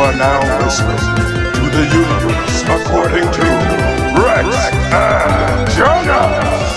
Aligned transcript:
are 0.00 0.16
now 0.16 0.64
listening 0.64 0.96
to 0.96 1.60
the 1.76 1.84
universe 1.92 2.62
according 2.62 3.30
to 3.32 3.42
Rex 4.16 4.56
and 4.94 5.70
Jonas. 5.72 6.69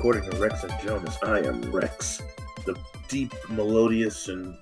According 0.00 0.30
to 0.30 0.34
Rex 0.38 0.64
and 0.64 0.72
Jonas. 0.80 1.18
I 1.22 1.40
am 1.40 1.60
Rex, 1.70 2.22
the 2.64 2.74
deep, 3.08 3.34
melodious, 3.50 4.28
and 4.28 4.56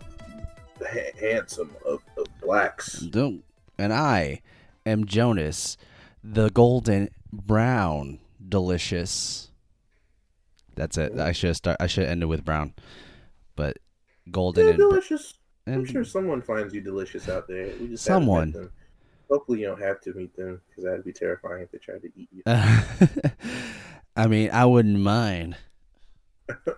ha- 0.83 1.12
handsome 1.20 1.70
of, 1.87 2.02
of 2.16 2.27
blacks. 2.42 2.98
Don't. 2.98 3.45
And 3.78 3.92
I 3.92 4.42
am 4.84 5.05
Jonas, 5.05 5.77
the 6.24 6.51
golden 6.51 7.11
brown 7.33 8.19
delicious. 8.48 9.52
That's 10.74 10.98
it. 10.98 11.16
I 11.20 11.30
should 11.30 11.55
start. 11.55 11.77
I 11.78 11.86
should 11.86 12.09
end 12.09 12.25
it 12.25 12.27
with 12.27 12.45
brown, 12.45 12.75
but 13.55 13.78
golden 14.33 14.64
Yeah, 14.64 14.70
and 14.70 14.78
delicious. 14.78 15.34
I'm 15.69 15.84
sure 15.84 16.02
someone 16.02 16.42
finds 16.42 16.75
you 16.75 16.80
delicious 16.80 17.28
out 17.28 17.47
there. 17.47 17.70
We 17.80 17.86
just 17.86 18.02
Someone. 18.02 18.70
Hopefully, 19.30 19.61
you 19.61 19.66
don't 19.66 19.83
have 19.83 20.00
to 20.00 20.14
meet 20.14 20.34
them 20.34 20.61
because 20.69 20.83
that'd 20.83 21.05
be 21.05 21.12
terrifying 21.12 21.62
if 21.62 21.70
they 21.70 21.78
tried 21.78 22.02
to 22.02 22.11
eat 22.16 22.28
you. 22.33 22.42
I 24.19 24.27
mean, 24.27 24.51
I 24.53 24.65
wouldn't 24.67 24.99
mind. 25.01 25.57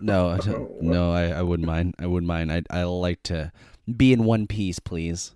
No, 0.01 0.27
I 0.29 0.37
don't- 0.37 0.55
Oh, 0.55 0.77
no, 0.81 1.11
I, 1.13 1.27
I 1.29 1.41
wouldn't 1.41 1.65
mind. 1.65 1.95
I 1.97 2.05
wouldn't 2.05 2.27
mind. 2.27 2.51
I 2.51 2.61
I 2.69 2.83
like 2.83 3.23
to 3.23 3.51
be 3.95 4.11
in 4.11 4.25
one 4.25 4.45
piece, 4.47 4.79
please. 4.79 5.33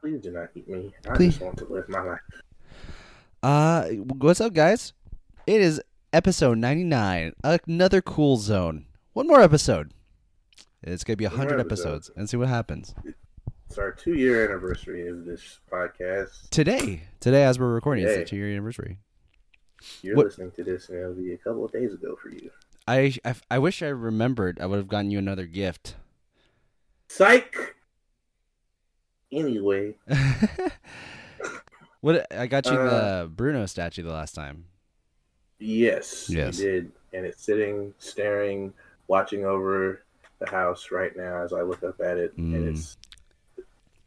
Please 0.00 0.20
do 0.20 0.32
not 0.32 0.48
eat 0.54 0.68
me. 0.68 0.92
I 1.08 1.14
Please. 1.16 1.32
just 1.34 1.42
want 1.42 1.56
to 1.58 1.64
live 1.72 1.88
my 1.88 2.02
life. 2.02 2.20
Uh, 3.42 3.84
what's 4.18 4.40
up, 4.42 4.52
guys? 4.52 4.92
It 5.46 5.60
is 5.62 5.80
episode 6.12 6.58
ninety 6.58 6.84
nine. 6.84 7.32
Another 7.42 8.02
cool 8.02 8.36
zone. 8.36 8.84
One 9.14 9.26
more 9.26 9.40
episode. 9.40 9.92
It's 10.82 11.04
gonna 11.04 11.16
be 11.16 11.24
hundred 11.24 11.58
episodes, 11.60 12.10
and 12.16 12.28
see 12.28 12.36
what 12.36 12.48
happens 12.48 12.94
It's 13.70 13.78
our 13.78 13.92
two-year 13.92 14.44
anniversary 14.44 15.08
of 15.08 15.24
this 15.24 15.60
podcast. 15.72 16.50
today. 16.50 17.04
Today, 17.20 17.44
as 17.44 17.58
we're 17.58 17.72
recording, 17.72 18.04
it's 18.04 18.12
Today. 18.12 18.24
the 18.24 18.28
two 18.28 18.36
year 18.36 18.50
anniversary. 18.50 18.98
You're 20.02 20.16
What- 20.16 20.26
listening 20.26 20.50
to 20.52 20.64
this, 20.64 20.88
and 20.88 20.98
it'll 20.98 21.14
be 21.14 21.32
a 21.32 21.38
couple 21.38 21.64
of 21.64 21.72
days 21.72 21.92
ago 21.92 22.16
for 22.20 22.28
you. 22.30 22.50
I, 22.86 23.14
I 23.24 23.34
I 23.50 23.58
wish 23.58 23.82
I 23.82 23.88
remembered. 23.88 24.60
I 24.60 24.66
would 24.66 24.76
have 24.76 24.88
gotten 24.88 25.10
you 25.10 25.18
another 25.18 25.46
gift. 25.46 25.96
Psych. 27.08 27.56
Anyway, 29.32 29.94
what 32.00 32.26
I 32.32 32.46
got 32.46 32.66
you 32.66 32.72
Uh, 32.72 33.22
the 33.24 33.28
Bruno 33.28 33.66
statue 33.66 34.02
the 34.02 34.12
last 34.12 34.34
time. 34.34 34.66
yes, 35.58 36.28
Yes. 36.30 36.58
you 36.60 36.64
did, 36.70 36.92
and 37.12 37.26
it's 37.26 37.42
sitting, 37.42 37.94
staring, 37.98 38.72
watching 39.08 39.44
over 39.44 40.02
the 40.38 40.48
house 40.50 40.90
right 40.90 41.16
now 41.16 41.42
as 41.42 41.52
I 41.52 41.62
look 41.62 41.82
up 41.82 42.00
at 42.00 42.18
it, 42.18 42.36
Mm. 42.36 42.54
and 42.54 42.68
it's 42.68 42.96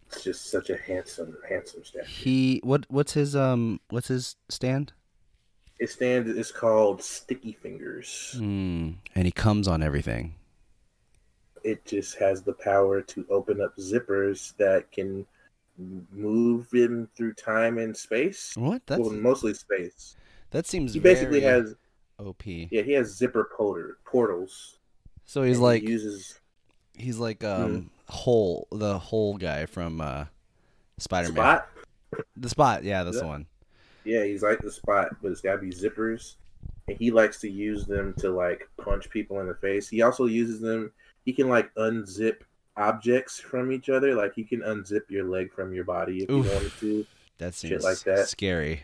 it's 0.08 0.24
just 0.24 0.50
such 0.50 0.70
a 0.70 0.78
handsome, 0.78 1.36
handsome 1.50 1.84
statue. 1.84 2.06
He 2.08 2.62
what 2.64 2.86
what's 2.90 3.14
his 3.14 3.36
um 3.36 3.80
what's 3.90 4.08
his 4.08 4.36
stand? 4.50 4.94
It 5.80 5.90
stands. 5.90 6.30
It's 6.30 6.52
called 6.52 7.04
Sticky 7.04 7.54
Fingers. 7.54 8.36
Mm, 8.38 8.96
and 9.16 9.26
he 9.26 9.32
comes 9.32 9.68
on 9.68 9.84
everything. 9.84 10.36
It 11.64 11.86
just 11.86 12.18
has 12.18 12.42
the 12.42 12.54
power 12.54 13.02
to 13.02 13.26
open 13.30 13.62
up 13.62 13.76
zippers 13.78 14.56
that 14.58 14.92
can 14.92 15.26
move 16.12 16.72
him 16.72 17.08
through 17.16 17.34
time 17.34 17.78
and 17.78 17.96
space. 17.96 18.54
What? 18.56 18.82
That's 18.88 19.02
well, 19.02 19.12
mostly 19.12 19.54
space. 19.54 20.16
that 20.52 20.66
seems. 20.66 20.94
He 20.94 21.00
basically 21.00 21.42
has 21.42 21.76
OP. 22.20 22.46
yeah, 22.46 22.82
he 22.82 22.94
has 22.94 23.16
zipper 23.16 23.50
porter, 23.56 23.98
portals. 24.06 24.78
So 25.26 25.44
he's 25.44 25.60
like 25.60 25.82
he 25.82 25.90
uses 25.90 26.40
he's 26.94 27.20
like 27.20 27.44
um 27.44 27.90
whole 28.08 28.68
the 28.72 28.98
whole 28.98 29.38
guy 29.38 29.66
from 29.66 30.02
uh 30.02 30.26
Spider 30.98 31.32
Man. 31.32 31.36
spot. 31.36 31.70
The 32.38 32.50
spot, 32.50 32.84
yeah, 32.84 33.04
that's 33.04 33.20
the 33.20 33.28
one. 33.28 33.46
Yeah, 34.08 34.24
he's 34.24 34.42
like 34.44 34.60
the 34.60 34.72
spot, 34.72 35.10
but 35.22 35.32
it's 35.32 35.42
gotta 35.42 35.58
be 35.58 35.70
zippers, 35.70 36.36
and 36.88 36.98
he 36.98 37.12
likes 37.12 37.40
to 37.42 37.50
use 37.50 37.86
them 37.86 38.14
to 38.20 38.30
like 38.32 38.70
punch 38.82 39.10
people 39.10 39.40
in 39.42 39.48
the 39.48 39.56
face. 39.56 39.88
He 39.90 40.02
also 40.02 40.26
uses 40.26 40.60
them. 40.62 40.92
He 41.26 41.34
can 41.34 41.50
like 41.50 41.74
unzip 41.76 42.38
objects 42.78 43.40
from 43.40 43.72
each 43.72 43.90
other. 43.90 44.16
Like 44.16 44.34
he 44.34 44.44
can 44.44 44.62
unzip 44.62 45.02
your 45.10 45.26
leg 45.26 45.52
from 45.52 45.74
your 45.74 45.84
body 45.84 46.24
if 46.24 46.30
Oof. 46.30 46.46
you 46.46 46.52
wanted 46.54 46.72
to. 46.80 47.06
That 47.40 47.54
Shit 47.54 47.70
seems 47.70 47.84
like 47.84 48.00
that. 48.02 48.28
scary. 48.30 48.84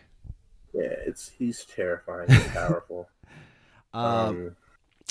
Yeah, 0.74 0.94
it's 1.06 1.30
he's 1.38 1.64
terrifying 1.64 2.30
and 2.30 2.46
powerful. 2.52 3.08
Um, 3.92 4.04
Um, 4.04 4.56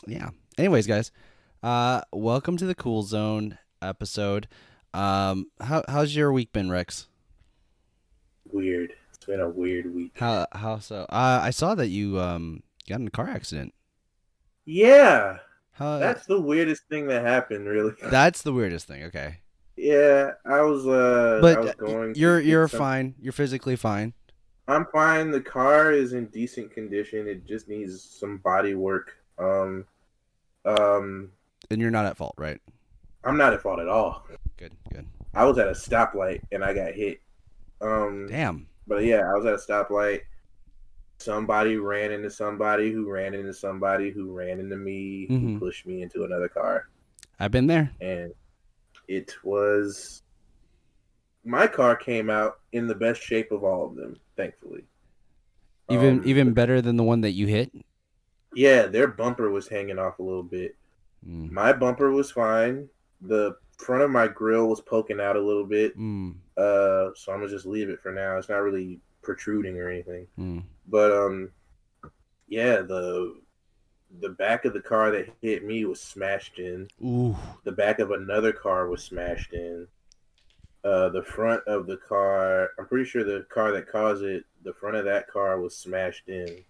yeah. 0.05 0.29
Anyways, 0.57 0.85
guys, 0.87 1.11
uh 1.63 2.01
welcome 2.11 2.57
to 2.57 2.65
the 2.65 2.75
Cool 2.75 3.03
Zone 3.03 3.57
episode. 3.81 4.47
Um 4.93 5.47
how 5.59 5.83
how's 5.87 6.15
your 6.15 6.31
week 6.31 6.51
been, 6.53 6.69
Rex? 6.69 7.07
weird. 8.51 8.93
It's 9.23 9.29
been 9.29 9.39
a 9.39 9.47
weird 9.47 9.95
week. 9.95 10.11
How 10.17 10.47
how 10.51 10.79
so? 10.79 11.03
Uh 11.07 11.39
I 11.41 11.51
saw 11.51 11.75
that 11.75 11.87
you 11.87 12.19
um 12.19 12.61
got 12.89 12.99
in 12.99 13.07
a 13.07 13.09
car 13.09 13.29
accident. 13.29 13.73
Yeah, 14.65 15.37
How 15.71 15.97
that's 15.97 16.25
the 16.25 16.41
weirdest 16.41 16.89
thing 16.89 17.07
that 17.07 17.23
happened. 17.25 17.65
Really. 17.65 17.93
that's 18.03 18.41
the 18.41 18.51
weirdest 18.51 18.85
thing. 18.85 19.03
Okay. 19.03 19.37
Yeah, 19.77 20.31
I 20.45 20.59
was. 20.61 20.85
uh 20.85 21.37
I 21.37 21.41
But 21.41 21.61
was 21.61 21.75
going. 21.75 22.15
you're 22.15 22.41
you're 22.41 22.67
fine. 22.67 23.15
You're 23.17 23.31
physically 23.31 23.77
fine. 23.77 24.13
I'm 24.67 24.87
fine. 24.91 25.31
The 25.31 25.39
car 25.39 25.93
is 25.93 26.11
in 26.11 26.25
decent 26.25 26.71
condition. 26.73 27.25
It 27.25 27.45
just 27.47 27.69
needs 27.69 28.03
some 28.03 28.39
body 28.39 28.75
work. 28.75 29.15
Um, 29.39 29.85
um, 30.65 31.31
And 31.71 31.79
you're 31.79 31.91
not 31.91 32.05
at 32.05 32.17
fault, 32.17 32.35
right? 32.37 32.59
I'm 33.23 33.37
not 33.37 33.53
at 33.53 33.61
fault 33.61 33.79
at 33.79 33.87
all. 33.87 34.27
Good, 34.57 34.73
good. 34.91 35.05
I 35.33 35.45
was 35.45 35.57
at 35.59 35.67
a 35.67 35.71
stoplight 35.71 36.41
and 36.51 36.61
I 36.63 36.73
got 36.73 36.93
hit. 36.93 37.21
Um, 37.81 38.27
Damn. 38.29 38.67
But 38.87 39.03
yeah, 39.03 39.21
I 39.29 39.33
was 39.37 39.45
at 39.45 39.53
a 39.53 39.57
stoplight. 39.57 40.21
Somebody 41.19 41.77
ran 41.77 42.11
into 42.11 42.29
somebody 42.29 42.91
who 42.91 43.09
ran 43.09 43.33
into 43.33 43.53
somebody 43.53 44.11
who 44.11 44.33
ran 44.33 44.59
into 44.59 44.75
me, 44.75 45.27
who 45.27 45.39
Mhm. 45.39 45.59
pushed 45.59 45.85
me 45.85 46.01
into 46.01 46.23
another 46.25 46.49
car, 46.49 46.89
I've 47.39 47.51
been 47.51 47.67
there. 47.67 47.91
and 48.01 48.33
it 49.07 49.33
was. 49.43 50.21
My 51.45 51.67
car 51.67 51.95
came 51.97 52.29
out 52.29 52.59
in 52.71 52.87
the 52.87 52.95
best 52.95 53.21
shape 53.21 53.51
of 53.51 53.63
all 53.65 53.85
of 53.85 53.95
them, 53.95 54.17
thankfully. 54.37 54.85
Even 55.89 56.19
Um, 56.19 56.27
even 56.27 56.53
better 56.53 56.81
than 56.81 56.95
the 56.95 57.03
one 57.03 57.21
that 57.21 57.31
you 57.31 57.47
hit. 57.47 57.71
Yeah, 58.55 58.87
their 58.87 59.07
bumper 59.07 59.49
was 59.49 59.67
hanging 59.67 59.99
off 59.99 60.19
a 60.19 60.23
little 60.23 60.43
bit. 60.43 60.75
Mm. 61.27 61.51
My 61.51 61.73
bumper 61.73 62.11
was 62.11 62.31
fine. 62.31 62.89
The 63.21 63.57
front 63.83 64.03
of 64.03 64.09
my 64.09 64.27
grill 64.27 64.67
was 64.67 64.81
poking 64.81 65.19
out 65.19 65.35
a 65.35 65.41
little 65.41 65.65
bit. 65.65 65.97
Mm. 65.97 66.35
Uh, 66.57 67.11
so 67.15 67.31
I'm 67.31 67.39
gonna 67.39 67.49
just 67.49 67.65
leave 67.65 67.89
it 67.89 68.01
for 68.01 68.11
now. 68.11 68.37
It's 68.37 68.49
not 68.49 68.57
really 68.63 68.99
protruding 69.21 69.77
or 69.77 69.89
anything. 69.89 70.27
Mm. 70.39 70.63
But 70.87 71.11
um, 71.11 71.51
yeah, 72.47 72.77
the 72.77 73.35
the 74.19 74.29
back 74.29 74.65
of 74.65 74.73
the 74.73 74.81
car 74.81 75.11
that 75.11 75.33
hit 75.41 75.65
me 75.65 75.85
was 75.85 76.01
smashed 76.01 76.59
in. 76.59 76.87
Ooh. 77.03 77.35
The 77.63 77.71
back 77.71 77.99
of 77.99 78.11
another 78.11 78.51
car 78.51 78.87
was 78.87 79.03
smashed 79.03 79.53
in. 79.53 79.87
Uh, 80.83 81.09
the 81.09 81.23
front 81.23 81.63
of 81.65 81.87
the 81.87 81.97
car, 81.97 82.71
I'm 82.77 82.85
pretty 82.85 83.05
sure 83.05 83.23
the 83.23 83.45
car 83.49 83.71
that 83.71 83.87
caused 83.87 84.23
it, 84.23 84.43
the 84.63 84.73
front 84.73 84.97
of 84.97 85.05
that 85.05 85.27
car 85.27 85.59
was 85.59 85.75
smashed 85.75 86.27
in. 86.27 86.63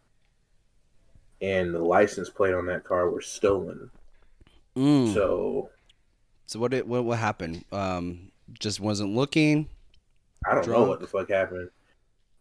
And 1.42 1.74
the 1.74 1.80
license 1.80 2.30
plate 2.30 2.54
on 2.54 2.66
that 2.68 2.86
car 2.86 3.10
were 3.10 3.22
stolen. 3.22 3.90
Mm. 4.78 5.14
So, 5.14 5.70
So 6.46 6.60
what 6.60 6.74
it 6.74 6.88
what 6.88 7.04
what 7.06 7.18
happened? 7.20 7.64
Um, 7.72 8.32
just 8.60 8.80
wasn't 8.80 9.16
looking. 9.16 9.68
I 10.50 10.56
don't 10.56 10.68
know 10.68 10.84
what 10.84 11.00
the 11.00 11.08
fuck 11.08 11.30
happened. 11.30 11.70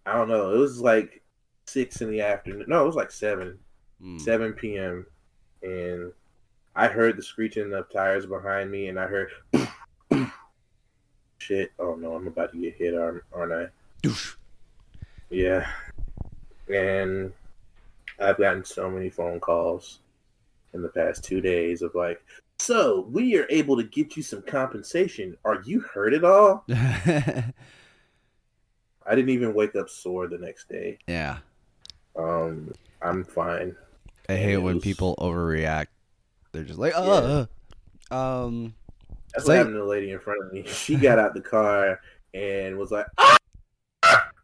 I 0.06 0.14
don't 0.14 0.28
know. 0.28 0.52
It 0.54 0.58
was 0.58 0.80
like 0.80 1.22
six 1.66 2.00
in 2.00 2.10
the 2.10 2.20
afternoon. 2.20 2.64
No, 2.66 2.82
it 2.82 2.86
was 2.86 2.96
like 2.96 3.10
seven, 3.12 3.58
Mm. 4.02 4.20
seven 4.20 4.52
p.m. 4.52 5.06
And 5.62 6.12
I 6.74 6.88
heard 6.88 7.16
the 7.16 7.22
screeching 7.22 7.72
of 7.72 7.88
tires 7.90 8.26
behind 8.26 8.70
me, 8.70 8.88
and 8.88 8.98
I 8.98 9.06
heard 9.06 9.30
shit. 11.38 11.72
Oh 11.78 11.94
no, 11.94 12.14
I'm 12.14 12.26
about 12.26 12.52
to 12.52 12.58
get 12.60 12.74
hit, 12.76 12.94
aren't 12.94 13.22
aren't 13.32 13.52
I? 13.52 13.66
Doosh. 14.02 14.34
Yeah. 15.30 15.66
And 16.68 17.32
I've 18.20 18.38
gotten 18.38 18.64
so 18.64 18.90
many 18.90 19.10
phone 19.10 19.40
calls 19.40 20.00
in 20.74 20.82
the 20.82 20.88
past 20.88 21.22
two 21.24 21.40
days 21.40 21.82
of 21.82 21.94
like, 21.94 22.22
so 22.62 23.08
we 23.10 23.36
are 23.36 23.46
able 23.50 23.76
to 23.76 23.82
get 23.82 24.16
you 24.16 24.22
some 24.22 24.42
compensation. 24.42 25.36
Are 25.44 25.60
you 25.64 25.80
hurt 25.80 26.14
at 26.14 26.24
all? 26.24 26.64
I 26.70 27.52
didn't 29.10 29.30
even 29.30 29.52
wake 29.54 29.74
up 29.76 29.88
sore 29.88 30.28
the 30.28 30.38
next 30.38 30.68
day. 30.68 30.98
yeah. 31.06 31.38
Um, 32.14 32.70
I'm 33.00 33.24
fine. 33.24 33.74
I 34.28 34.34
hate 34.36 34.58
when 34.58 34.80
people 34.80 35.16
overreact. 35.18 35.86
they're 36.52 36.62
just 36.62 36.78
like, 36.78 36.92
uh, 36.94 37.46
um, 38.10 38.74
That's 39.32 39.44
what 39.46 39.48
like- 39.48 39.56
happened 39.58 39.74
to 39.76 39.80
the 39.80 39.86
lady 39.86 40.10
in 40.10 40.18
front 40.20 40.44
of 40.44 40.52
me. 40.52 40.62
She 40.66 40.96
got 40.96 41.18
out 41.18 41.32
the 41.34 41.40
car 41.40 42.00
and 42.34 42.76
was 42.76 42.90
like, 42.90 43.06
ah! 43.18 43.38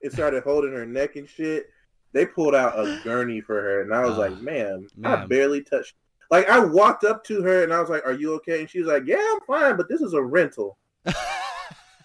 It 0.01 0.13
started 0.13 0.43
holding 0.45 0.73
her 0.73 0.87
neck 0.87 1.17
and 1.17 1.29
shit. 1.29 1.67
They 2.13 2.25
pulled 2.25 2.55
out 2.55 2.79
a 2.79 2.99
gurney 3.05 3.41
for 3.43 3.61
her, 3.61 3.83
and 3.83 3.93
I 3.95 4.01
was 4.01 4.15
Ah, 4.15 4.21
like, 4.21 4.41
ma'am, 4.41 4.87
I 5.05 5.27
barely 5.27 5.63
touched. 5.63 5.95
Like, 6.31 6.49
I 6.49 6.59
walked 6.59 7.05
up 7.05 7.25
to 7.25 7.43
her 7.43 7.65
and 7.65 7.73
I 7.73 7.81
was 7.81 7.89
like, 7.89 8.05
are 8.05 8.13
you 8.13 8.35
okay? 8.35 8.61
And 8.61 8.69
she 8.71 8.81
was 8.81 8.89
like, 8.89 9.05
yeah, 9.07 9.17
I'm 9.33 9.41
fine, 9.41 9.77
but 9.77 9.89
this 9.89 10.01
is 10.01 10.13
a 10.13 10.23
rental. 10.23 10.77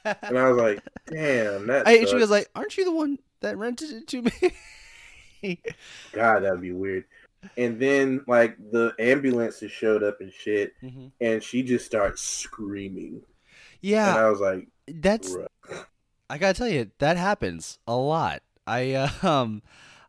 And 0.05 0.37
I 0.37 0.49
was 0.49 0.57
like, 0.57 0.83
damn, 1.07 1.67
that. 1.67 1.87
I, 1.87 2.03
she 2.03 2.15
was 2.15 2.29
like, 2.29 2.49
"Aren't 2.55 2.77
you 2.77 2.83
the 2.83 2.91
one 2.91 3.19
that 3.39 3.57
rented 3.57 3.91
it 3.91 4.07
to 4.07 4.21
me?" 5.41 5.61
God, 6.11 6.41
that'd 6.41 6.61
be 6.61 6.73
weird. 6.73 7.05
And 7.57 7.79
then, 7.79 8.21
like, 8.27 8.57
the 8.71 8.93
ambulances 8.99 9.71
showed 9.71 10.03
up 10.03 10.19
and 10.19 10.31
shit, 10.31 10.73
Mhm. 10.83 11.11
and 11.21 11.41
she 11.43 11.63
just 11.63 11.85
starts 11.85 12.21
screaming. 12.21 13.21
Yeah, 13.81 14.09
and 14.09 14.25
I 14.25 14.29
was 14.29 14.39
like, 14.41 14.67
that's. 14.87 15.33
"Bruh." 15.33 15.85
I 16.29 16.37
gotta 16.37 16.57
tell 16.57 16.67
you, 16.69 16.91
that 16.99 17.15
happens 17.17 17.79
a 17.87 17.95
lot. 17.95 18.43
I 18.67 18.93
uh, 18.93 19.09
um, 19.23 19.61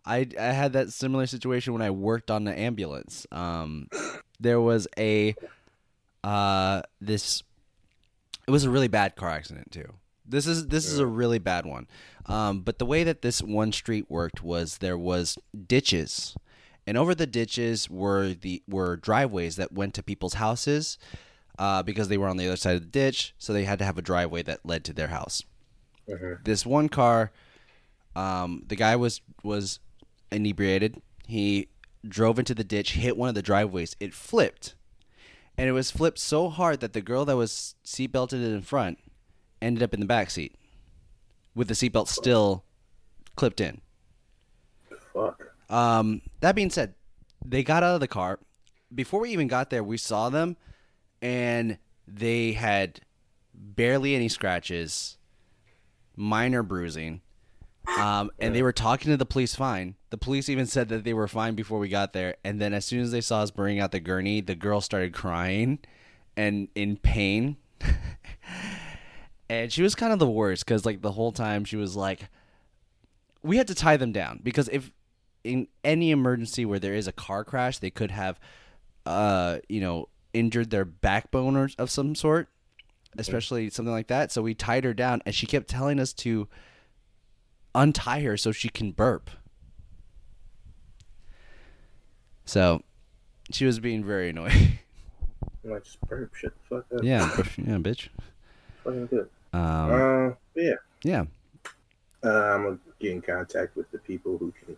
I 0.07 0.27
I 0.39 0.53
had 0.53 0.73
that 0.75 0.93
similar 0.93 1.27
situation 1.27 1.73
when 1.73 1.83
I 1.83 1.91
worked 1.91 2.31
on 2.31 2.45
the 2.45 2.59
ambulance. 2.59 3.27
Um, 3.33 3.89
there 4.41 4.61
was 4.61 4.87
a 4.99 5.35
uh 6.23 6.83
this. 7.01 7.43
It 8.47 8.51
was 8.51 8.65
a 8.65 8.71
really 8.71 8.89
bad 8.89 9.17
car 9.17 9.31
accident 9.31 9.71
too. 9.73 9.95
This 10.27 10.47
is 10.47 10.67
this 10.69 10.87
is 10.91 10.99
a 10.99 11.07
really 11.07 11.39
bad 11.39 11.67
one. 11.67 11.87
Um, 12.27 12.61
but 12.61 12.79
the 12.79 12.87
way 12.87 13.05
that 13.05 13.23
this 13.23 13.43
one 13.43 13.73
street 13.73 14.07
worked 14.11 14.43
was 14.43 14.79
there 14.79 14.99
was 14.99 15.39
ditches, 15.67 16.35
and 16.87 16.97
over 16.97 17.15
the 17.15 17.27
ditches 17.27 17.89
were 17.91 18.35
the 18.35 18.63
were 18.69 18.97
driveways 18.97 19.57
that 19.57 19.73
went 19.73 19.95
to 19.95 20.03
people's 20.03 20.35
houses, 20.35 20.99
uh, 21.59 21.83
because 21.83 22.09
they 22.09 22.17
were 22.19 22.29
on 22.29 22.37
the 22.39 22.47
other 22.47 22.57
side 22.57 22.77
of 22.77 22.83
the 22.83 22.89
ditch. 22.89 23.35
So 23.39 23.53
they 23.53 23.65
had 23.65 23.79
to 23.81 23.85
have 23.85 23.99
a 23.99 24.03
driveway 24.03 24.43
that 24.45 24.65
led 24.65 24.85
to 24.85 24.93
their 24.93 25.09
house 25.09 25.43
Mhm. 26.09 26.45
this 26.45 26.67
one 26.67 26.89
car 26.91 27.33
um, 28.15 28.63
the 28.67 28.77
guy 28.77 28.95
was 28.97 29.21
was 29.43 29.81
inebriated 30.35 31.01
he 31.27 31.69
drove 32.07 32.39
into 32.39 32.55
the 32.55 32.65
ditch 32.65 32.93
hit 32.93 33.17
one 33.17 33.29
of 33.29 33.35
the 33.35 33.43
driveways 33.43 33.97
it 34.01 34.13
flipped 34.13 34.75
and 35.57 35.69
it 35.69 35.73
was 35.73 35.91
flipped 35.91 36.19
so 36.19 36.49
hard 36.49 36.81
that 36.81 36.93
the 36.93 37.01
girl 37.01 37.25
that 37.25 37.37
was 37.37 37.75
seatbelted 37.85 38.33
in 38.45 38.61
front 38.61 38.99
ended 39.63 39.83
up 39.83 39.95
in 39.95 40.01
the 40.01 40.07
back 40.07 40.31
seat 40.31 40.55
with 41.55 41.69
the 41.69 41.75
seatbelt 41.75 42.09
still 42.09 42.65
clipped 43.37 43.61
in 43.61 43.81
fuck. 45.15 45.55
um, 45.71 46.21
that 46.41 46.55
being 46.55 46.71
said, 46.71 46.95
they 47.45 47.63
got 47.63 47.83
out 47.83 47.95
of 47.95 48.01
the 48.01 48.09
car. 48.09 48.41
Before 48.95 49.21
we 49.21 49.31
even 49.31 49.49
got 49.49 49.71
there, 49.71 49.85
we 49.85 49.97
saw 49.97 50.29
them, 50.29 50.57
and 51.23 51.79
they 52.07 52.53
had 52.53 53.01
barely 53.55 54.15
any 54.15 54.29
scratches, 54.29 55.19
minor 56.17 56.63
bruising, 56.63 57.23
um, 57.99 58.31
and 58.39 58.55
they 58.55 58.63
were 58.63 58.73
talking 58.73 59.11
to 59.11 59.17
the 59.17 59.27
police 59.27 59.55
fine. 59.55 59.95
The 60.11 60.19
police 60.19 60.49
even 60.49 60.67
said 60.67 60.89
that 60.89 61.05
they 61.05 61.15
were 61.15 61.29
fine 61.29 61.55
before 61.55 61.79
we 61.79 61.89
got 61.89 62.13
there, 62.13 62.37
and 62.45 62.61
then 62.61 62.73
as 62.73 62.85
soon 62.85 63.01
as 63.01 63.13
they 63.13 63.21
saw 63.21 63.43
us 63.43 63.51
bring 63.51 63.81
out 63.81 63.93
the 63.93 64.01
gurney, 64.01 64.41
the 64.41 64.55
girl 64.55 64.81
started 64.81 65.13
crying 65.13 65.79
and 66.37 66.69
in 66.75 66.97
pain. 66.97 67.57
and 69.49 69.73
she 69.73 69.83
was 69.83 69.95
kind 69.95 70.13
of 70.13 70.19
the 70.19 70.29
worst 70.31 70.65
because 70.65 70.87
like 70.87 71.03
the 71.03 71.13
whole 71.13 71.33
time 71.33 71.65
she 71.65 71.77
was 71.77 71.95
like 71.95 72.29
we 73.43 73.59
had 73.59 73.69
to 73.69 73.75
tie 73.75 73.97
them 73.97 74.11
down 74.11 74.41
because 74.43 74.69
if 74.73 74.91
in 75.45 75.69
any 75.85 76.11
emergency 76.11 76.65
where 76.65 76.79
there 76.79 76.95
is 76.95 77.07
a 77.07 77.13
car 77.13 77.45
crash, 77.45 77.79
they 77.79 77.91
could 77.91 78.11
have, 78.11 78.41
uh, 79.05 79.59
you 79.69 79.81
know, 79.81 80.09
injured 80.33 80.71
their 80.71 80.87
backbone 80.87 81.55
or 81.55 81.69
of 81.79 81.91
some 81.91 82.15
sort, 82.15 82.49
especially 83.19 83.69
something 83.69 83.93
like 83.93 84.09
that. 84.09 84.33
So 84.33 84.43
we 84.43 84.55
tied 84.55 84.85
her 84.85 84.95
down, 84.95 85.21
and 85.27 85.35
she 85.35 85.47
kept 85.47 85.69
telling 85.69 86.01
us 86.01 86.15
to 86.15 86.49
untie 87.75 88.21
her 88.21 88.37
so 88.37 88.53
she 88.53 88.69
can 88.69 88.93
burp. 88.93 89.31
So 92.45 92.83
she 93.51 93.65
was 93.67 93.79
being 93.81 94.05
very 94.05 94.31
annoying. 94.31 94.79
Like, 95.67 95.83
just 95.85 95.99
burp, 96.03 96.35
shut 96.35 96.53
the 96.69 96.77
fuck 96.77 96.85
up. 96.95 97.03
yeah, 97.03 97.27
yeah, 97.57 97.79
bitch. 97.79 98.11
Fucking 98.85 99.07
good. 99.07 99.31
Um, 99.55 99.61
Uh, 99.91 100.35
yeah. 100.55 100.75
yeah, 101.03 101.25
Uh, 102.23 102.29
I'm 102.29 102.63
gonna 102.65 102.79
get 103.01 103.13
in 103.13 103.23
contact 103.23 103.75
with 103.75 103.91
the 103.91 103.97
people 103.97 104.37
who 104.37 104.53
can 104.63 104.77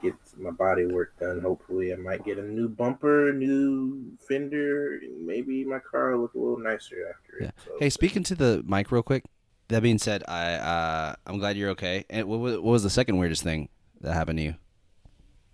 get 0.00 0.14
my 0.38 0.48
body 0.50 0.86
work 0.86 1.12
done. 1.20 1.42
Hopefully, 1.42 1.92
I 1.92 1.96
might 1.96 2.24
get 2.24 2.38
a 2.38 2.42
new 2.42 2.70
bumper, 2.70 3.34
new 3.34 4.12
fender, 4.26 4.94
and 4.96 5.26
maybe 5.26 5.62
my 5.62 5.78
car 5.78 6.12
will 6.12 6.22
look 6.22 6.32
a 6.32 6.38
little 6.38 6.58
nicer 6.58 7.06
after 7.14 7.42
Yeah. 7.42 7.48
it. 7.48 7.54
So, 7.66 7.72
Hey, 7.78 7.90
speaking 7.90 8.22
to 8.22 8.34
the 8.34 8.64
mic 8.66 8.90
real 8.90 9.02
quick. 9.02 9.24
That 9.68 9.82
being 9.82 9.98
said, 9.98 10.24
I 10.26 10.54
uh, 10.54 11.14
I'm 11.26 11.38
glad 11.38 11.56
you're 11.56 11.70
okay. 11.70 12.04
And 12.08 12.26
what 12.26 12.40
was, 12.40 12.54
what 12.54 12.64
was 12.64 12.82
the 12.82 12.90
second 12.90 13.18
weirdest 13.18 13.42
thing 13.42 13.68
that 14.00 14.14
happened 14.14 14.38
to 14.38 14.42
you? 14.44 14.54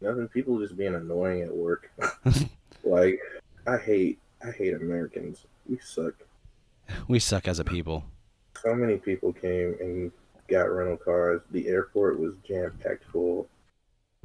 nothing. 0.01 0.29
People 0.29 0.59
just 0.61 0.77
being 0.77 0.95
annoying 0.95 1.43
at 1.43 1.55
work. 1.55 1.91
like, 2.85 3.19
I 3.67 3.79
hate, 3.79 4.19
I 4.47 4.51
hate 4.51 4.75
Americans. 4.75 5.47
We 5.69 5.79
suck. 5.79 6.15
We 7.09 7.19
suck 7.19 7.49
as 7.49 7.59
a 7.59 7.65
people. 7.65 8.05
So 8.63 8.75
many 8.75 8.99
people 8.99 9.33
came 9.33 9.75
and 9.81 10.13
got 10.49 10.65
rental 10.65 10.99
cars. 10.99 11.41
The 11.51 11.67
airport 11.69 12.21
was 12.21 12.35
jam 12.47 12.79
packed 12.83 13.05
full. 13.11 13.49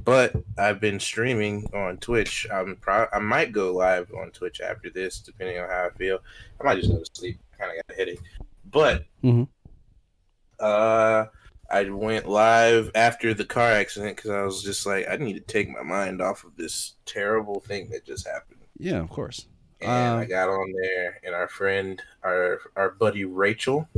But 0.04 0.34
I've 0.58 0.80
been 0.80 1.00
streaming 1.00 1.68
on 1.74 1.96
Twitch. 1.98 2.46
I'm 2.52 2.76
pro- 2.76 3.08
I 3.12 3.18
might 3.18 3.52
go 3.52 3.72
live 3.72 4.12
on 4.14 4.30
Twitch 4.30 4.60
after 4.60 4.90
this, 4.90 5.18
depending 5.18 5.58
on 5.58 5.68
how 5.68 5.86
I 5.86 5.96
feel. 5.96 6.18
I 6.60 6.64
might 6.64 6.76
just 6.76 6.90
go 6.90 6.98
to 6.98 7.10
sleep. 7.14 7.38
Kind 7.58 7.70
of 7.70 7.76
got 7.86 7.94
a 7.94 7.98
headache. 7.98 8.20
But 8.70 9.04
Mhm. 9.24 9.48
Uh, 10.60 11.26
I 11.70 11.84
went 11.90 12.28
live 12.28 12.90
after 12.94 13.32
the 13.34 13.44
car 13.44 13.70
accident 13.70 14.16
because 14.16 14.30
I 14.30 14.42
was 14.42 14.62
just 14.62 14.86
like, 14.86 15.06
I 15.10 15.16
need 15.16 15.34
to 15.34 15.40
take 15.40 15.68
my 15.70 15.82
mind 15.82 16.20
off 16.20 16.44
of 16.44 16.56
this 16.56 16.94
terrible 17.06 17.60
thing 17.60 17.88
that 17.90 18.04
just 18.04 18.26
happened. 18.26 18.60
Yeah, 18.78 18.98
of 18.98 19.08
course. 19.10 19.46
And 19.80 19.90
Uh, 19.90 20.16
I 20.16 20.24
got 20.26 20.48
on 20.48 20.72
there, 20.82 21.20
and 21.24 21.34
our 21.34 21.48
friend, 21.48 22.02
our 22.22 22.60
our 22.76 22.90
buddy 22.90 23.24
Rachel, 23.24 23.88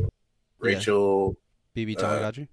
Rachel 0.59 1.37
BB 1.75 1.97
Uh, 1.99 2.03
Tamagotchi. 2.03 2.49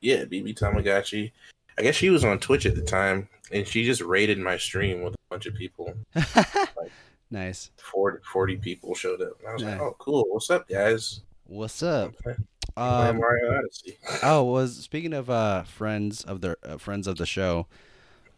yeah, 0.00 0.24
BB 0.24 0.54
Tamagotchi. 0.58 1.32
I 1.78 1.82
guess 1.82 1.94
she 1.94 2.10
was 2.10 2.24
on 2.24 2.38
Twitch 2.40 2.66
at 2.66 2.74
the 2.74 2.82
time, 2.82 3.28
and 3.52 3.66
she 3.66 3.84
just 3.84 4.02
raided 4.02 4.38
my 4.38 4.58
stream 4.58 5.02
with 5.02 5.14
a 5.14 5.18
bunch 5.30 5.46
of 5.46 5.54
people. 5.54 5.94
nice. 7.30 7.70
40, 7.76 8.18
40 8.24 8.56
people 8.56 8.94
showed 8.94 9.22
up. 9.22 9.38
And 9.40 9.48
I 9.48 9.52
was 9.54 9.62
Nice. 9.62 9.72
like, 9.72 9.80
oh, 9.80 9.96
cool. 9.98 10.24
What's 10.28 10.50
up, 10.50 10.68
guys? 10.68 11.20
What's 11.46 11.82
up? 11.82 12.16
Playing 12.18 12.46
Um, 12.76 13.18
Mario 13.18 13.56
Odyssey. 13.56 13.98
oh, 14.22 14.44
was 14.44 14.76
speaking 14.76 15.12
of 15.12 15.28
uh, 15.30 15.64
friends 15.64 16.22
of 16.24 16.40
the 16.40 16.56
uh, 16.62 16.78
friends 16.78 17.06
of 17.06 17.16
the 17.16 17.26
show. 17.26 17.66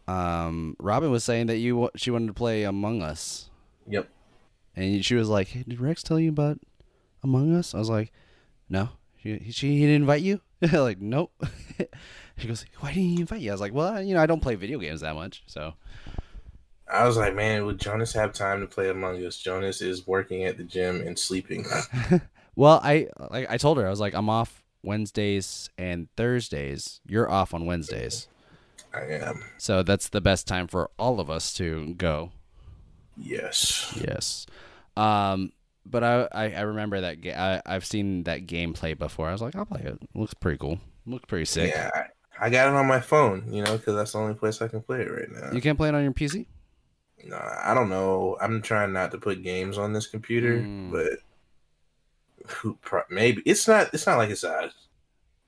Um, 0.07 0.75
Robin 0.79 1.11
was 1.11 1.23
saying 1.23 1.47
that 1.47 1.57
you 1.57 1.89
she 1.95 2.11
wanted 2.11 2.27
to 2.27 2.33
play 2.33 2.63
Among 2.63 3.01
Us, 3.01 3.49
Yep. 3.87 4.09
and 4.75 5.05
she 5.05 5.15
was 5.15 5.29
like, 5.29 5.49
hey, 5.49 5.63
"Did 5.67 5.79
Rex 5.79 6.01
tell 6.03 6.19
you 6.19 6.29
about 6.29 6.59
Among 7.23 7.55
Us?" 7.55 7.75
I 7.75 7.79
was 7.79 7.89
like, 7.89 8.11
"No." 8.69 8.89
She, 9.21 9.51
she 9.51 9.73
he 9.75 9.81
didn't 9.81 9.97
invite 10.01 10.23
you? 10.23 10.41
like, 10.73 10.99
nope. 10.99 11.31
she 12.37 12.47
goes, 12.47 12.65
"Why 12.79 12.89
didn't 12.93 13.09
he 13.09 13.21
invite 13.21 13.41
you?" 13.41 13.51
I 13.51 13.53
was 13.53 13.61
like, 13.61 13.73
"Well, 13.73 14.01
you 14.01 14.15
know, 14.15 14.21
I 14.21 14.25
don't 14.25 14.41
play 14.41 14.55
video 14.55 14.79
games 14.79 15.01
that 15.01 15.13
much, 15.15 15.43
so." 15.45 15.75
I 16.91 17.05
was 17.05 17.15
like, 17.15 17.33
man, 17.35 17.65
would 17.65 17.79
Jonas 17.79 18.11
have 18.13 18.33
time 18.33 18.59
to 18.59 18.67
play 18.67 18.89
Among 18.89 19.23
Us? 19.25 19.37
Jonas 19.37 19.81
is 19.81 20.05
working 20.05 20.43
at 20.43 20.57
the 20.57 20.63
gym 20.63 20.99
and 21.07 21.17
sleeping. 21.17 21.65
Well, 22.61 22.79
I 22.83 23.07
like 23.31 23.49
I 23.49 23.57
told 23.57 23.79
her 23.79 23.87
I 23.87 23.89
was 23.89 23.99
like 23.99 24.13
I'm 24.13 24.29
off 24.29 24.63
Wednesdays 24.83 25.71
and 25.79 26.09
Thursdays. 26.15 27.01
You're 27.07 27.27
off 27.27 27.55
on 27.55 27.65
Wednesdays, 27.65 28.27
I 28.93 29.01
am. 29.13 29.43
so 29.57 29.81
that's 29.81 30.09
the 30.09 30.21
best 30.21 30.47
time 30.47 30.67
for 30.67 30.91
all 30.99 31.19
of 31.19 31.27
us 31.27 31.55
to 31.55 31.95
go. 31.95 32.29
Yes. 33.17 33.97
Yes, 33.99 34.45
um, 34.95 35.51
but 35.87 36.03
I 36.03 36.27
I, 36.31 36.51
I 36.51 36.61
remember 36.61 37.01
that 37.01 37.21
ga- 37.21 37.33
I 37.33 37.61
I've 37.65 37.83
seen 37.83 38.25
that 38.25 38.45
gameplay 38.45 38.95
before. 38.95 39.27
I 39.27 39.31
was 39.31 39.41
like 39.41 39.55
I'll 39.55 39.65
play 39.65 39.81
it. 39.81 39.97
looks 40.13 40.35
pretty 40.35 40.59
cool. 40.59 40.79
looks 41.07 41.25
pretty 41.25 41.45
sick. 41.45 41.73
Yeah. 41.73 41.89
I, 41.95 42.45
I 42.45 42.49
got 42.51 42.67
it 42.67 42.75
on 42.75 42.85
my 42.85 42.99
phone, 42.99 43.51
you 43.51 43.63
know, 43.63 43.75
because 43.75 43.95
that's 43.95 44.11
the 44.11 44.19
only 44.19 44.35
place 44.35 44.61
I 44.61 44.67
can 44.67 44.81
play 44.83 45.01
it 45.01 45.09
right 45.11 45.31
now. 45.31 45.51
You 45.51 45.61
can't 45.61 45.79
play 45.79 45.89
it 45.89 45.95
on 45.95 46.03
your 46.03 46.13
PC. 46.13 46.45
No, 47.25 47.37
I 47.37 47.73
don't 47.73 47.89
know. 47.89 48.37
I'm 48.39 48.61
trying 48.61 48.93
not 48.93 49.09
to 49.13 49.17
put 49.17 49.41
games 49.41 49.79
on 49.79 49.93
this 49.93 50.05
computer, 50.05 50.59
Mm. 50.59 50.91
but 50.91 51.19
who 52.47 52.77
pro- 52.81 53.03
maybe 53.09 53.41
it's 53.45 53.67
not. 53.67 53.93
It's 53.93 54.07
not 54.07 54.17
like 54.17 54.29
it's 54.29 54.43
a 54.43 54.71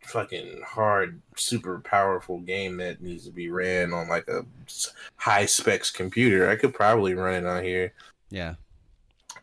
fucking 0.02 0.62
hard, 0.66 1.22
super 1.36 1.80
powerful 1.80 2.40
game 2.40 2.78
that 2.78 3.02
needs 3.02 3.26
to 3.26 3.32
be 3.32 3.50
ran 3.50 3.94
on 3.94 4.10
like 4.10 4.28
a 4.28 4.46
high 5.16 5.46
specs 5.46 5.90
computer. 5.90 6.50
I 6.50 6.56
could 6.56 6.74
probably 6.74 7.14
run 7.14 7.36
it 7.36 7.48
on 7.48 7.64
here. 7.64 7.94
Yeah, 8.30 8.56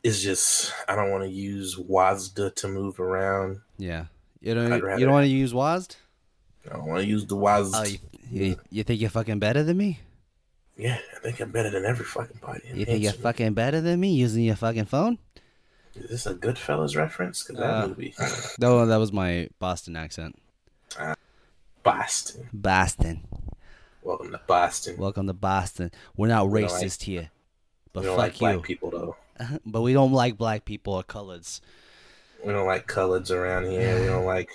It's 0.02 0.20
just 0.20 0.72
I 0.88 0.96
don't 0.96 1.10
want 1.10 1.24
to 1.24 1.30
use 1.30 1.76
WASD 1.76 2.54
to 2.56 2.68
move 2.68 3.00
around. 3.00 3.60
yeah. 3.78 4.06
You 4.42 4.54
don't 4.54 4.72
I'd 4.72 4.98
you 4.98 5.04
don't 5.04 5.12
want 5.12 5.24
to 5.24 5.30
use 5.30 5.52
WASD? 5.52 5.96
I 6.66 6.76
don't 6.76 6.86
want 6.86 7.02
to 7.02 7.06
use 7.06 7.26
the 7.26 7.36
WASD. 7.36 7.72
Oh, 7.74 7.84
you, 7.84 7.98
you 8.30 8.56
mm. 8.56 8.60
you 8.70 8.82
think 8.84 9.00
you're 9.00 9.10
fucking 9.10 9.38
better 9.38 9.62
than 9.62 9.76
me? 9.76 10.00
Yeah, 10.76 10.98
I 11.14 11.20
think 11.20 11.40
I'm 11.40 11.50
better 11.50 11.68
than 11.68 11.84
every 11.84 12.06
fucking 12.06 12.40
body. 12.40 12.62
You 12.72 12.86
think 12.86 13.02
you're 13.02 13.10
Hanson. 13.10 13.22
fucking 13.22 13.52
better 13.52 13.82
than 13.82 14.00
me 14.00 14.14
using 14.14 14.44
your 14.44 14.56
fucking 14.56 14.86
phone? 14.86 15.18
Is 16.00 16.10
this 16.10 16.26
a 16.26 16.34
Goodfellas 16.34 16.96
reference? 16.96 17.42
Because 17.42 17.60
that 17.60 17.84
Uh, 17.84 17.88
movie, 17.88 18.14
No, 18.58 18.86
that 18.86 18.96
was 18.96 19.12
my 19.12 19.48
Boston 19.58 19.96
accent. 19.96 20.38
Boston. 21.82 22.48
Boston. 22.52 23.22
Welcome 24.02 24.32
to 24.32 24.40
Boston. 24.46 24.96
Welcome 24.96 25.26
to 25.26 25.32
Boston. 25.34 25.90
We're 26.16 26.28
not 26.28 26.48
We 26.48 26.62
racist 26.62 27.02
here. 27.02 27.30
But 27.92 28.00
we 28.00 28.06
don't 28.06 28.16
fuck 28.16 28.22
like 28.30 28.38
black 28.38 28.54
you. 28.56 28.60
people 28.62 28.90
though. 28.90 29.16
but 29.66 29.82
we 29.82 29.92
don't 29.92 30.12
like 30.12 30.36
black 30.36 30.64
people 30.64 30.94
or 30.94 31.02
coloreds. 31.02 31.60
We 32.44 32.52
don't 32.52 32.66
like 32.66 32.86
coloreds 32.86 33.30
around 33.30 33.70
here. 33.70 34.00
We 34.00 34.06
don't 34.06 34.24
like. 34.36 34.50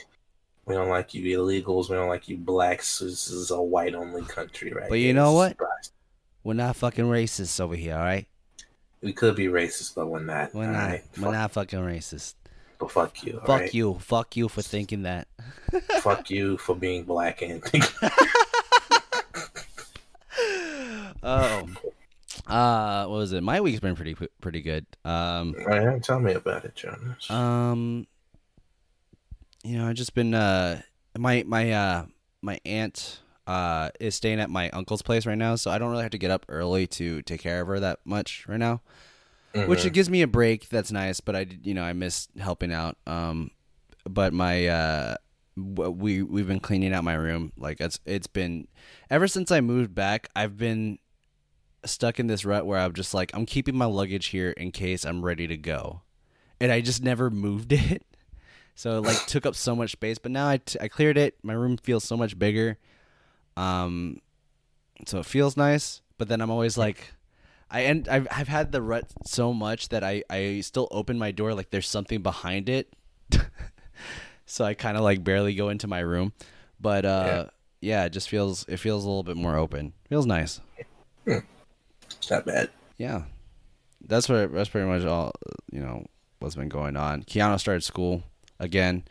We 0.65 0.73
don't 0.73 0.89
like 0.89 1.13
you 1.13 1.37
illegals. 1.37 1.89
We 1.89 1.95
don't 1.95 2.09
like 2.09 2.27
you 2.27 2.37
blacks. 2.37 2.97
This 2.99 3.29
is 3.29 3.51
a 3.51 3.61
white 3.61 3.93
only 3.93 4.23
country, 4.23 4.71
right? 4.71 4.89
But 4.89 4.95
you 4.95 5.05
here. 5.05 5.13
know 5.13 5.33
what? 5.33 5.55
We're 6.43 6.53
not 6.53 6.75
fucking 6.75 7.05
racist 7.05 7.59
over 7.61 7.75
here, 7.75 7.93
all 7.95 8.03
right? 8.03 8.27
We 9.01 9.13
could 9.13 9.35
be 9.35 9.45
racist, 9.47 9.95
but 9.95 10.07
we're 10.07 10.19
not. 10.19 10.53
We're 10.53 10.67
not. 10.71 10.77
right? 10.89 11.03
We're 11.17 11.23
Fuck, 11.23 11.33
not 11.33 11.51
fucking 11.51 11.79
racist. 11.79 12.33
But 12.79 12.91
fuck 12.91 13.23
you. 13.23 13.39
Fuck 13.45 13.47
right? 13.49 13.73
you. 13.73 13.93
Fuck 13.99 14.35
you 14.35 14.47
for 14.49 14.61
thinking 14.61 15.03
that. 15.03 15.27
fuck 16.01 16.29
you 16.29 16.57
for 16.57 16.75
being 16.75 17.03
black 17.03 17.41
and 17.41 17.63
thinking. 17.65 17.89
Oh. 21.23 21.67
Uh, 22.45 23.05
what 23.07 23.17
was 23.17 23.31
it? 23.33 23.41
My 23.41 23.59
week's 23.61 23.79
been 23.79 23.95
pretty 23.95 24.15
pretty 24.39 24.61
good. 24.61 24.85
Um, 25.03 25.55
Alright, 25.59 26.03
tell 26.03 26.19
me 26.19 26.33
about 26.33 26.65
it, 26.65 26.75
Jonas. 26.75 27.29
um, 27.31 28.05
you 29.63 29.77
know, 29.77 29.87
I've 29.87 29.95
just 29.95 30.13
been 30.13 30.35
uh, 30.35 30.81
my 31.17 31.43
my 31.47 31.71
uh, 31.71 32.05
my 32.43 32.59
aunt 32.65 33.21
uh 33.47 33.89
is 33.99 34.15
staying 34.15 34.39
at 34.39 34.49
my 34.49 34.69
uncle's 34.71 35.01
place 35.01 35.25
right 35.25 35.37
now, 35.37 35.55
so 35.55 35.69
I 35.71 35.77
don't 35.77 35.91
really 35.91 36.03
have 36.03 36.11
to 36.11 36.17
get 36.17 36.31
up 36.31 36.45
early 36.49 36.87
to 36.87 37.21
take 37.21 37.41
care 37.41 37.61
of 37.61 37.67
her 37.67 37.79
that 37.79 37.99
much 38.05 38.45
right 38.47 38.59
now. 38.59 38.81
which 39.53 39.79
Mhm. 39.81 39.85
it 39.85 39.93
gives 39.93 40.09
me 40.09 40.21
a 40.21 40.27
break. 40.27 40.67
That's 40.69 40.91
nice, 40.91 41.19
but 41.21 41.35
I 41.35 41.45
you 41.63 41.73
know 41.73 41.83
I 41.83 41.93
miss 41.93 42.27
helping 42.37 42.73
out. 42.73 42.97
Um, 43.07 43.51
but 44.09 44.33
my 44.33 44.67
uh, 44.67 45.15
we 45.55 46.21
we've 46.23 46.47
been 46.47 46.59
cleaning 46.59 46.93
out 46.93 47.03
my 47.05 47.13
room. 47.13 47.53
Like 47.57 47.79
it's 47.79 47.99
it's 48.05 48.27
been 48.27 48.67
ever 49.09 49.27
since 49.27 49.51
I 49.51 49.61
moved 49.61 49.95
back. 49.95 50.27
I've 50.35 50.57
been 50.57 50.99
stuck 51.85 52.19
in 52.19 52.27
this 52.27 52.43
rut 52.45 52.65
where 52.65 52.79
I'm 52.79 52.93
just 52.93 53.13
like 53.13 53.31
I'm 53.33 53.45
keeping 53.45 53.77
my 53.77 53.85
luggage 53.85 54.27
here 54.27 54.51
in 54.51 54.71
case 54.71 55.05
I'm 55.05 55.23
ready 55.23 55.47
to 55.47 55.55
go, 55.57 56.01
and 56.59 56.71
I 56.71 56.81
just 56.81 57.01
never 57.01 57.29
moved 57.29 57.71
it. 57.91 58.03
So 58.77 58.97
it 58.97 59.01
like 59.05 59.25
took 59.27 59.45
up 59.45 59.55
so 59.55 59.73
much 59.73 59.93
space, 59.93 60.17
but 60.17 60.33
now 60.33 60.49
I, 60.49 60.57
t- 60.57 60.77
I 60.81 60.89
cleared 60.89 61.17
it. 61.17 61.37
My 61.41 61.53
room 61.53 61.77
feels 61.77 62.03
so 62.03 62.17
much 62.17 62.37
bigger. 62.37 62.77
Um, 63.57 64.21
so 65.05 65.19
it 65.19 65.25
feels 65.25 65.55
nice. 65.57 66.01
But 66.17 66.29
then 66.29 66.41
I'm 66.41 66.49
always 66.49 66.77
like, 66.77 67.13
I 67.69 67.83
end 67.83 68.07
I've 68.07 68.27
I've 68.31 68.47
had 68.47 68.71
the 68.71 68.81
rut 68.81 69.11
so 69.25 69.53
much 69.53 69.89
that 69.89 70.03
I 70.03 70.23
I 70.29 70.61
still 70.61 70.87
open 70.91 71.17
my 71.17 71.31
door 71.31 71.53
like 71.53 71.71
there's 71.71 71.89
something 71.89 72.21
behind 72.21 72.69
it. 72.69 72.93
so 74.45 74.63
I 74.63 74.73
kind 74.75 74.95
of 74.97 75.03
like 75.03 75.23
barely 75.23 75.55
go 75.55 75.69
into 75.69 75.87
my 75.87 75.99
room. 75.99 76.31
But 76.79 77.05
uh 77.05 77.47
yeah. 77.81 78.05
it 78.05 78.11
just 78.11 78.29
feels 78.29 78.65
it 78.69 78.77
feels 78.77 79.03
a 79.03 79.07
little 79.07 79.23
bit 79.23 79.35
more 79.35 79.57
open. 79.57 79.93
Feels 80.09 80.25
nice. 80.25 80.61
It's 81.25 82.29
not 82.29 82.45
bad. 82.45 82.69
Yeah. 82.97 83.23
That's 84.07 84.29
what 84.29 84.53
that's 84.53 84.69
pretty 84.69 84.87
much 84.87 85.03
all 85.03 85.33
you 85.71 85.81
know 85.81 86.05
what's 86.39 86.55
been 86.55 86.69
going 86.69 86.95
on. 86.95 87.23
Keanu 87.23 87.59
started 87.59 87.83
school 87.83 88.23
again. 88.59 89.03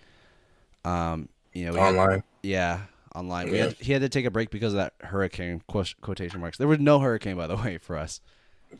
Um 0.84 1.28
you 1.52 1.66
know, 1.66 1.72
we 1.72 1.78
had- 1.80 1.94
Online. 1.96 2.22
yeah, 2.42 2.80
online. 3.14 3.50
We 3.50 3.58
Yeah. 3.58 3.64
had, 3.64 3.72
he 3.74 3.92
had 3.92 4.02
to 4.02 4.08
take 4.08 4.24
a 4.24 4.30
break 4.30 4.50
because 4.50 4.72
of 4.72 4.78
that 4.78 4.94
hurricane 5.02 5.62
quotation 5.66 6.40
marks. 6.40 6.58
There 6.58 6.68
was 6.68 6.78
no 6.80 6.98
hurricane 7.00 7.36
by 7.36 7.46
the 7.46 7.56
way 7.56 7.78
for 7.78 7.96
us. 7.96 8.20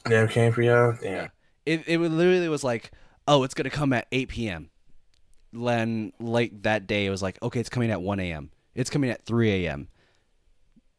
Never 0.09 0.27
came 0.27 0.53
for 0.53 0.63
y'all? 0.63 0.97
Damn. 1.01 1.31
it 1.67 1.85
it 1.87 1.99
literally 1.99 2.49
was 2.49 2.65
like, 2.65 2.91
oh, 3.29 3.43
it's 3.45 3.55
gonna 3.55 3.71
come 3.71 3.93
at 3.93 4.07
eight 4.13 4.29
p.m. 4.29 4.71
Then 5.53 6.13
late 6.19 6.65
that 6.65 6.87
day, 6.87 7.07
it 7.07 7.11
was 7.11 7.23
like, 7.23 7.41
okay, 7.43 7.61
it's 7.61 7.69
coming 7.69 7.91
at 7.91 8.03
one 8.03 8.19
a.m. 8.21 8.51
It's 8.75 8.91
coming 8.91 9.11
at 9.11 9.25
three 9.25 9.65
a.m. 9.67 9.89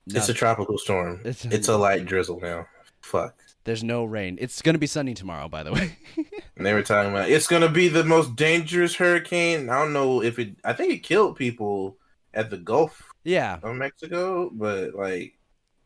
It's 0.08 0.30
a 0.30 0.34
tropical 0.34 0.78
storm. 0.78 1.20
It's- 1.26 1.46
It's, 1.52 1.68
a 1.68 1.78
light 1.78 2.06
drizzle 2.06 2.40
now. 2.40 2.68
Fuck. 3.02 3.36
there's 3.66 3.84
no 3.84 4.04
rain. 4.06 4.38
It's 4.40 4.62
gonna 4.62 4.78
be 4.78 4.88
sunny 4.88 5.14
tomorrow, 5.14 5.48
by 5.50 5.64
the 5.64 5.74
way. 5.74 5.98
And 6.58 6.66
they 6.66 6.74
were 6.74 6.84
talking 6.84 7.12
about 7.12 7.30
it's 7.30 7.48
gonna 7.48 7.68
be 7.68 7.90
the 7.90 8.06
most 8.06 8.38
dangerous 8.38 8.96
hurricane. 8.96 9.70
I 9.70 9.78
don't 9.80 9.92
know 9.92 10.24
if 10.24 10.40
it. 10.40 10.56
I 10.64 10.72
think 10.72 10.94
it 10.94 11.00
killed 11.00 11.36
people 11.36 11.98
at 12.34 12.50
the 12.50 12.56
Gulf 12.56 13.14
yeah, 13.26 13.60
of 13.62 13.76
Mexico, 13.76 14.50
but 14.54 14.96
like 14.96 15.38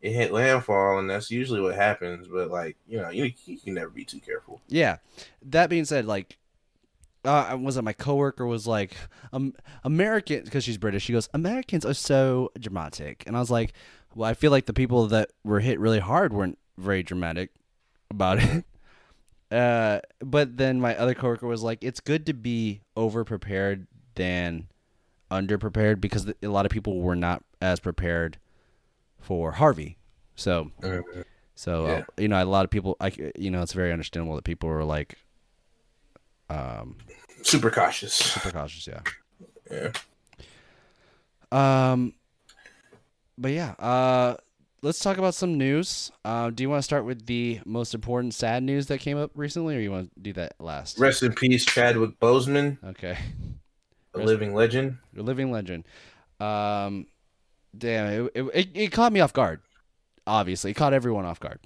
it 0.01 0.11
hit 0.13 0.31
landfall, 0.31 0.99
and 0.99 1.09
that's 1.09 1.31
usually 1.31 1.61
what 1.61 1.75
happens. 1.75 2.27
But 2.27 2.51
like 2.51 2.77
you 2.87 3.01
know, 3.01 3.09
you, 3.09 3.31
you 3.45 3.57
can 3.57 3.73
never 3.73 3.89
be 3.89 4.05
too 4.05 4.19
careful. 4.19 4.61
yeah. 4.67 4.97
That 5.41 5.69
being 5.69 5.85
said, 5.85 6.05
like, 6.05 6.37
uh, 7.25 7.57
was 7.59 7.77
it 7.77 7.81
my 7.83 7.93
coworker 7.93 8.45
was 8.45 8.67
like, 8.67 8.95
um, 9.33 9.53
American 9.83 10.43
because 10.43 10.63
she's 10.63 10.77
British. 10.77 11.03
She 11.03 11.13
goes, 11.13 11.27
Americans 11.33 11.85
are 11.85 11.93
so 11.93 12.51
dramatic, 12.59 13.23
and 13.25 13.35
I 13.35 13.39
was 13.39 13.49
like, 13.49 13.73
well, 14.13 14.29
I 14.29 14.33
feel 14.35 14.51
like 14.51 14.65
the 14.67 14.73
people 14.73 15.07
that 15.07 15.31
were 15.43 15.59
hit 15.61 15.79
really 15.79 15.99
hard 15.99 16.33
weren't 16.33 16.59
very 16.77 17.03
dramatic 17.03 17.51
about 18.11 18.39
it. 18.43 18.65
Uh, 19.51 19.99
but 20.19 20.57
then 20.57 20.79
my 20.79 20.95
other 20.95 21.15
coworker 21.15 21.47
was 21.47 21.63
like, 21.63 21.83
"It's 21.83 21.99
good 21.99 22.27
to 22.27 22.33
be 22.33 22.81
over 22.95 23.23
prepared 23.25 23.87
than 24.13 24.67
under 25.31 25.57
prepared 25.57 25.99
because 26.01 26.31
a 26.41 26.47
lot 26.47 26.65
of 26.65 26.71
people 26.71 27.01
were 27.01 27.15
not 27.15 27.43
as 27.61 27.79
prepared 27.79 28.37
for 29.19 29.53
Harvey." 29.53 29.97
So, 30.35 30.71
Mhm. 30.81 31.25
so 31.55 31.85
uh, 31.85 32.03
you 32.17 32.27
know, 32.27 32.41
a 32.41 32.45
lot 32.45 32.63
of 32.65 32.71
people, 32.71 32.95
I 32.99 33.11
you 33.37 33.51
know, 33.51 33.61
it's 33.61 33.73
very 33.73 33.91
understandable 33.91 34.35
that 34.35 34.43
people 34.45 34.69
were 34.69 34.83
like, 34.85 35.17
um, 36.49 36.97
Super 37.43 37.69
cautious. 37.69 38.13
super 38.13 38.51
cautious. 38.51 38.87
Yeah. 38.87 39.01
Yeah. 39.71 39.91
Um, 41.51 42.13
but 43.37 43.51
yeah, 43.51 43.71
uh, 43.79 44.35
let's 44.81 44.99
talk 44.99 45.17
about 45.17 45.33
some 45.33 45.57
news. 45.57 46.11
Uh, 46.25 46.49
do 46.49 46.63
you 46.63 46.69
want 46.69 46.79
to 46.79 46.83
start 46.83 47.05
with 47.05 47.25
the 47.25 47.59
most 47.65 47.93
important 47.93 48.33
sad 48.33 48.63
news 48.63 48.87
that 48.87 48.99
came 48.99 49.17
up 49.17 49.31
recently, 49.35 49.75
or 49.75 49.79
you 49.79 49.91
want 49.91 50.13
to 50.13 50.19
do 50.21 50.33
that 50.33 50.53
last? 50.59 50.99
Rest 50.99 51.23
in 51.23 51.33
peace, 51.33 51.65
Chadwick 51.65 52.19
Boseman, 52.19 52.77
Okay. 52.83 53.17
A 54.13 54.19
living 54.19 54.53
legend. 54.53 54.97
A 55.17 55.21
living 55.21 55.51
legend. 55.51 55.85
Um, 56.39 57.07
damn, 57.77 58.29
it, 58.33 58.47
it, 58.53 58.69
it, 58.73 58.91
caught 58.91 59.11
me 59.11 59.19
off 59.19 59.33
guard. 59.33 59.61
Obviously, 60.25 60.71
it 60.71 60.75
caught 60.75 60.93
everyone 60.93 61.25
off 61.25 61.39
guard. 61.39 61.59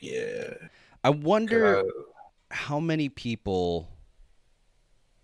Yeah. 0.00 0.54
I 1.02 1.10
wonder 1.10 1.82
how 2.50 2.80
many 2.80 3.08
people 3.08 3.88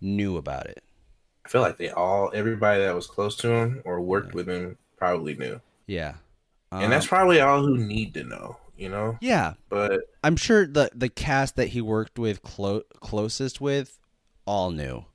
knew 0.01 0.37
about 0.37 0.67
it. 0.67 0.83
I 1.45 1.49
feel 1.49 1.61
like 1.61 1.77
they 1.77 1.89
all, 1.89 2.31
everybody 2.33 2.81
that 2.83 2.95
was 2.95 3.07
close 3.07 3.35
to 3.37 3.49
him 3.49 3.81
or 3.85 4.01
worked 4.01 4.33
with 4.33 4.47
him, 4.47 4.77
probably 4.97 5.35
knew, 5.35 5.59
Yeah, 5.87 6.15
and 6.71 6.91
that's 6.91 7.05
Um, 7.05 7.09
probably 7.09 7.41
all 7.41 7.61
who 7.61 7.77
need 7.77 8.13
to 8.13 8.23
know. 8.23 8.57
You 8.75 8.89
know, 8.89 9.17
yeah. 9.21 9.53
but 9.69 10.01
I'm 10.23 10.35
sure 10.35 10.65
the 10.65 10.89
the 10.95 11.07
cast 11.07 11.57
that 11.57 11.67
he 11.67 11.79
worked 11.81 12.17
with 12.17 12.41
clo- 12.41 12.83
closest 13.01 13.61
with 13.61 13.99
all 14.45 14.71
knew 14.71 15.05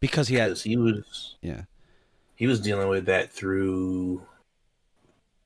because 0.00 0.28
he 0.28 0.36
had 0.36 0.56
he 0.58 0.76
was 0.76 1.36
yeah 1.42 1.62
he 2.34 2.46
was 2.46 2.60
dealing 2.60 2.88
with 2.88 3.06
that 3.06 3.32
through 3.32 4.22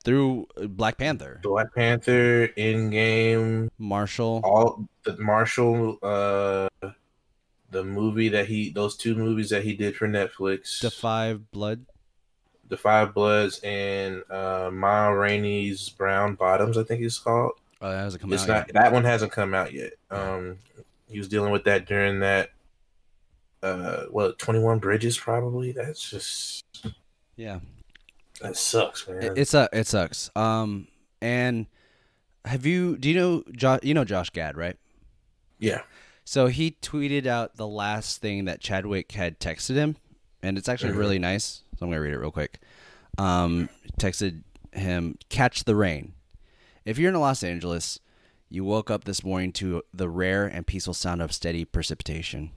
through 0.03 0.47
Black 0.69 0.97
Panther, 0.97 1.39
Black 1.43 1.73
Panther, 1.75 2.47
Endgame, 2.57 3.69
Marshall. 3.77 4.41
all 4.43 4.87
the 5.03 5.15
Marshall, 5.17 5.99
uh, 6.01 6.67
the 7.69 7.83
movie 7.83 8.29
that 8.29 8.47
he, 8.47 8.71
those 8.71 8.97
two 8.97 9.13
movies 9.15 9.51
that 9.51 9.63
he 9.63 9.75
did 9.75 9.95
for 9.95 10.07
Netflix, 10.07 10.79
The 10.81 10.89
Five 10.89 11.51
Blood. 11.51 11.85
The 12.67 12.77
Five 12.77 13.13
Bloods, 13.13 13.59
and 13.63 14.23
uh, 14.31 14.71
Ma 14.73 15.09
Rainey's 15.09 15.89
Brown 15.89 16.33
Bottoms, 16.35 16.77
I 16.79 16.83
think 16.83 17.01
it's 17.03 17.19
called. 17.19 17.51
Oh, 17.81 17.89
that 17.91 17.97
hasn't 17.99 18.21
come 18.21 18.33
It's 18.33 18.43
out 18.43 18.47
not 18.47 18.67
yet. 18.67 18.73
that 18.73 18.91
one 18.93 19.03
hasn't 19.03 19.31
come 19.31 19.53
out 19.53 19.71
yet. 19.71 19.93
Um, 20.09 20.57
he 21.09 21.19
was 21.19 21.27
dealing 21.27 21.51
with 21.51 21.65
that 21.65 21.85
during 21.85 22.21
that. 22.21 22.49
Uh, 23.63 24.05
what 24.09 24.37
Twenty 24.39 24.59
One 24.59 24.79
Bridges 24.79 25.17
probably. 25.17 25.71
That's 25.71 26.09
just 26.09 26.63
Yeah, 27.35 27.59
that 28.41 28.57
sucks, 28.57 29.07
man. 29.07 29.21
it, 29.23 29.37
it's 29.37 29.53
a 29.53 29.69
it 29.71 29.87
sucks. 29.87 30.29
Um, 30.35 30.87
and 31.21 31.67
have 32.45 32.65
you? 32.65 32.97
Do 32.97 33.09
you 33.09 33.15
know? 33.15 33.43
Josh? 33.51 33.79
you 33.83 33.93
know 33.93 34.03
Josh 34.05 34.29
Gad, 34.31 34.57
right? 34.57 34.77
yeah, 35.59 35.81
So 36.25 36.47
he 36.47 36.71
tweeted 36.81 37.27
out 37.27 37.55
the 37.57 37.67
last 37.67 38.19
thing 38.19 38.45
that 38.45 38.61
Chadwick 38.61 39.11
had 39.11 39.39
texted 39.39 39.75
him, 39.75 39.95
and 40.41 40.57
it's 40.57 40.67
actually 40.67 40.93
Mhm. 40.93 40.97
really 40.97 41.19
nice. 41.19 41.61
So 41.77 41.85
I'm 41.85 41.91
gonna 41.91 42.01
read 42.01 42.13
it 42.13 42.17
real 42.17 42.31
quick. 42.31 42.59
Um, 43.19 43.69
texted 43.99 44.41
him, 44.73 45.19
"Catch 45.29 45.65
the 45.65 45.75
rain. 45.75 46.13
If 46.83 46.97
you're 46.97 47.09
in 47.13 47.19
Los 47.19 47.43
Angeles, 47.43 47.99
you 48.49 48.63
woke 48.63 48.89
up 48.89 49.03
this 49.03 49.23
morning 49.23 49.51
to 49.53 49.83
the 49.93 50.09
rare 50.09 50.47
and 50.47 50.65
peaceful 50.65 50.95
sound 50.95 51.21
of 51.21 51.31
steady 51.31 51.63
precipitation. 51.63 52.51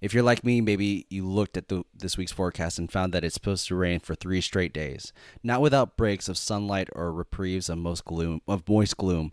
If 0.00 0.14
you're 0.14 0.22
like 0.22 0.44
me, 0.44 0.60
maybe 0.60 1.06
you 1.10 1.26
looked 1.26 1.56
at 1.56 1.68
the, 1.68 1.84
this 1.94 2.16
week's 2.16 2.32
forecast 2.32 2.78
and 2.78 2.90
found 2.90 3.12
that 3.12 3.24
it's 3.24 3.34
supposed 3.34 3.68
to 3.68 3.74
rain 3.74 4.00
for 4.00 4.14
three 4.14 4.40
straight 4.40 4.72
days, 4.72 5.12
not 5.42 5.60
without 5.60 5.96
breaks 5.96 6.28
of 6.28 6.38
sunlight 6.38 6.88
or 6.92 7.12
reprieves 7.12 7.68
of 7.68 7.78
most 7.78 8.04
gloom 8.04 8.40
of 8.48 8.66
moist 8.68 8.96
gloom. 8.96 9.32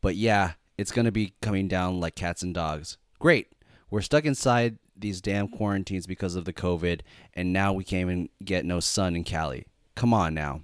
But 0.00 0.16
yeah, 0.16 0.52
it's 0.76 0.92
gonna 0.92 1.12
be 1.12 1.34
coming 1.40 1.68
down 1.68 2.00
like 2.00 2.16
cats 2.16 2.42
and 2.42 2.52
dogs. 2.52 2.98
Great, 3.18 3.52
we're 3.90 4.00
stuck 4.00 4.24
inside 4.24 4.78
these 4.96 5.20
damn 5.20 5.48
quarantines 5.48 6.06
because 6.06 6.34
of 6.34 6.46
the 6.46 6.52
COVID, 6.52 7.00
and 7.34 7.52
now 7.52 7.72
we 7.72 7.84
can't 7.84 8.02
even 8.02 8.28
get 8.44 8.64
no 8.64 8.80
sun 8.80 9.14
in 9.14 9.24
Cali. 9.24 9.66
Come 9.94 10.12
on 10.12 10.34
now. 10.34 10.62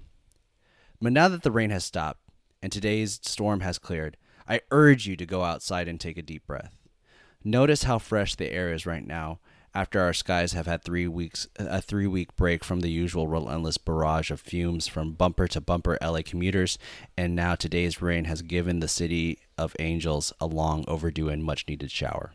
But 1.01 1.13
now 1.13 1.27
that 1.27 1.43
the 1.43 1.51
rain 1.51 1.69
has 1.69 1.83
stopped 1.83 2.21
and 2.61 2.71
today's 2.71 3.19
storm 3.23 3.61
has 3.61 3.77
cleared, 3.77 4.17
I 4.47 4.61
urge 4.71 5.07
you 5.07 5.15
to 5.15 5.25
go 5.25 5.43
outside 5.43 5.87
and 5.87 5.99
take 5.99 6.17
a 6.17 6.21
deep 6.21 6.45
breath. 6.45 6.75
Notice 7.43 7.83
how 7.83 7.99
fresh 7.99 8.35
the 8.35 8.51
air 8.51 8.73
is 8.73 8.85
right 8.85 9.05
now 9.05 9.39
after 9.75 9.99
our 9.99 10.13
skies 10.13 10.53
have 10.53 10.67
had 10.67 10.83
three 10.83 11.07
weeks 11.07 11.47
a 11.57 11.81
three 11.81 12.07
week 12.07 12.35
break 12.35 12.63
from 12.63 12.81
the 12.81 12.91
usual 12.91 13.27
relentless 13.27 13.77
barrage 13.77 14.29
of 14.31 14.39
fumes 14.39 14.87
from 14.87 15.13
bumper 15.13 15.47
to 15.47 15.59
bumper 15.59 15.97
LA 16.01 16.21
commuters, 16.23 16.77
and 17.17 17.35
now 17.35 17.55
today's 17.55 18.01
rain 18.01 18.25
has 18.25 18.41
given 18.41 18.79
the 18.79 18.87
city 18.87 19.39
of 19.57 19.75
angels 19.79 20.31
a 20.39 20.45
long 20.45 20.85
overdue 20.87 21.29
and 21.29 21.43
much 21.43 21.67
needed 21.67 21.91
shower. 21.91 22.31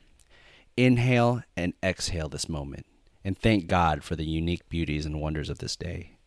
Inhale 0.76 1.42
and 1.56 1.74
exhale 1.82 2.28
this 2.28 2.48
moment, 2.48 2.86
and 3.24 3.38
thank 3.38 3.66
God 3.66 4.02
for 4.04 4.16
the 4.16 4.26
unique 4.26 4.68
beauties 4.68 5.06
and 5.06 5.20
wonders 5.20 5.48
of 5.48 5.58
this 5.58 5.76
day. 5.76 6.17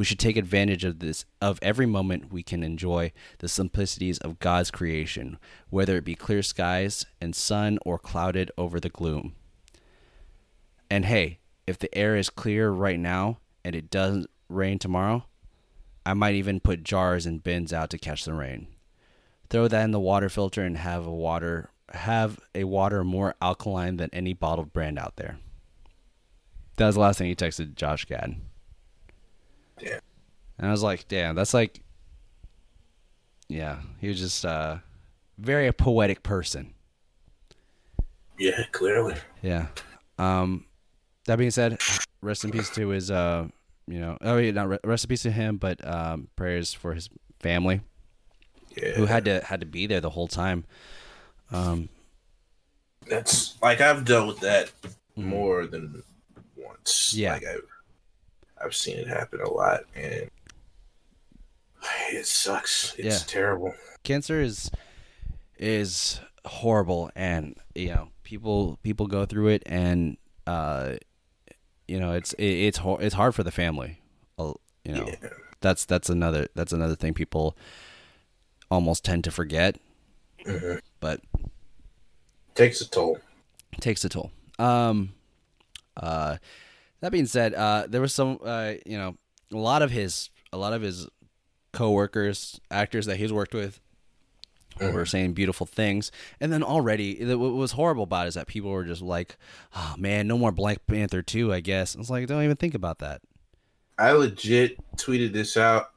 We 0.00 0.06
should 0.06 0.18
take 0.18 0.38
advantage 0.38 0.82
of 0.82 1.00
this 1.00 1.26
of 1.42 1.58
every 1.60 1.84
moment 1.84 2.32
we 2.32 2.42
can 2.42 2.62
enjoy 2.62 3.12
the 3.40 3.48
simplicities 3.48 4.16
of 4.20 4.38
God's 4.38 4.70
creation, 4.70 5.38
whether 5.68 5.94
it 5.98 6.06
be 6.06 6.14
clear 6.14 6.42
skies 6.42 7.04
and 7.20 7.36
sun 7.36 7.78
or 7.84 7.98
clouded 7.98 8.50
over 8.56 8.80
the 8.80 8.88
gloom. 8.88 9.34
And 10.88 11.04
hey, 11.04 11.40
if 11.66 11.78
the 11.78 11.94
air 11.94 12.16
is 12.16 12.30
clear 12.30 12.70
right 12.70 12.98
now 12.98 13.40
and 13.62 13.76
it 13.76 13.90
doesn't 13.90 14.30
rain 14.48 14.78
tomorrow, 14.78 15.26
I 16.06 16.14
might 16.14 16.34
even 16.34 16.60
put 16.60 16.82
jars 16.82 17.26
and 17.26 17.44
bins 17.44 17.70
out 17.70 17.90
to 17.90 17.98
catch 17.98 18.24
the 18.24 18.32
rain. 18.32 18.68
Throw 19.50 19.68
that 19.68 19.84
in 19.84 19.90
the 19.90 20.00
water 20.00 20.30
filter 20.30 20.62
and 20.62 20.78
have 20.78 21.06
a 21.06 21.12
water 21.12 21.72
have 21.90 22.40
a 22.54 22.64
water 22.64 23.04
more 23.04 23.34
alkaline 23.42 23.98
than 23.98 24.08
any 24.14 24.32
bottled 24.32 24.72
brand 24.72 24.98
out 24.98 25.16
there. 25.16 25.40
That 26.76 26.86
was 26.86 26.94
the 26.94 27.02
last 27.02 27.18
thing 27.18 27.26
he 27.26 27.34
texted 27.34 27.74
Josh 27.74 28.06
Gad. 28.06 28.40
And 29.82 30.68
I 30.68 30.70
was 30.70 30.82
like, 30.82 31.08
damn, 31.08 31.34
that's 31.34 31.54
like 31.54 31.80
Yeah, 33.48 33.78
he 34.00 34.08
was 34.08 34.18
just 34.18 34.44
uh 34.44 34.78
very 35.38 35.66
a 35.66 35.72
poetic 35.72 36.22
person. 36.22 36.74
Yeah, 38.38 38.64
clearly. 38.72 39.16
Yeah. 39.42 39.66
Um 40.18 40.66
that 41.26 41.36
being 41.36 41.50
said, 41.50 41.78
rest 42.22 42.44
in 42.44 42.50
peace 42.50 42.70
to 42.70 42.88
his 42.88 43.10
uh 43.10 43.48
you 43.86 44.00
know 44.00 44.16
oh 44.20 44.36
yeah, 44.36 44.50
not 44.52 44.68
re- 44.68 44.78
rest 44.84 45.04
in 45.04 45.08
peace 45.08 45.22
to 45.22 45.30
him, 45.30 45.56
but 45.56 45.84
um 45.86 46.28
prayers 46.36 46.72
for 46.74 46.94
his 46.94 47.08
family 47.40 47.80
Yeah. 48.76 48.92
who 48.92 49.06
had 49.06 49.24
to 49.26 49.40
had 49.44 49.60
to 49.60 49.66
be 49.66 49.86
there 49.86 50.00
the 50.00 50.10
whole 50.10 50.28
time. 50.28 50.64
Um 51.52 51.88
that's 53.08 53.56
like 53.62 53.80
I've 53.80 54.04
dealt 54.04 54.28
with 54.28 54.40
that 54.40 54.70
more 55.16 55.66
than 55.66 56.02
once. 56.56 57.12
Yeah. 57.14 57.32
Like 57.32 57.46
I've 57.46 57.62
I've 58.62 58.74
seen 58.74 58.96
it 58.98 59.06
happen 59.06 59.40
a 59.40 59.48
lot 59.50 59.80
and 59.94 60.30
it 62.12 62.26
sucks. 62.26 62.94
It's 62.98 63.20
Yeah. 63.22 63.26
terrible. 63.26 63.74
cancer 64.02 64.40
is 64.40 64.70
is 65.58 66.20
horrible 66.46 67.10
and 67.14 67.54
you 67.74 67.88
know 67.88 68.08
people 68.22 68.78
people 68.82 69.06
go 69.06 69.26
through 69.26 69.48
it 69.48 69.62
and 69.66 70.16
uh 70.46 70.94
you 71.86 72.00
know 72.00 72.12
it's 72.12 72.32
it, 72.34 72.46
it's 72.46 72.78
hor- 72.78 73.00
it's 73.02 73.14
hard 73.14 73.34
for 73.34 73.42
the 73.42 73.50
family 73.50 73.98
you 74.38 74.94
know 74.94 75.06
Yeah. 75.06 75.28
that's 75.60 75.84
that's 75.84 76.08
another 76.08 76.48
that's 76.54 76.72
another 76.72 76.96
thing 76.96 77.12
people 77.12 77.58
almost 78.70 79.04
tend 79.04 79.22
to 79.24 79.30
forget 79.30 79.76
Mhm. 80.46 80.80
but 80.98 81.20
Takes 82.54 82.80
a 82.80 82.88
toll. 82.88 83.18
takes 83.80 84.02
a 84.02 84.08
toll 84.08 84.32
um 84.58 85.12
uh 85.98 86.38
that 87.00 87.12
being 87.12 87.26
said 87.26 87.54
uh 87.54 87.86
there 87.88 88.00
was 88.00 88.14
some 88.14 88.38
uh 88.44 88.72
you 88.86 88.96
know 88.98 89.16
a 89.52 89.56
lot 89.56 89.82
of 89.82 89.90
his 89.90 90.30
a 90.52 90.56
lot 90.58 90.72
of 90.72 90.82
his 90.82 91.08
co-workers 91.72 92.60
actors 92.70 93.06
that 93.06 93.16
he's 93.16 93.32
worked 93.32 93.54
with 93.54 93.80
were 94.80 95.04
saying 95.04 95.34
beautiful 95.34 95.66
things 95.66 96.10
and 96.40 96.50
then 96.52 96.62
already 96.62 97.22
the- 97.22 97.38
what 97.38 97.52
was 97.52 97.72
horrible 97.72 98.04
about 98.04 98.24
it 98.24 98.28
is 98.28 98.34
that 98.34 98.46
people 98.46 98.70
were 98.70 98.84
just 98.84 99.02
like 99.02 99.36
oh 99.76 99.94
man 99.98 100.26
no 100.26 100.38
more 100.38 100.52
black 100.52 100.86
panther 100.86 101.20
2 101.20 101.52
i 101.52 101.60
guess 101.60 101.94
it's 101.94 102.08
like 102.08 102.26
don't 102.26 102.42
even 102.42 102.56
think 102.56 102.74
about 102.74 102.98
that 102.98 103.20
I 103.98 104.12
legit 104.12 104.78
tweeted 104.96 105.34
this 105.34 105.58
out 105.58 105.90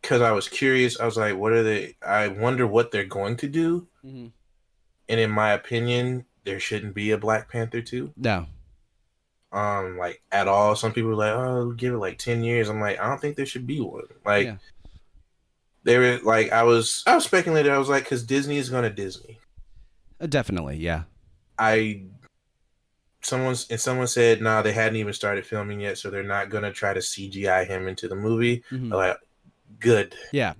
because 0.00 0.22
I 0.22 0.30
was 0.30 0.48
curious. 0.48 1.00
I 1.00 1.06
was 1.06 1.16
like, 1.16 1.36
what 1.36 1.50
are 1.50 1.64
they? 1.64 1.96
I 2.06 2.28
wonder 2.28 2.68
what 2.68 2.92
they're 2.92 3.04
going 3.04 3.36
to 3.38 3.48
do. 3.48 3.88
And 4.04 4.30
in 5.08 5.28
my 5.32 5.50
opinion, 5.50 6.26
there 6.44 6.60
shouldn't 6.60 6.94
be 6.94 7.10
a 7.10 7.18
Black 7.18 7.50
Panther 7.50 7.82
2. 7.82 8.12
no 8.16 8.46
Um, 9.52 9.96
like 9.98 10.22
at 10.30 10.46
all. 10.48 10.76
Some 10.76 10.92
people 10.92 11.10
are 11.10 11.14
like, 11.14 11.32
oh, 11.34 11.72
give 11.72 11.94
it 11.94 11.98
like 11.98 12.18
10 12.18 12.44
years. 12.44 12.68
I'm 12.68 12.80
like, 12.80 13.00
I 13.00 13.08
don't 13.08 13.20
think 13.20 13.36
there 13.36 13.46
should 13.46 13.66
be 13.66 13.80
one. 13.80 14.04
Like, 14.24 14.46
Yeah. 14.46 14.56
there 15.84 16.02
is 16.02 16.22
like, 16.22 16.52
I 16.52 16.62
was, 16.62 17.02
I 17.06 17.14
was 17.16 17.24
speculating. 17.24 17.72
I 17.72 17.78
was 17.78 17.88
like, 17.88 18.04
because 18.04 18.22
Disney 18.24 18.58
is 18.58 18.70
going 18.70 18.84
to 18.84 18.90
Disney. 18.90 19.38
Uh, 20.20 20.26
definitely 20.26 20.76
yeah 20.76 21.04
I 21.58 22.02
someone's 23.22 23.66
and 23.70 23.80
someone 23.80 24.06
said 24.06 24.40
no, 24.42 24.62
they 24.62 24.72
hadn't 24.72 24.96
even 24.96 25.12
started 25.12 25.46
filming 25.46 25.80
yet, 25.80 25.98
so 25.98 26.10
they're 26.10 26.22
not 26.22 26.50
gonna 26.50 26.72
try 26.72 26.92
to 26.92 27.00
CGI 27.00 27.66
him 27.66 27.88
into 27.88 28.06
the 28.08 28.14
movie. 28.16 28.62
Mhm. 28.70 28.92
Like, 28.92 29.16
good, 29.78 30.14
yeah 30.32 30.54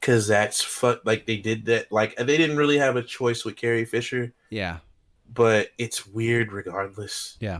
because 0.00 0.26
that's 0.26 0.62
fu- 0.62 0.96
like 1.04 1.26
they 1.26 1.36
did 1.36 1.66
that. 1.66 1.92
Like 1.92 2.16
they 2.16 2.38
didn't 2.38 2.56
really 2.56 2.78
have 2.78 2.96
a 2.96 3.02
choice 3.02 3.44
with 3.44 3.56
Carrie 3.56 3.84
Fisher, 3.84 4.32
yeah 4.48 4.78
but 5.32 5.68
it's 5.78 6.06
weird 6.06 6.50
regardless. 6.52 7.36
Yeah. 7.38 7.58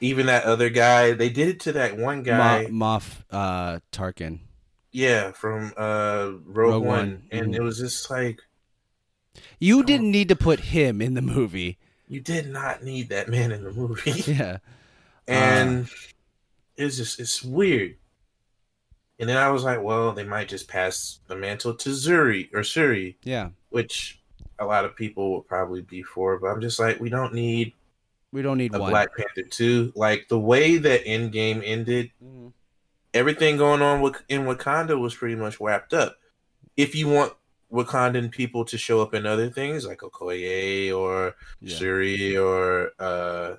Even 0.00 0.26
that 0.26 0.44
other 0.44 0.70
guy, 0.70 1.12
they 1.12 1.28
did 1.28 1.48
it 1.48 1.60
to 1.60 1.72
that 1.72 1.96
one 1.96 2.22
guy, 2.22 2.66
Ma- 2.70 2.98
moff 2.98 3.22
uh 3.30 3.80
tarkin 3.92 4.40
yeah, 4.92 5.32
from 5.32 5.72
uh 5.76 6.32
Rogue, 6.44 6.46
Rogue 6.46 6.84
One, 6.84 6.98
One, 6.98 7.22
and 7.30 7.54
mhm. 7.54 7.56
it 7.56 7.62
was 7.62 7.78
just 7.78 8.10
like 8.10 8.40
you 9.58 9.82
didn't 9.82 10.10
need 10.10 10.28
to 10.28 10.36
put 10.36 10.60
him 10.60 11.00
in 11.00 11.14
the 11.14 11.22
movie 11.22 11.78
you 12.10 12.20
did 12.20 12.50
not 12.50 12.82
need 12.82 13.10
that 13.10 13.28
man 13.28 13.52
in 13.52 13.62
the 13.62 13.70
movie. 13.70 14.10
yeah 14.26 14.58
and 15.28 15.88
it's 16.76 16.96
just 16.96 17.20
it's 17.20 17.42
weird. 17.42 17.96
And 19.20 19.28
then 19.28 19.36
I 19.36 19.50
was 19.50 19.64
like, 19.64 19.82
well, 19.82 20.12
they 20.12 20.24
might 20.24 20.48
just 20.48 20.66
pass 20.66 21.20
the 21.28 21.36
mantle 21.36 21.74
to 21.74 21.90
Zuri 21.90 22.52
or 22.52 22.60
Suri, 22.60 23.14
yeah 23.22 23.50
which 23.70 24.20
a 24.58 24.66
lot 24.66 24.84
of 24.84 24.96
people 24.96 25.30
will 25.30 25.42
probably 25.42 25.82
be 25.82 26.02
for. 26.02 26.38
But 26.38 26.48
I'm 26.48 26.60
just 26.60 26.80
like, 26.80 26.98
we 27.00 27.08
don't 27.08 27.32
need 27.32 27.74
we 28.32 28.42
don't 28.42 28.58
need 28.58 28.74
a 28.74 28.78
one 28.78 28.90
Black 28.90 29.16
Panther 29.16 29.48
two. 29.48 29.92
Like 29.96 30.28
the 30.28 30.38
way 30.38 30.78
that 30.78 31.04
Endgame 31.04 31.62
ended, 31.64 32.10
Mhm. 32.22 32.52
everything 33.12 33.56
going 33.56 33.82
on 33.82 34.00
with 34.00 34.16
in 34.28 34.42
Wakanda 34.42 34.98
was 35.00 35.14
pretty 35.14 35.34
much 35.36 35.60
wrapped 35.60 35.92
up. 35.92 36.18
If 36.76 36.94
you 36.94 37.08
want 37.08 37.34
Wakandan 37.72 38.30
people 38.30 38.64
to 38.64 38.78
show 38.78 39.00
up 39.00 39.14
in 39.14 39.26
other 39.26 39.48
things 39.50 39.86
like 39.86 40.00
Okoye 40.00 40.96
or 40.96 41.36
yeah. 41.60 41.76
Shuri 41.76 42.36
or 42.36 42.92
uh, 42.98 43.56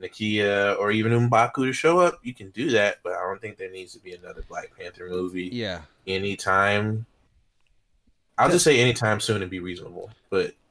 Nakia 0.00 0.78
or 0.78 0.90
even 0.90 1.12
M'Baku 1.12 1.64
to 1.64 1.72
show 1.72 1.98
up, 1.98 2.20
you 2.22 2.34
can 2.34 2.50
do 2.50 2.70
that. 2.72 2.98
But 3.02 3.14
I 3.14 3.22
don't 3.22 3.40
think 3.40 3.56
there 3.56 3.70
needs 3.70 3.94
to 3.94 3.98
be 3.98 4.12
another 4.12 4.44
Black 4.48 4.76
Panther 4.78 5.08
movie 5.08 5.48
yeah 5.52 5.82
anytime. 6.06 7.06
I'll 8.38 8.50
just 8.50 8.64
say 8.64 8.80
anytime 8.80 9.20
soon 9.20 9.40
and 9.40 9.50
be 9.50 9.60
reasonable. 9.60 10.10
But 10.28 10.48
I 10.48 10.48
don't 10.48 10.65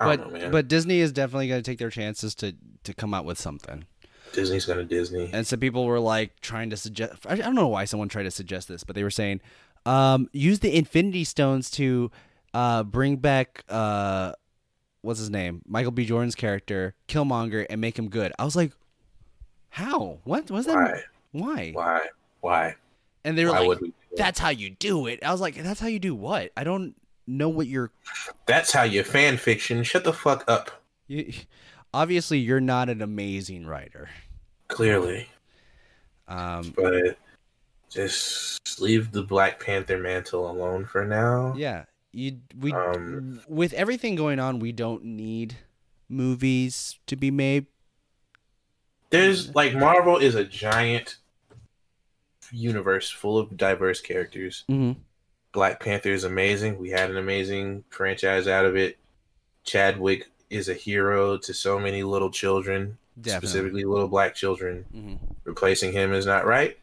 but 0.00 0.32
know, 0.32 0.50
but 0.50 0.68
Disney 0.68 1.00
is 1.00 1.12
definitely 1.12 1.48
going 1.48 1.62
to 1.62 1.70
take 1.70 1.78
their 1.78 1.90
chances 1.90 2.34
to 2.36 2.54
to 2.84 2.94
come 2.94 3.14
out 3.14 3.24
with 3.24 3.38
something. 3.38 3.84
Disney's 4.32 4.64
gonna 4.64 4.84
Disney. 4.84 5.30
And 5.32 5.46
some 5.46 5.60
people 5.60 5.84
were 5.86 6.00
like 6.00 6.40
trying 6.40 6.70
to 6.70 6.76
suggest. 6.76 7.26
I 7.26 7.32
I 7.32 7.36
don't 7.36 7.54
know 7.54 7.68
why 7.68 7.84
someone 7.84 8.08
tried 8.08 8.24
to 8.24 8.30
suggest 8.30 8.68
this, 8.68 8.84
but 8.84 8.96
they 8.96 9.02
were 9.02 9.10
saying, 9.10 9.40
um, 9.86 10.28
use 10.32 10.60
the 10.60 10.76
Infinity 10.76 11.24
Stones 11.24 11.70
to 11.72 12.10
uh, 12.54 12.82
bring 12.84 13.16
back 13.16 13.64
uh, 13.68 14.32
what's 15.02 15.18
his 15.18 15.30
name, 15.30 15.62
Michael 15.66 15.92
B. 15.92 16.04
Jordan's 16.04 16.34
character, 16.34 16.94
Killmonger, 17.08 17.66
and 17.68 17.80
make 17.80 17.98
him 17.98 18.08
good. 18.08 18.32
I 18.38 18.44
was 18.44 18.56
like, 18.56 18.72
how? 19.70 20.18
What? 20.24 20.50
was 20.50 20.66
that? 20.66 20.74
Why? 20.74 21.02
Why? 21.32 21.70
Why? 21.72 22.06
Why? 22.40 22.74
And 23.24 23.36
they 23.36 23.44
were 23.44 23.52
Why 23.52 23.66
like, 23.66 23.80
we? 23.80 23.92
that's 24.16 24.38
how 24.38 24.48
you 24.48 24.70
do 24.70 25.06
it. 25.06 25.22
I 25.24 25.32
was 25.32 25.40
like, 25.40 25.54
that's 25.56 25.80
how 25.80 25.88
you 25.88 25.98
do 25.98 26.14
what? 26.14 26.52
I 26.56 26.64
don't 26.64 26.94
know 27.30 27.48
what 27.48 27.66
you're. 27.66 27.90
That's 28.46 28.72
how 28.72 28.82
you 28.82 29.02
fan 29.04 29.36
fiction. 29.36 29.82
Shut 29.84 30.04
the 30.04 30.12
fuck 30.12 30.44
up. 30.48 30.82
You, 31.06 31.32
obviously, 31.94 32.38
you're 32.38 32.60
not 32.60 32.88
an 32.88 33.02
amazing 33.02 33.66
writer. 33.66 34.08
Clearly, 34.68 35.28
Um, 36.28 36.72
but 36.76 37.16
just 37.88 38.80
leave 38.80 39.10
the 39.10 39.22
Black 39.22 39.58
Panther 39.58 39.98
mantle 39.98 40.48
alone 40.50 40.84
for 40.84 41.04
now. 41.04 41.54
yeah, 41.56 41.86
you 42.12 42.38
we 42.58 42.72
Um, 42.72 43.40
with 43.48 43.72
everything 43.72 44.14
going 44.14 44.38
on, 44.38 44.60
we 44.60 44.70
don't 44.72 45.04
need 45.04 45.56
movies 46.08 46.98
to 47.06 47.16
be 47.16 47.30
made. 47.30 47.66
There's 49.10 49.52
like 49.56 49.74
Marvel 49.74 50.18
is 50.18 50.36
a 50.36 50.44
giant 50.44 51.16
universe 52.52 53.10
full 53.10 53.38
of 53.38 53.56
diverse 53.56 54.00
characters. 54.00 54.64
Mm-hmm. 54.70 55.00
Black 55.52 55.80
Panther 55.80 56.10
is 56.10 56.24
amazing. 56.24 56.78
We 56.78 56.90
had 56.90 57.10
an 57.10 57.16
amazing 57.16 57.84
franchise 57.90 58.46
out 58.46 58.64
of 58.64 58.76
it. 58.76 58.98
Chadwick 59.64 60.30
is 60.48 60.68
a 60.68 60.74
hero 60.74 61.36
to 61.38 61.52
so 61.54 61.78
many 61.78 62.02
little 62.02 62.30
children, 62.30 62.96
Definitely. 63.20 63.48
specifically 63.48 63.84
little 63.84 64.08
black 64.08 64.34
children. 64.34 64.84
Mm-hmm. 64.94 65.14
Replacing 65.44 65.92
him 65.92 66.12
is 66.12 66.26
not 66.26 66.46
right. 66.46 66.76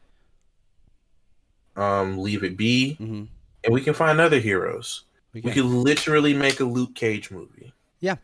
Um, 1.76 2.18
leave 2.18 2.44
it 2.44 2.58
be, 2.58 2.98
Mm-hmm. 3.00 3.24
and 3.64 3.74
we 3.74 3.82
can 3.82 3.94
find 3.94 4.20
other 4.20 4.40
heroes. 4.40 5.04
We 5.34 5.42
We 5.42 5.52
can. 5.52 5.62
could 5.64 5.66
literally 5.72 6.34
make 6.34 6.60
a 6.60 6.64
Luke 6.66 6.96
Cage 6.96 7.30
movie. 7.30 7.72
Yeah. 8.00 8.16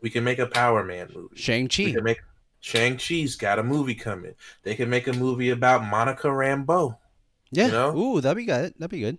We 0.00 0.10
can 0.10 0.22
make 0.22 0.38
a 0.38 0.46
Power 0.46 0.84
Man 0.84 1.08
movie. 1.14 1.36
Shang 1.36 1.66
Chi. 1.68 1.92
can 1.92 2.04
make 2.04 2.20
Shang 2.60 2.96
Chi's 2.96 3.36
got 3.36 3.58
a 3.58 3.62
movie 3.62 3.94
coming. 3.94 4.34
They 4.62 4.74
can 4.74 4.88
make 4.88 5.08
a 5.08 5.12
movie 5.12 5.50
about 5.50 5.84
Monica 5.84 6.28
Rambeau. 6.28 6.96
Yeah. 7.50 7.66
you 7.66 7.72
know? 7.72 7.96
Ooh, 7.98 8.20
that'd 8.20 8.36
be 8.36 8.44
good. 8.44 8.74
That'd 8.78 8.90
be 8.90 9.00
good. 9.00 9.18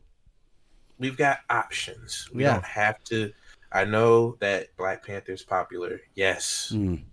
We've 0.98 1.18
got 1.18 1.40
options. 1.50 2.30
We 2.34 2.44
Yeah. 2.44 2.54
don't 2.54 2.66
have 2.66 3.04
to. 3.06 3.34
I 3.72 3.84
know 3.86 4.38
that 4.40 4.76
Black 4.78 5.06
Panther's 5.06 5.44
popular. 5.44 6.00
Yes, 6.14 6.72
Mm. 6.74 7.04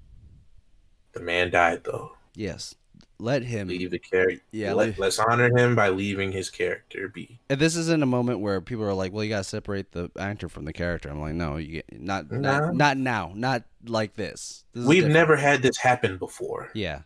the 1.12 1.21
man 1.21 1.51
died 1.51 1.83
though. 1.85 2.16
Yes. 2.35 2.75
Let 3.18 3.42
him. 3.45 3.68
Leave 3.68 3.92
the 3.92 4.01
character. 4.01 4.42
Yeah, 4.51 4.73
Let, 4.73 4.99
let's 4.99 5.18
honor 5.21 5.57
him 5.57 5.77
by 5.77 5.90
leaving 5.90 6.33
his 6.33 6.51
character 6.51 7.09
be. 7.09 7.38
And 7.49 7.61
this 7.61 7.77
isn't 7.77 8.03
a 8.03 8.07
moment 8.07 8.40
where 8.40 8.61
people 8.61 8.85
are 8.85 8.95
like, 8.95 9.12
"Well, 9.12 9.23
you 9.23 9.31
gotta 9.31 9.45
separate 9.45 9.92
the 9.92 10.11
actor 10.18 10.49
from 10.49 10.64
the 10.64 10.73
character." 10.73 11.09
I'm 11.09 11.21
like, 11.21 11.35
"No, 11.35 11.57
you 11.57 11.83
not, 11.92 12.31
No. 12.33 12.38
not 12.40 12.75
not 12.75 12.97
now, 12.97 13.33
not 13.37 13.62
like 13.87 14.14
this." 14.14 14.64
This 14.73 14.85
We've 14.87 14.97
different. 15.03 15.14
never 15.14 15.37
had 15.37 15.62
this 15.62 15.77
happen 15.79 16.18
before. 16.18 16.71
Yeah. 16.75 17.03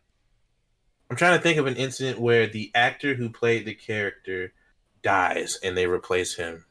I'm 1.11 1.17
trying 1.17 1.37
to 1.37 1.43
think 1.43 1.59
of 1.59 1.67
an 1.67 1.77
incident 1.77 2.19
where 2.19 2.47
the 2.47 2.71
actor 2.75 3.15
who 3.15 3.29
played 3.29 3.67
the 3.67 3.75
character 3.75 4.55
dies 5.07 5.57
and 5.63 5.77
they 5.77 5.87
replace 5.87 6.35
him. 6.35 6.65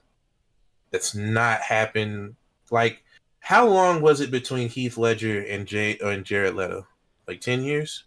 That's 0.92 1.16
not 1.16 1.62
happened. 1.62 2.36
Like, 2.70 3.02
how 3.40 3.66
long 3.68 4.02
was 4.02 4.20
it 4.20 4.30
between 4.30 4.68
Heath 4.68 4.98
Ledger 4.98 5.42
and 5.42 5.66
Jay 5.66 5.98
and 6.04 6.26
Jared 6.26 6.54
Leto? 6.54 6.86
Like 7.28 7.40
ten 7.40 7.64
years? 7.64 8.04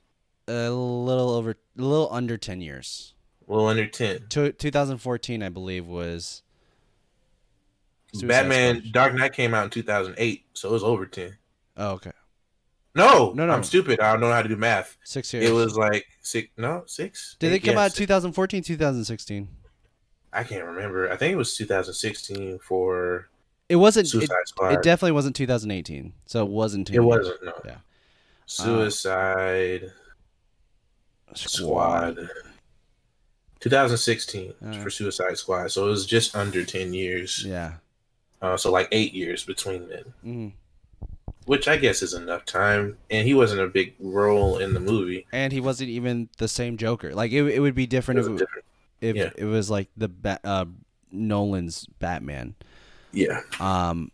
A 0.47 0.69
little 0.71 1.31
over, 1.31 1.53
a 1.53 1.83
little 1.83 2.09
under 2.12 2.37
ten 2.37 2.61
years. 2.61 3.14
A 3.49 3.53
little 3.53 3.69
under 3.69 3.87
ten. 3.87 4.27
Two, 4.29 4.53
2014, 4.53 5.43
I 5.43 5.49
believe, 5.49 5.87
was. 5.87 6.43
Suicide 8.12 8.29
Batman 8.29 8.77
Squad. 8.81 8.93
Dark 8.93 9.14
Knight 9.14 9.33
came 9.33 9.55
out 9.55 9.64
in 9.64 9.71
2008, 9.71 10.45
so 10.55 10.69
it 10.69 10.73
was 10.73 10.83
over 10.83 11.05
10. 11.07 11.37
Oh, 11.77 11.91
okay. 11.93 12.12
No, 12.95 13.33
No, 13.35 13.47
no. 13.47 13.53
I'm 13.53 13.62
stupid. 13.64 14.01
I 14.01 14.12
don't 14.12 14.21
know 14.21 14.33
how 14.33 14.43
to 14.43 14.49
do 14.49 14.57
math. 14.57 14.97
Six 15.05 15.33
years. 15.33 15.49
It 15.49 15.53
was 15.53 15.77
like 15.77 16.07
six, 16.23 16.49
no, 16.57 16.85
six. 16.87 17.37
Did 17.38 17.53
it 17.53 17.57
Eight, 17.57 17.64
come 17.64 17.75
yeah, 17.75 17.83
out 17.83 17.91
six. 17.93 17.99
2014, 17.99 18.62
2016? 18.62 19.49
I 20.33 20.45
can't 20.45 20.64
remember. 20.64 21.11
I 21.11 21.17
think 21.17 21.33
it 21.33 21.37
was 21.37 21.57
2016 21.57 22.59
for 22.61 23.29
It 23.69 23.77
wasn't. 23.77 24.12
It, 24.14 24.31
Squad. 24.47 24.73
it 24.73 24.83
definitely 24.83 25.12
wasn't 25.12 25.37
2018. 25.37 26.12
So 26.27 26.45
it 26.45 26.51
wasn't. 26.51 26.91
It 26.91 27.01
wasn't. 27.01 27.43
No. 27.45 27.53
Yeah. 27.64 27.77
Suicide 28.47 29.93
Squad. 31.35 32.29
2016 33.61 34.55
Uh. 34.64 34.73
for 34.81 34.91
Suicide 34.91 35.37
Squad. 35.37 35.71
So 35.73 35.87
it 35.87 35.91
was 35.91 36.07
just 36.07 36.37
under 36.37 36.64
10 36.64 36.95
years. 36.95 37.45
Yeah. 37.47 37.75
Uh, 38.41 38.57
so 38.57 38.71
like 38.71 38.88
eight 38.93 39.12
years 39.14 39.45
between 39.45 39.88
them, 39.88 40.14
hmm 40.23 40.49
which 41.47 41.67
I 41.67 41.79
guess 41.79 42.03
is 42.03 42.12
enough 42.12 42.45
time. 42.45 42.99
And 43.11 43.27
he 43.27 43.33
wasn't 43.33 43.62
a 43.62 43.67
big 43.69 43.95
role 43.99 44.59
in 44.59 44.75
the 44.75 44.81
movie. 44.81 45.27
And 45.33 45.51
he 45.51 45.61
wasn't 45.61 45.88
even 45.88 46.29
the 46.37 46.47
same 46.47 46.77
Joker. 46.77 47.14
Like 47.14 47.33
it, 47.33 47.43
it 47.43 47.61
would 47.61 47.75
be 47.75 47.87
different 47.87 48.21
if 48.21 48.27
it, 48.27 48.37
different. 48.37 48.64
If 49.01 49.17
yeah. 49.17 49.31
it 49.37 49.45
was 49.45 49.71
like 49.71 49.89
the 49.97 50.09
ba- 50.09 50.41
uh, 50.45 50.65
Nolan's 51.11 51.87
Batman. 51.99 52.55
Yeah. 53.13 53.41
Um, 53.61 54.11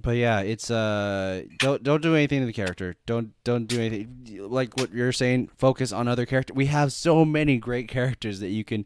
but 0.00 0.16
yeah, 0.16 0.40
it's 0.40 0.70
uh, 0.70 1.42
don't 1.58 1.82
don't 1.82 2.02
do 2.02 2.14
anything 2.16 2.40
to 2.40 2.46
the 2.46 2.52
character. 2.52 2.96
Don't 3.06 3.32
don't 3.44 3.66
do 3.66 3.80
anything 3.80 4.46
like 4.50 4.76
what 4.76 4.92
you're 4.92 5.12
saying. 5.12 5.48
Focus 5.56 5.92
on 5.92 6.08
other 6.08 6.26
character. 6.26 6.54
We 6.54 6.66
have 6.66 6.92
so 6.92 7.24
many 7.24 7.58
great 7.58 7.88
characters 7.88 8.40
that 8.40 8.48
you 8.48 8.64
can 8.64 8.84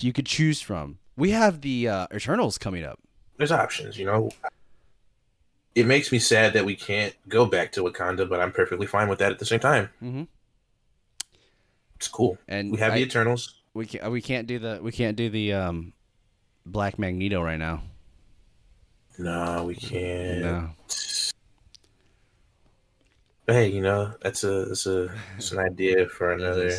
you 0.00 0.12
could 0.12 0.26
choose 0.26 0.60
from. 0.60 0.98
We 1.16 1.30
have 1.30 1.60
the 1.60 1.88
uh, 1.88 2.06
Eternals 2.14 2.58
coming 2.58 2.84
up. 2.84 2.98
There's 3.36 3.52
options, 3.52 3.98
you 3.98 4.06
know. 4.06 4.30
It 5.74 5.84
makes 5.86 6.10
me 6.10 6.18
sad 6.18 6.54
that 6.54 6.64
we 6.64 6.74
can't 6.74 7.14
go 7.28 7.44
back 7.44 7.72
to 7.72 7.82
Wakanda, 7.82 8.26
but 8.28 8.40
I'm 8.40 8.50
perfectly 8.52 8.86
fine 8.86 9.08
with 9.08 9.18
that 9.18 9.30
at 9.30 9.38
the 9.38 9.44
same 9.44 9.60
time. 9.60 9.90
Mm-hmm. 10.02 10.22
It's 11.96 12.08
cool. 12.08 12.38
And 12.48 12.72
We 12.72 12.78
have 12.78 12.92
I- 12.92 12.96
the 12.96 13.02
Eternals. 13.02 13.55
We 13.76 13.86
can't 13.86 14.10
we 14.10 14.20
can't 14.22 14.46
do 14.46 14.58
the 14.58 14.80
we 14.82 14.90
can't 14.92 15.16
do 15.16 15.28
the 15.30 15.52
um, 15.52 15.92
Black 16.64 16.98
Magneto 16.98 17.42
right 17.42 17.58
now. 17.58 17.82
No, 19.18 19.64
we 19.64 19.74
can't. 19.74 20.40
No. 20.40 20.70
But 23.46 23.54
hey, 23.54 23.68
you 23.68 23.80
know, 23.80 24.12
that's 24.22 24.42
a 24.44 24.64
that's 24.66 24.86
a 24.86 25.10
it's 25.36 25.52
an 25.52 25.58
idea 25.58 26.08
for 26.08 26.32
another 26.32 26.72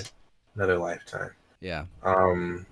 another 0.56 0.78
lifetime. 0.78 1.32
Yeah. 1.62 1.86
Um 2.04 2.66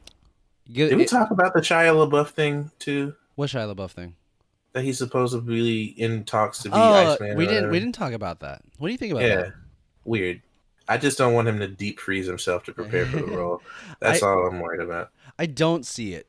Get, 0.71 0.89
did 0.89 0.97
we 0.97 1.03
it- 1.03 1.09
talk 1.09 1.31
about 1.31 1.53
the 1.53 1.61
Shia 1.61 1.93
LaBeouf 1.93 2.29
thing 2.29 2.71
too? 2.79 3.15
what 3.35 3.49
Shia 3.49 3.73
LaBeouf 3.73 3.91
thing? 3.91 4.15
That 4.73 4.83
he's 4.83 4.97
supposed 4.97 5.33
to 5.33 5.41
be 5.41 5.85
in 5.97 6.25
talks 6.25 6.59
to 6.63 6.69
be 6.69 6.75
Oh, 6.75 7.13
Iceman. 7.13 7.37
we 7.37 7.45
didn't 7.47 7.69
we 7.71 7.79
didn't 7.79 7.95
talk 7.95 8.13
about 8.13 8.41
that. 8.41 8.61
What 8.77 8.87
do 8.87 8.91
you 8.91 8.97
think 8.97 9.11
about 9.13 9.21
that? 9.21 9.29
Yeah. 9.29 9.35
that? 9.43 9.53
Weird. 10.03 10.41
I 10.87 10.97
just 10.97 11.17
don't 11.17 11.33
want 11.33 11.47
him 11.47 11.59
to 11.59 11.67
deep 11.67 11.99
freeze 11.99 12.27
himself 12.27 12.63
to 12.65 12.73
prepare 12.73 13.05
for 13.05 13.17
the 13.17 13.25
role. 13.37 13.61
That's 13.99 14.21
I- 14.21 14.27
all 14.27 14.47
I'm 14.47 14.59
worried 14.59 14.81
about. 14.81 15.11
I 15.39 15.45
don't 15.47 15.85
see 15.85 16.13
it. 16.13 16.27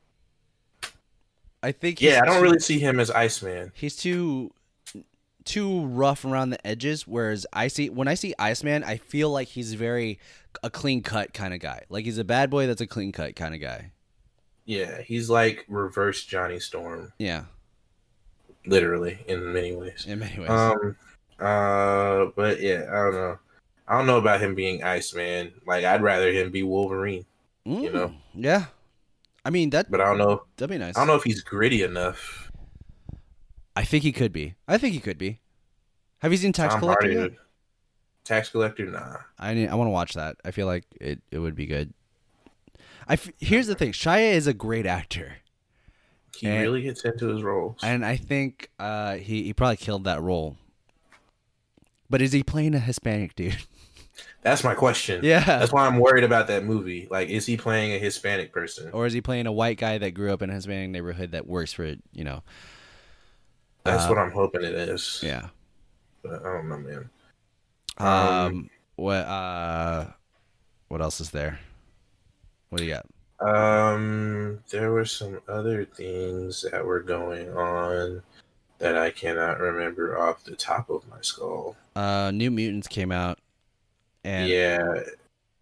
I 1.63 1.71
think 1.71 2.01
Yeah, 2.01 2.21
I 2.21 2.25
don't 2.25 2.37
too- 2.37 2.41
really 2.43 2.59
see 2.59 2.79
him 2.79 2.99
as 2.99 3.09
Iceman. 3.11 3.71
He's 3.75 3.95
too 3.95 4.51
too 5.45 5.85
rough 5.85 6.25
around 6.25 6.49
the 6.49 6.67
edges. 6.67 7.07
Whereas 7.07 7.45
I 7.53 7.67
see 7.69 7.89
when 7.89 8.07
I 8.07 8.13
see 8.15 8.33
Iceman, 8.37 8.83
I 8.83 8.97
feel 8.97 9.29
like 9.29 9.47
he's 9.49 9.73
very 9.73 10.19
a 10.63 10.69
clean 10.69 11.01
cut 11.01 11.33
kind 11.33 11.53
of 11.53 11.59
guy. 11.59 11.83
Like 11.89 12.05
he's 12.05 12.17
a 12.17 12.23
bad 12.23 12.49
boy 12.49 12.67
that's 12.67 12.81
a 12.81 12.87
clean 12.87 13.11
cut 13.11 13.35
kind 13.35 13.55
of 13.55 13.61
guy. 13.61 13.91
Yeah, 14.65 15.01
he's 15.01 15.29
like 15.29 15.63
reverse 15.69 16.25
Johnny 16.25 16.59
Storm, 16.59 17.13
Yeah, 17.17 17.45
literally 18.65 19.19
in 19.27 19.53
many 19.53 19.73
ways. 19.75 20.05
in 20.07 20.19
many 20.19 20.37
ways. 20.39 20.49
Um, 20.49 20.97
uh, 21.39 22.25
but 22.35 22.59
yeah, 22.59 22.85
I 22.89 22.95
don't 22.95 23.13
know. 23.13 23.39
I 23.87 23.97
don't 23.97 24.05
know 24.07 24.17
about 24.17 24.41
him 24.41 24.53
being 24.55 24.83
Iceman. 24.83 25.53
Like, 25.65 25.85
I'd 25.85 26.01
rather 26.01 26.31
him 26.31 26.51
be 26.51 26.63
Wolverine. 26.63 27.25
you 27.65 27.91
know. 27.91 28.07
Mm, 28.09 28.15
Yeah, 28.35 28.65
I 29.45 29.49
mean 29.49 29.69
that 29.71 29.89
But 29.89 30.01
I 30.01 30.05
don't 30.05 30.17
know. 30.17 30.43
that'd 30.57 30.69
be 30.69 30.77
nice. 30.77 30.97
I 30.97 31.01
don't 31.01 31.07
know 31.07 31.15
if 31.15 31.23
he's 31.23 31.41
gritty 31.41 31.83
enough. 31.83 32.51
I 33.75 33.83
think 33.83 34.03
he 34.03 34.11
could 34.11 34.33
be. 34.33 34.55
I 34.67 34.77
think 34.77 34.93
he 34.93 34.99
could 34.99 35.17
be. 35.17 35.39
Have 36.19 36.31
you 36.31 36.37
seen 36.37 36.51
Tax 36.51 36.73
Tom 36.73 36.79
Collector 36.81 37.07
Hardy. 37.07 37.21
yet? 37.33 37.39
Tax 38.23 38.49
collector, 38.49 38.85
nah. 38.87 39.17
I 39.39 39.53
need, 39.53 39.69
I 39.69 39.75
want 39.75 39.87
to 39.87 39.91
watch 39.91 40.13
that. 40.15 40.35
I 40.43 40.51
feel 40.51 40.65
like 40.67 40.83
it, 40.99 41.21
it 41.31 41.39
would 41.39 41.55
be 41.55 41.65
good. 41.65 41.93
I 43.07 43.13
f- 43.13 43.31
here's 43.39 43.67
the 43.67 43.75
thing. 43.75 43.93
Shia 43.93 44.31
is 44.33 44.47
a 44.47 44.53
great 44.53 44.85
actor. 44.85 45.37
He 46.35 46.47
And- 46.47 46.61
really 46.61 46.81
gets 46.81 47.05
into 47.05 47.27
his 47.27 47.41
roles. 47.41 47.79
And 47.83 48.03
I 48.05 48.17
think 48.17 48.69
uh, 48.79 49.15
he 49.15 49.43
he 49.43 49.53
probably 49.53 49.77
killed 49.77 50.03
that 50.03 50.21
role. 50.21 50.57
But 52.09 52.21
is 52.21 52.31
he 52.33 52.43
playing 52.43 52.73
a 52.75 52.79
Hispanic 52.79 53.35
dude? 53.35 53.57
That's 54.41 54.63
my 54.63 54.75
question. 54.75 55.21
yeah. 55.23 55.43
That's 55.43 55.73
why 55.73 55.85
I'm 55.85 55.99
worried 55.99 56.23
about 56.23 56.47
that 56.47 56.63
movie. 56.63 57.07
Like, 57.09 57.29
is 57.29 57.45
he 57.45 57.57
playing 57.57 57.91
a 57.93 57.99
Hispanic 57.99 58.53
person? 58.53 58.89
Or 58.93 59.05
is 59.05 59.13
he 59.13 59.19
playing 59.21 59.45
a 59.47 59.51
white 59.51 59.77
guy 59.77 59.97
that 59.97 60.11
grew 60.11 60.31
up 60.31 60.41
in 60.41 60.49
a 60.49 60.53
Hispanic 60.53 60.89
neighborhood 60.91 61.31
that 61.31 61.47
works 61.47 61.73
for 61.73 61.85
you 61.85 62.23
know? 62.23 62.43
That's 63.83 64.05
Uh, 64.05 64.09
what 64.09 64.17
I'm 64.17 64.31
hoping 64.31 64.63
it 64.63 64.73
is. 64.73 65.21
Yeah. 65.23 65.47
But 66.23 66.45
I 66.45 66.53
don't 66.53 66.69
know, 66.69 66.77
man. 66.77 67.09
Um. 67.97 68.07
Um, 68.07 68.69
what 68.95 69.25
uh, 69.27 70.07
what 70.87 71.01
else 71.01 71.19
is 71.21 71.29
there? 71.31 71.59
What 72.69 72.79
do 72.79 72.85
you 72.85 72.93
got? 72.93 73.05
Um, 73.39 74.59
there 74.71 74.91
were 74.91 75.05
some 75.05 75.39
other 75.47 75.85
things 75.85 76.65
that 76.71 76.83
were 76.85 77.01
going 77.01 77.49
on 77.55 78.23
that 78.79 78.97
I 78.97 79.11
cannot 79.11 79.59
remember 79.59 80.17
off 80.17 80.43
the 80.43 80.55
top 80.55 80.89
of 80.89 81.07
my 81.09 81.17
skull. 81.21 81.75
Uh, 81.95 82.31
New 82.31 82.49
Mutants 82.51 82.87
came 82.87 83.11
out, 83.11 83.39
and 84.27 84.49
yeah, 84.49 85.03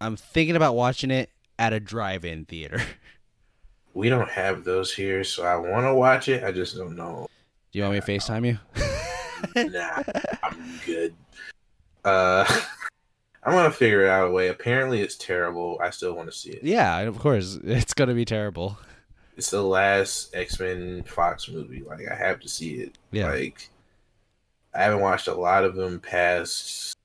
I'm 0.00 0.16
thinking 0.16 0.56
about 0.56 0.74
watching 0.74 1.12
it 1.12 1.30
at 1.56 1.72
a 1.72 1.78
drive-in 1.78 2.46
theater. 2.46 2.82
we 3.94 4.08
don't 4.08 4.28
have 4.28 4.64
those 4.64 4.92
here, 4.92 5.22
so 5.22 5.44
I 5.44 5.54
want 5.54 5.86
to 5.86 5.94
watch 5.94 6.28
it. 6.28 6.42
I 6.42 6.50
just 6.50 6.76
don't 6.76 6.96
know. 6.96 7.28
Do 7.70 7.78
you 7.78 7.84
want 7.84 7.94
me 7.94 8.00
to 8.00 8.06
Facetime 8.06 8.44
you? 8.44 9.70
nah, 9.70 10.02
I'm 10.42 10.80
good. 10.86 11.14
Uh, 12.04 12.44
I'm 13.44 13.52
gonna 13.52 13.70
figure 13.70 14.04
it 14.04 14.08
out 14.08 14.26
a 14.26 14.30
way. 14.32 14.48
Apparently, 14.48 15.00
it's 15.00 15.16
terrible. 15.16 15.78
I 15.80 15.90
still 15.90 16.14
want 16.14 16.28
to 16.28 16.36
see 16.36 16.50
it. 16.50 16.64
yeah, 16.64 16.98
of 16.98 17.20
course. 17.20 17.60
It's 17.62 17.94
gonna 17.94 18.14
be 18.14 18.24
terrible. 18.24 18.78
It's 19.36 19.50
the 19.50 19.62
last 19.62 20.34
X 20.34 20.58
Men 20.58 21.04
Fox 21.04 21.48
movie. 21.48 21.84
Like, 21.86 22.10
I 22.10 22.16
have 22.16 22.40
to 22.40 22.48
see 22.48 22.80
it. 22.80 22.98
Yeah. 23.12 23.30
Like, 23.30 23.70
I 24.74 24.82
haven't 24.82 25.02
watched 25.02 25.28
a 25.28 25.34
lot 25.34 25.62
of 25.62 25.76
them 25.76 26.00
past 26.00 26.95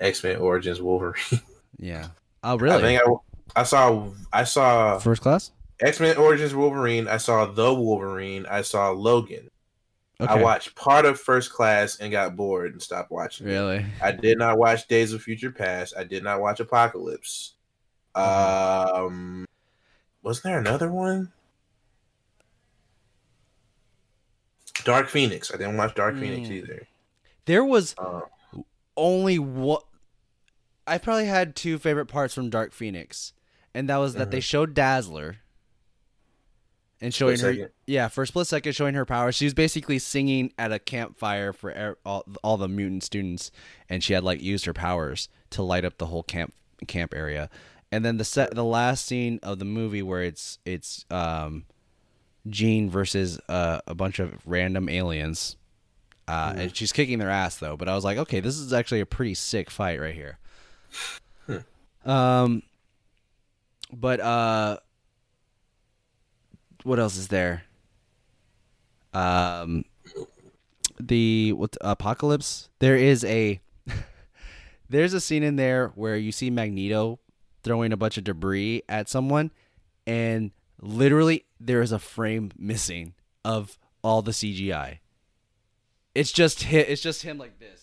X 0.00 0.24
Men 0.24 0.36
Origins 0.36 0.80
Wolverine. 0.80 1.14
Yeah. 1.78 2.08
Oh, 2.42 2.52
I 2.58 2.60
really? 2.60 2.82
think 2.82 3.00
I, 3.56 3.60
I 3.60 3.62
saw 3.62 4.08
I 4.32 4.44
saw 4.44 4.98
First 4.98 5.22
class? 5.22 5.50
X 5.80 5.98
Men 5.98 6.16
Origins 6.18 6.54
Wolverine. 6.54 7.08
I 7.08 7.16
saw 7.16 7.46
the 7.46 7.72
Wolverine. 7.72 8.44
I 8.50 8.60
saw 8.60 8.90
Logan. 8.90 9.48
Okay. 10.20 10.30
I 10.30 10.42
watched 10.42 10.74
part 10.74 11.06
of 11.06 11.18
First 11.18 11.50
Class 11.50 11.98
and 12.00 12.12
got 12.12 12.36
bored 12.36 12.72
and 12.72 12.82
stopped 12.82 13.10
watching. 13.10 13.46
it. 13.46 13.50
Really? 13.52 13.86
I 14.02 14.12
did 14.12 14.36
not 14.36 14.58
watch 14.58 14.86
Days 14.88 15.14
of 15.14 15.22
Future 15.22 15.50
Past. 15.50 15.94
I 15.96 16.04
did 16.04 16.22
not 16.22 16.42
watch 16.42 16.60
Apocalypse. 16.60 17.54
Um, 18.14 19.46
wasn't 20.22 20.44
there 20.44 20.58
another 20.58 20.90
one? 20.92 21.32
Dark 24.84 25.08
Phoenix. 25.08 25.52
I 25.52 25.56
didn't 25.56 25.76
watch 25.78 25.94
Dark 25.94 26.16
Phoenix 26.18 26.48
Mm. 26.48 26.52
either. 26.52 26.86
There 27.46 27.64
was 27.64 27.94
Uh, 27.96 28.20
only 28.98 29.38
what 29.38 29.84
I 30.90 30.98
probably 30.98 31.26
had 31.26 31.54
two 31.54 31.78
favorite 31.78 32.06
parts 32.06 32.34
from 32.34 32.50
Dark 32.50 32.72
Phoenix, 32.72 33.32
and 33.72 33.88
that 33.88 33.98
was 33.98 34.14
that 34.14 34.32
they 34.32 34.40
showed 34.40 34.74
Dazzler 34.74 35.36
and 37.00 37.14
showing 37.14 37.38
her, 37.38 37.52
second. 37.52 37.70
yeah, 37.86 38.08
for 38.08 38.22
a 38.22 38.26
split 38.26 38.48
second, 38.48 38.74
showing 38.74 38.94
her 38.94 39.04
power. 39.04 39.30
She 39.30 39.44
was 39.46 39.54
basically 39.54 40.00
singing 40.00 40.52
at 40.58 40.72
a 40.72 40.80
campfire 40.80 41.52
for 41.52 41.96
all, 42.04 42.24
all 42.42 42.56
the 42.56 42.68
mutant 42.68 43.04
students, 43.04 43.52
and 43.88 44.02
she 44.02 44.12
had 44.12 44.24
like 44.24 44.42
used 44.42 44.64
her 44.64 44.74
powers 44.74 45.28
to 45.50 45.62
light 45.62 45.84
up 45.84 45.98
the 45.98 46.06
whole 46.06 46.24
camp 46.24 46.52
camp 46.88 47.14
area. 47.14 47.48
And 47.92 48.04
then 48.04 48.16
the 48.16 48.24
set, 48.24 48.54
the 48.54 48.64
last 48.64 49.06
scene 49.06 49.40
of 49.42 49.60
the 49.60 49.64
movie 49.64 50.02
where 50.02 50.22
it's 50.22 50.58
it's 50.64 51.06
um, 51.10 51.66
Jean 52.48 52.90
versus 52.90 53.40
uh, 53.48 53.80
a 53.86 53.94
bunch 53.94 54.18
of 54.18 54.34
random 54.44 54.88
aliens. 54.88 55.56
Uh, 56.26 56.54
and 56.56 56.76
she's 56.76 56.92
kicking 56.92 57.18
their 57.18 57.30
ass 57.30 57.56
though. 57.56 57.76
But 57.76 57.88
I 57.88 57.94
was 57.94 58.04
like, 58.04 58.18
okay, 58.18 58.40
this 58.40 58.56
is 58.56 58.72
actually 58.72 59.00
a 59.00 59.06
pretty 59.06 59.34
sick 59.34 59.70
fight 59.70 60.00
right 60.00 60.14
here. 60.14 60.38
Um, 62.04 62.62
but 63.92 64.20
uh, 64.20 64.78
what 66.84 66.98
else 66.98 67.16
is 67.16 67.28
there? 67.28 67.64
Um, 69.12 69.84
the 70.98 71.52
what 71.52 71.76
apocalypse? 71.80 72.68
There 72.78 72.96
is 72.96 73.24
a 73.24 73.60
there's 74.88 75.14
a 75.14 75.20
scene 75.20 75.42
in 75.42 75.56
there 75.56 75.88
where 75.94 76.16
you 76.16 76.32
see 76.32 76.50
Magneto 76.50 77.18
throwing 77.62 77.92
a 77.92 77.96
bunch 77.96 78.16
of 78.16 78.24
debris 78.24 78.82
at 78.88 79.08
someone, 79.08 79.50
and 80.06 80.52
literally 80.80 81.44
there 81.58 81.82
is 81.82 81.92
a 81.92 81.98
frame 81.98 82.52
missing 82.56 83.14
of 83.44 83.78
all 84.02 84.22
the 84.22 84.32
CGI. 84.32 84.98
It's 86.14 86.32
just 86.32 86.64
hi 86.64 86.78
It's 86.78 87.02
just 87.02 87.22
him 87.22 87.38
like 87.38 87.58
this, 87.58 87.79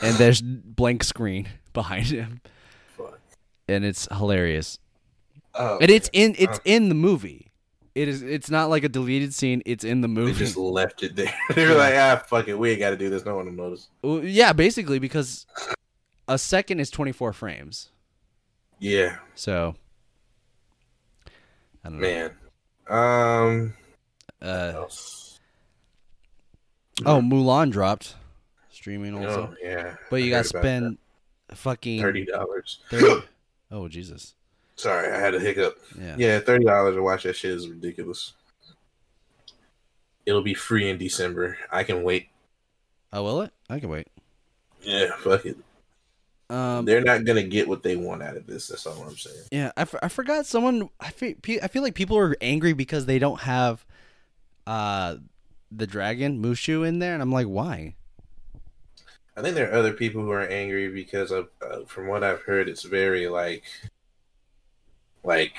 and 0.00 0.16
there's 0.16 0.40
blank 0.42 1.04
screen 1.04 1.48
behind 1.72 2.06
him, 2.06 2.40
fuck. 2.96 3.18
and 3.68 3.84
it's 3.84 4.06
hilarious. 4.12 4.78
Oh, 5.54 5.78
And 5.80 5.90
it's 5.90 6.08
in 6.12 6.34
it's 6.38 6.58
Oh. 6.58 6.62
in 6.64 6.88
the 6.88 6.94
movie. 6.94 7.44
It 7.94 8.06
is. 8.06 8.22
It's 8.22 8.48
not 8.48 8.70
like 8.70 8.84
a 8.84 8.88
deleted 8.88 9.34
scene. 9.34 9.60
It's 9.66 9.82
in 9.82 10.02
the 10.02 10.08
movie. 10.08 10.30
they 10.32 10.38
just 10.38 10.56
left 10.56 11.02
it 11.02 11.16
there. 11.16 11.34
they 11.54 11.66
were 11.66 11.74
like, 11.74 11.94
ah, 11.94 12.22
fuck 12.28 12.46
it, 12.46 12.56
we 12.56 12.70
ain't 12.70 12.78
got 12.78 12.90
to 12.90 12.96
do 12.96 13.10
this. 13.10 13.24
No 13.24 13.34
one 13.36 13.46
will 13.46 13.52
notice. 13.52 13.88
Well, 14.02 14.22
yeah, 14.24 14.52
basically 14.52 15.00
because 15.00 15.46
a 16.28 16.38
second 16.38 16.78
is 16.78 16.90
24 16.90 17.32
frames. 17.32 17.90
Yeah, 18.78 19.16
So 19.34 19.74
I 21.84 21.88
don't 21.88 21.98
know. 22.00 22.00
man. 22.00 22.30
Um, 22.88 23.74
Uh, 24.40 24.84
oh, 27.04 27.20
Mulan 27.20 27.70
dropped 27.72 28.14
streaming 28.88 29.14
also, 29.14 29.50
Oh, 29.52 29.56
yeah. 29.62 29.96
but 30.10 30.16
you 30.22 30.30
got 30.30 30.42
to 30.42 30.48
spend 30.48 30.96
fucking 31.54 32.00
thirty 32.00 32.24
dollars. 32.24 32.80
30 32.90 33.22
Oh 33.70 33.86
Jesus. 33.88 34.34
Sorry, 34.76 35.12
I 35.12 35.18
had 35.18 35.34
a 35.34 35.40
hiccup. 35.40 35.76
Yeah. 36.00 36.16
Yeah, 36.18 36.40
thirty 36.40 36.64
dollars 36.64 36.94
to 36.94 37.02
watch 37.02 37.24
that 37.24 37.36
shit 37.36 37.50
is 37.50 37.68
ridiculous. 37.68 38.32
It'll 40.24 40.42
be 40.42 40.54
free 40.54 40.88
in 40.88 40.96
December. 40.98 41.58
I 41.70 41.82
can 41.84 42.02
wait. 42.02 42.28
Oh, 43.12 43.22
will 43.24 43.42
it? 43.42 43.52
I 43.68 43.78
can 43.80 43.88
wait. 43.90 44.08
Yeah, 44.82 45.10
fuck 45.18 45.44
it. 45.46 45.56
Um, 46.50 46.86
They're 46.86 47.02
not 47.02 47.24
gonna 47.24 47.42
get 47.42 47.68
what 47.68 47.82
they 47.82 47.96
want 47.96 48.22
out 48.22 48.36
of 48.38 48.46
this. 48.46 48.68
That's 48.68 48.86
all 48.86 49.02
I'm 49.02 49.16
saying. 49.16 49.36
Yeah, 49.52 49.72
I, 49.76 49.82
f- 49.82 49.94
I 50.02 50.08
forgot 50.08 50.46
someone. 50.46 50.88
I 50.98 51.10
feel, 51.10 51.34
I 51.62 51.68
feel 51.68 51.82
like 51.82 51.94
people 51.94 52.16
are 52.16 52.36
angry 52.40 52.72
because 52.72 53.04
they 53.04 53.18
don't 53.18 53.40
have 53.40 53.84
uh 54.66 55.16
the 55.70 55.86
dragon 55.86 56.42
Mushu 56.42 56.86
in 56.88 57.00
there, 57.00 57.12
and 57.12 57.20
I'm 57.20 57.32
like, 57.32 57.46
why? 57.48 57.96
I 59.38 59.42
think 59.42 59.54
there 59.54 59.70
are 59.70 59.78
other 59.78 59.92
people 59.92 60.22
who 60.22 60.32
are 60.32 60.48
angry 60.48 60.88
because 60.88 61.30
of, 61.30 61.48
uh, 61.62 61.84
from 61.86 62.08
what 62.08 62.24
I've 62.24 62.42
heard, 62.42 62.68
it's 62.68 62.82
very 62.82 63.28
like, 63.28 63.62
like, 65.22 65.54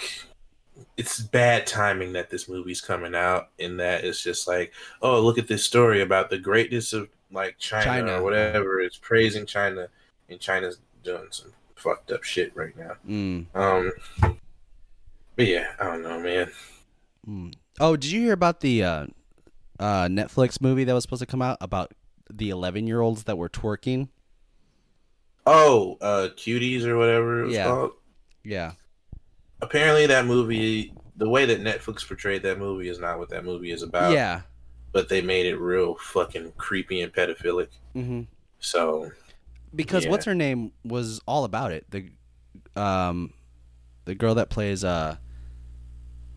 it's 0.97 1.21
bad 1.21 1.65
timing 1.65 2.11
that 2.13 2.29
this 2.29 2.49
movie's 2.49 2.81
coming 2.81 3.15
out. 3.15 3.51
In 3.57 3.77
that 3.77 4.03
it's 4.03 4.21
just 4.21 4.49
like, 4.49 4.73
oh, 5.01 5.21
look 5.21 5.37
at 5.37 5.47
this 5.47 5.63
story 5.63 6.01
about 6.01 6.29
the 6.29 6.37
greatness 6.37 6.91
of 6.91 7.07
like 7.31 7.57
China, 7.57 7.85
China. 7.85 8.19
or 8.19 8.23
whatever. 8.23 8.81
It's 8.81 8.97
praising 8.97 9.45
China, 9.45 9.87
and 10.27 10.41
China's 10.41 10.79
doing 11.03 11.27
some 11.31 11.53
fucked 11.75 12.11
up 12.11 12.23
shit 12.23 12.51
right 12.55 12.75
now. 12.77 12.91
Mm, 13.07 13.45
Um, 13.55 13.91
but 15.37 15.47
yeah, 15.47 15.71
I 15.79 15.85
don't 15.85 16.03
know, 16.03 16.19
man. 16.19 16.51
mm. 17.27 17.53
Oh, 17.79 17.95
did 17.95 18.11
you 18.11 18.19
hear 18.19 18.33
about 18.33 18.59
the 18.59 18.83
uh, 18.83 19.07
uh, 19.79 20.07
Netflix 20.07 20.59
movie 20.59 20.83
that 20.83 20.93
was 20.93 21.03
supposed 21.03 21.21
to 21.21 21.25
come 21.25 21.41
out 21.41 21.57
about 21.61 21.93
the 22.31 22.49
11 22.49 22.87
year 22.87 23.01
olds 23.01 23.23
that 23.23 23.37
were 23.37 23.49
twerking? 23.49 24.09
Oh, 25.45 25.97
uh, 26.01 26.29
cuties 26.35 26.83
or 26.85 26.97
whatever 26.97 27.41
it 27.43 27.45
was 27.47 27.55
Yeah. 27.55 27.63
called. 27.65 27.91
Yeah. 28.43 28.71
apparently 29.61 30.07
that 30.07 30.25
movie 30.25 30.93
the 31.17 31.27
way 31.27 31.45
that 31.45 31.59
netflix 31.61 32.07
portrayed 32.07 32.41
that 32.43 32.57
movie 32.57 32.87
is 32.87 32.97
not 32.97 33.19
what 33.19 33.27
that 33.29 33.43
movie 33.43 33.71
is 33.71 33.83
about 33.83 34.13
yeah. 34.13 34.39
but 34.93 35.09
they 35.09 35.21
made 35.21 35.45
it 35.45 35.57
real 35.57 35.95
fucking 35.95 36.53
creepy 36.55 37.01
and 37.01 37.11
pedophilic 37.11 37.67
Mm-hmm. 37.93 38.21
so 38.59 39.11
Because 39.75 40.05
Yeah. 40.05 40.11
what's 40.11 40.23
her 40.25 40.33
name 40.33 40.71
was 40.85 41.19
all 41.27 41.43
about 41.43 41.73
it. 41.73 41.85
The 41.91 42.09
um, 42.81 43.33
the 44.05 44.15
girl 44.15 44.35
that 44.35 44.49
plays 44.49 44.83
uh, 44.85 45.17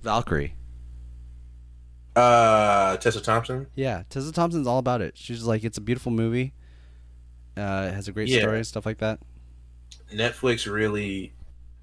Valkyrie. 0.02 0.54
Uh 2.16 2.96
tessa 2.98 3.20
thompson 3.20 3.66
Yeah, 3.74 4.02
Tessa 4.10 4.32
Thompson's 4.32 4.66
all 4.66 4.78
about 4.78 5.00
it. 5.00 5.16
She's 5.16 5.44
like, 5.44 5.64
it's 5.64 5.78
a 5.78 5.80
beautiful 5.80 6.12
movie. 6.12 6.52
Uh, 7.56 7.88
it 7.90 7.94
has 7.94 8.08
a 8.08 8.12
great 8.12 8.28
Yeah. 8.28 8.40
story, 8.40 8.64
stuff 8.64 8.84
like 8.86 8.98
that. 8.98 9.18
netflix 10.12 10.70
really 10.70 11.32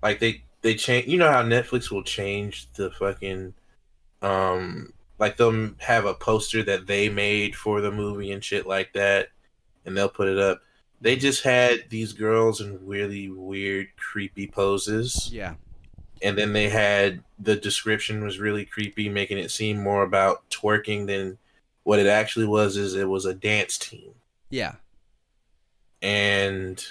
like 0.03 0.19
they 0.19 0.43
they 0.61 0.75
change 0.75 1.07
you 1.07 1.17
know 1.17 1.31
how 1.31 1.41
netflix 1.41 1.89
will 1.91 2.03
change 2.03 2.71
the 2.73 2.91
fucking 2.91 3.53
um 4.21 4.93
like 5.17 5.35
they'll 5.37 5.71
have 5.79 6.05
a 6.05 6.13
poster 6.13 6.61
that 6.63 6.85
they 6.87 7.09
made 7.09 7.55
for 7.55 7.81
the 7.81 7.91
movie 7.91 8.31
and 8.31 8.43
shit 8.43 8.67
like 8.67 8.93
that 8.93 9.29
and 9.85 9.97
they'll 9.97 10.09
put 10.09 10.27
it 10.27 10.37
up 10.37 10.61
they 11.01 11.15
just 11.15 11.43
had 11.43 11.83
these 11.89 12.13
girls 12.13 12.61
in 12.61 12.77
really 12.85 13.29
weird 13.29 13.87
creepy 13.97 14.45
poses 14.47 15.29
Yeah. 15.31 15.55
And 16.21 16.37
then 16.37 16.53
they 16.53 16.69
had 16.69 17.21
the 17.39 17.55
description 17.55 18.23
was 18.23 18.39
really 18.39 18.65
creepy 18.65 19.07
making 19.09 19.37
it 19.37 19.51
seem 19.51 19.81
more 19.81 20.03
about 20.03 20.47
twerking 20.49 21.07
than 21.07 21.37
what 21.83 21.99
it 21.99 22.07
actually 22.07 22.45
was 22.47 22.75
is 22.77 22.95
it 22.95 23.07
was 23.07 23.25
a 23.25 23.33
dance 23.33 23.77
team 23.77 24.11
Yeah. 24.49 24.75
and 26.01 26.83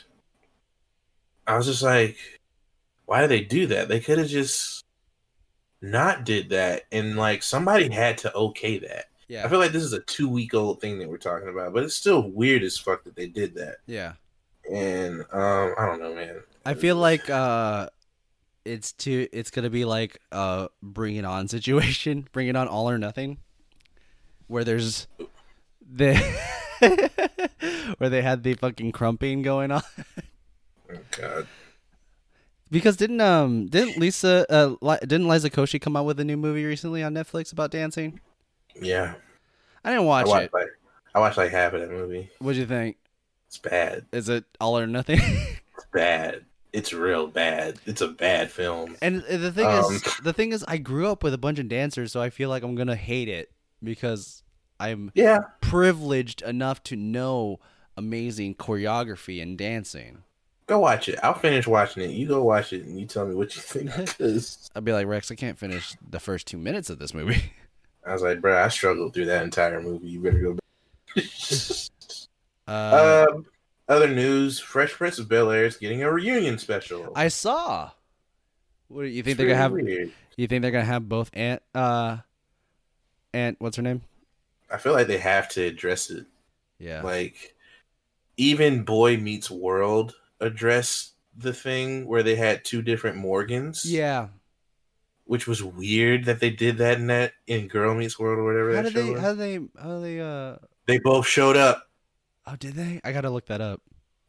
i 1.46 1.56
was 1.56 1.66
just 1.66 1.82
like 1.82 2.16
why 3.06 3.20
did 3.20 3.30
they 3.30 3.40
do 3.40 3.66
that 3.68 3.88
they 3.88 4.00
could 4.00 4.18
have 4.18 4.28
just 4.28 4.84
not 5.80 6.24
did 6.24 6.48
that 6.50 6.82
and 6.92 7.16
like 7.16 7.42
somebody 7.42 7.88
had 7.90 8.18
to 8.18 8.32
okay 8.34 8.78
that 8.78 9.06
Yeah. 9.28 9.44
i 9.44 9.48
feel 9.48 9.58
like 9.60 9.72
this 9.72 9.84
is 9.84 9.92
a 9.92 10.00
two 10.00 10.28
week 10.28 10.54
old 10.54 10.80
thing 10.80 10.98
that 10.98 11.08
we're 11.08 11.16
talking 11.18 11.48
about 11.48 11.72
but 11.72 11.84
it's 11.84 11.94
still 11.94 12.28
weird 12.30 12.62
as 12.62 12.76
fuck 12.76 13.04
that 13.04 13.14
they 13.16 13.26
did 13.28 13.54
that 13.54 13.76
yeah. 13.86 14.12
and 14.72 15.20
um 15.32 15.74
i 15.78 15.86
don't 15.86 16.00
know 16.00 16.14
man 16.14 16.40
I 16.66 16.74
feel 16.74 16.96
like 16.96 17.30
uh 17.30 17.88
it's 18.68 18.92
too 18.92 19.26
it's 19.32 19.50
gonna 19.50 19.70
be 19.70 19.84
like 19.84 20.18
a 20.32 20.68
bring 20.82 21.16
it 21.16 21.24
on 21.24 21.48
situation, 21.56 22.28
bring 22.32 22.48
it 22.48 22.56
on 22.56 22.68
all 22.68 22.88
or 22.90 22.98
nothing. 22.98 23.38
Where 24.46 24.64
there's 24.64 25.06
the 25.90 26.14
where 27.98 28.08
they 28.10 28.22
had 28.22 28.42
the 28.42 28.54
fucking 28.54 28.92
crumping 28.92 29.42
going 29.42 29.70
on. 29.70 29.82
oh, 30.92 30.98
god 31.10 31.46
Because 32.70 32.96
didn't 32.96 33.20
um 33.20 33.66
didn't 33.66 33.98
Lisa 33.98 34.46
uh 34.50 34.76
Li- 34.80 34.98
didn't 35.02 35.28
Liza 35.28 35.50
Koshy 35.50 35.80
come 35.80 35.96
out 35.96 36.04
with 36.06 36.20
a 36.20 36.24
new 36.24 36.36
movie 36.36 36.64
recently 36.64 37.02
on 37.02 37.14
Netflix 37.14 37.52
about 37.52 37.70
dancing? 37.70 38.20
yeah 38.80 39.14
I 39.84 39.90
didn't 39.90 40.04
I 40.04 40.06
watch 40.06 40.26
watched 40.26 40.44
it. 40.46 40.54
like 40.54 40.68
I 41.14 41.20
watched 41.20 41.36
like 41.38 41.50
half 41.50 41.72
of 41.72 41.80
that 41.80 41.90
movie. 41.90 42.30
What'd 42.38 42.58
you 42.60 42.66
think? 42.66 42.96
It's 43.46 43.58
bad. 43.58 44.04
Is 44.12 44.28
it 44.28 44.44
all 44.60 44.78
or 44.78 44.86
nothing? 44.86 45.20
It's 45.78 45.86
bad. 45.92 46.44
It's 46.72 46.92
real 46.92 47.26
bad. 47.26 47.78
It's 47.86 48.00
a 48.00 48.08
bad 48.08 48.50
film. 48.50 48.96
and 49.00 49.22
the 49.22 49.50
thing 49.52 49.66
Um, 49.66 49.94
is 49.94 50.02
the 50.22 50.32
thing 50.32 50.52
is 50.52 50.64
I 50.68 50.76
grew 50.78 51.08
up 51.08 51.22
with 51.22 51.34
a 51.34 51.38
bunch 51.38 51.58
of 51.58 51.68
dancers, 51.68 52.12
so 52.12 52.20
I 52.20 52.30
feel 52.30 52.48
like 52.50 52.62
I'm 52.62 52.74
gonna 52.74 52.96
hate 52.96 53.28
it 53.28 53.50
because 53.82 54.42
I'm 54.80 55.10
Yeah, 55.14 55.38
privileged 55.60 56.42
enough 56.42 56.82
to 56.84 56.96
know 56.96 57.58
amazing 57.96 58.54
choreography 58.56 59.42
and 59.42 59.56
dancing. 59.58 60.22
Go 60.66 60.78
watch 60.80 61.08
it. 61.08 61.18
I'll 61.22 61.32
finish 61.34 61.66
watching 61.66 62.02
it. 62.02 62.10
You 62.10 62.28
go 62.28 62.44
watch 62.44 62.74
it 62.74 62.84
and 62.84 63.00
you 63.00 63.06
tell 63.06 63.26
me 63.26 63.34
what 63.34 63.56
you 63.56 63.62
think. 63.64 63.90
I'd 64.76 64.84
be 64.84 64.92
like, 64.92 65.06
Rex, 65.06 65.30
I 65.30 65.34
can't 65.34 65.58
finish 65.58 65.96
the 66.10 66.20
first 66.20 66.46
two 66.46 66.58
minutes 66.58 66.90
of 66.90 66.98
this 66.98 67.14
movie. 67.14 67.52
I 68.06 68.12
was 68.12 68.22
like, 68.22 68.40
bro, 68.40 68.62
I 68.62 68.68
struggled 68.68 69.14
through 69.14 69.26
that 69.26 69.42
entire 69.42 69.80
movie. 69.80 70.08
You 70.08 70.20
better 70.20 70.38
go 70.40 70.52
back. 70.52 71.24
Uh, 72.68 73.24
um, 73.30 73.46
other 73.88 74.08
news: 74.08 74.58
Fresh 74.60 74.92
Prince 74.92 75.18
of 75.18 75.28
Bel 75.28 75.50
Air 75.50 75.64
is 75.64 75.76
getting 75.76 76.02
a 76.02 76.10
reunion 76.12 76.58
special. 76.58 77.12
I 77.14 77.28
saw. 77.28 77.90
What 78.88 79.02
do 79.02 79.08
you 79.08 79.22
think 79.22 79.32
It's 79.32 79.38
they're 79.38 79.46
gonna 79.48 79.58
have? 79.58 79.72
weird. 79.72 80.12
You 80.36 80.46
think 80.46 80.62
they're 80.62 80.70
gonna 80.70 80.84
have 80.84 81.08
both 81.08 81.30
Aunt, 81.34 81.62
uh, 81.74 82.18
Aunt, 83.34 83.56
what's 83.60 83.76
her 83.76 83.82
name? 83.82 84.02
I 84.72 84.76
feel 84.78 84.92
like 84.92 85.06
they 85.06 85.18
have 85.18 85.48
to 85.50 85.62
address 85.64 86.10
it. 86.10 86.26
Yeah. 86.78 87.02
Like, 87.02 87.54
even 88.36 88.84
Boy 88.84 89.16
Meets 89.16 89.50
World 89.50 90.14
addressed 90.40 91.12
the 91.36 91.52
thing 91.52 92.06
where 92.06 92.22
they 92.22 92.36
had 92.36 92.64
two 92.64 92.82
different 92.82 93.16
Morgans. 93.16 93.84
yeah. 93.84 94.28
which 95.24 95.46
was 95.46 95.62
weird 95.62 96.24
that 96.26 96.40
they 96.40 96.50
did 96.50 96.78
that 96.78 96.98
in 96.98 97.08
that 97.08 97.32
in 97.46 97.66
Girl 97.68 97.94
Meets 97.94 98.18
World 98.18 98.38
or 98.38 98.44
whatever 98.44 98.74
How 98.76 98.82
that 98.82 98.92
did 98.92 98.92
show 98.94 99.04
they? 99.04 99.10
was. 99.12 99.20
How 99.20 99.28
did 99.34 99.38
they? 99.38 99.54
How 99.82 99.94
did 99.94 100.02
they? 100.02 100.20
Uh. 100.20 100.56
They 100.86 100.98
both 100.98 101.26
showed 101.26 101.56
up 101.56 101.87
Oh, 102.50 102.56
did 102.56 102.74
they? 102.74 103.00
I 103.04 103.12
gotta 103.12 103.30
look 103.30 103.46
that 103.46 103.60
up. 103.60 103.80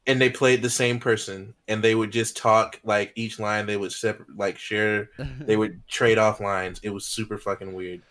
and 0.07 0.19
they 0.19 0.29
played 0.29 0.61
the 0.61 0.69
same 0.69 0.99
person, 0.99 1.53
and 1.67 1.83
they 1.83 1.93
would 1.95 2.11
just 2.11 2.35
talk 2.35 2.79
like 2.83 3.11
each 3.15 3.39
line 3.39 3.65
they 3.65 3.77
would 3.77 3.91
separate, 3.91 4.35
like 4.35 4.57
share. 4.57 5.09
They 5.41 5.55
would 5.55 5.87
trade 5.87 6.17
off 6.17 6.39
lines. 6.39 6.79
It 6.83 6.89
was 6.89 7.05
super 7.05 7.37
fucking 7.37 7.73
weird. 7.73 8.01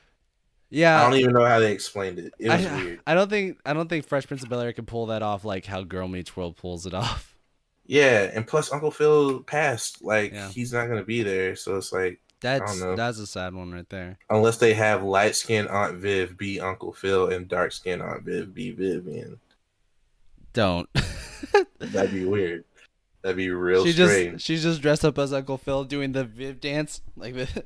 Yeah, 0.71 1.01
I 1.01 1.05
don't 1.11 1.19
even 1.19 1.33
know 1.33 1.45
how 1.47 1.59
they 1.61 1.73
explained 1.73 2.19
it. 2.19 2.33
It 2.39 2.51
was 2.51 2.65
I, 2.67 2.77
weird. 2.77 3.01
I 3.07 3.15
don't 3.15 3.31
think 3.31 3.59
I 3.67 3.73
don't 3.73 3.89
think 3.89 4.07
Fresh 4.07 4.27
Prince 4.29 4.43
of 4.43 4.49
Bel 4.51 4.61
Air 4.61 4.73
can 4.73 4.87
pull 4.87 5.07
that 5.07 5.23
off 5.23 5.45
like 5.45 5.65
how 5.67 5.83
Girl 5.83 6.09
Meets 6.09 6.37
World 6.37 6.57
pulls 6.57 6.87
it 6.87 6.95
off. 6.95 7.35
Yeah, 7.87 8.31
and 8.35 8.47
plus 8.47 8.71
Uncle 8.73 8.91
Phil 8.91 9.41
passed. 9.41 10.05
Like 10.05 10.33
Yeah. 10.33 10.49
he's 10.51 10.73
not 10.73 10.89
gonna 10.89 11.05
be 11.05 11.23
there, 11.23 11.57
so 11.57 11.77
it's 11.79 11.91
like 11.91 12.21
That's 12.41 12.79
that's 12.97 13.19
a 13.19 13.27
sad 13.27 13.55
one 13.55 13.73
right 13.73 13.89
there. 13.89 14.19
unless 14.29 14.59
they 14.59 14.75
have 14.75 15.03
light 15.03 15.35
skinned 15.37 15.69
Aunt 15.69 15.97
Viv 15.97 16.37
be 16.37 16.61
Uncle 16.61 16.93
Phil 16.93 17.31
and 17.31 17.49
dark 17.49 17.73
skinned 17.73 18.03
Aunt 18.03 18.23
Viv 18.25 18.53
be 18.55 18.73
Vivian, 18.73 19.41
Don't. 20.53 20.89
that'd 21.79 22.13
be 22.13 22.25
weird. 22.25 22.65
That'd 23.23 23.37
be 23.37 23.51
real 23.51 23.85
she 23.85 23.93
strange. 23.93 24.35
just 24.35 24.45
she's 24.47 24.63
just 24.63 24.81
dressed 24.81 25.05
up 25.05 25.19
as 25.19 25.33
Uncle 25.33 25.59
Phil 25.59 25.85
doing 25.85 26.13
the 26.13 26.25
Viv 26.25 26.61
dance 26.61 27.01
like 27.17 27.35
the 27.35 27.65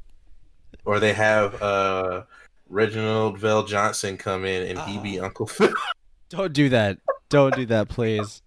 or 0.84 1.00
they 1.00 1.12
have 1.12 1.60
uh 1.62 2.22
Reginald 2.68 3.38
VelJohnson 3.40 4.18
come 4.18 4.44
in 4.44 4.66
and 4.68 4.78
he 4.88 4.98
be 4.98 5.20
Oh. 5.20 5.24
Uncle 5.24 5.46
Phil. 5.46 5.74
Don't 6.28 6.52
do 6.52 6.68
that. 6.68 6.98
Don't 7.28 7.54
do 7.56 7.66
that, 7.66 7.88
please. 7.88 8.42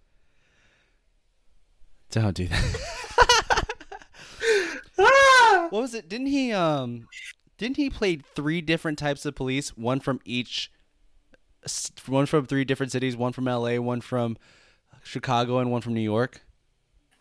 Don't 2.12 2.34
do 2.36 2.48
that. 2.48 3.68
what 5.70 5.72
was 5.82 5.94
it? 5.94 6.08
Didn't 6.08 6.28
he 6.28 6.52
um 6.54 7.08
didn't 7.58 7.78
he 7.78 7.90
play 7.90 8.20
three 8.36 8.62
different 8.62 8.98
types 8.98 9.26
of 9.26 9.36
police? 9.36 9.70
One 9.76 10.00
from 10.00 10.20
each 10.26 10.72
one 12.08 12.26
from 12.26 12.46
three 12.46 12.64
different 12.66 12.92
cities, 12.92 13.16
one 13.16 13.34
from 13.34 13.46
LA, 13.46 13.78
one 13.78 14.02
from 14.02 14.38
Chicago 15.04 15.60
and 15.60 15.72
one 15.72 15.82
from 15.82 15.94
New 15.94 16.02
York? 16.02 16.42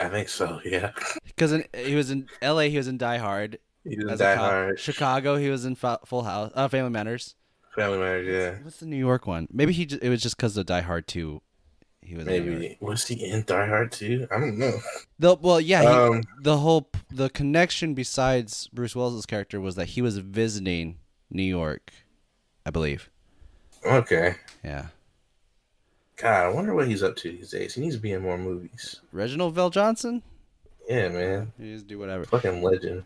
I 0.01 0.09
think 0.09 0.29
so. 0.29 0.61
Yeah, 0.65 0.93
Cuz 1.37 1.55
he 1.77 1.95
was 1.95 2.11
in 2.11 2.27
LA, 2.43 2.63
he 2.63 2.77
was 2.77 2.89
in 2.89 2.99
Die 2.99 3.19
Hard. 3.19 3.59
he 3.85 3.91
didn't 3.97 4.11
As 4.11 4.21
a 4.21 4.25
die 4.25 4.35
hard. 4.37 4.81
Chicago, 4.81 5.37
he 5.37 5.49
was 5.49 5.65
in 5.65 5.75
Full 5.77 6.23
House, 6.25 6.51
uh, 6.55 6.69
Family 6.69 6.91
Matters. 6.91 7.35
Family 7.77 7.99
Matters. 7.99 8.29
Yeah, 8.29 8.65
What's 8.65 8.81
the 8.81 8.87
New 8.87 8.97
York 8.97 9.27
one? 9.27 9.47
Maybe 9.53 9.73
he 9.73 9.87
just, 9.87 10.03
it 10.03 10.09
was 10.09 10.21
just 10.23 10.39
cuz 10.39 10.57
of 10.57 10.67
Die 10.67 10.81
Hard 10.81 11.07
2. 11.07 11.41
He 12.05 12.17
was 12.17 12.27
in 12.27 12.33
maybe 12.33 12.77
was 12.81 13.07
he 13.07 13.25
in 13.25 13.45
Die 13.47 13.67
Hard 13.67 13.93
too? 13.93 14.27
I 14.33 14.41
don't 14.41 14.59
know. 14.59 14.81
The 15.21 15.37
well, 15.37 15.61
yeah, 15.61 15.83
he, 15.83 15.87
Um, 15.87 16.23
the 16.43 16.59
whole 16.59 16.91
the 17.09 17.31
connection 17.31 17.95
besides 17.95 18.69
Bruce 18.73 18.97
Willis's 18.97 19.25
character 19.25 19.61
was 19.61 19.77
that 19.77 19.91
he 19.91 20.03
was 20.03 20.19
visiting 20.19 20.99
New 21.31 21.45
York, 21.45 21.93
I 22.67 22.71
believe. 22.71 23.09
Okay. 23.85 24.37
Yeah, 24.65 24.87
God, 26.17 26.45
I 26.47 26.49
wonder 26.51 26.75
what 26.75 26.87
he's 26.87 27.03
up 27.03 27.17
to 27.17 27.31
these 27.33 27.51
days. 27.51 27.75
He 27.75 27.81
needs 27.81 27.97
to 27.97 28.01
be 28.01 28.13
in 28.13 28.23
more 28.23 28.39
movies. 28.39 29.01
Reginald 29.13 29.57
VelJohnson. 29.57 30.23
Yeah, 30.89 31.09
man, 31.09 31.53
He 31.59 31.73
just 31.73 31.87
do 31.87 31.99
whatever. 31.99 32.25
fucking 32.25 32.63
legend. 32.63 33.05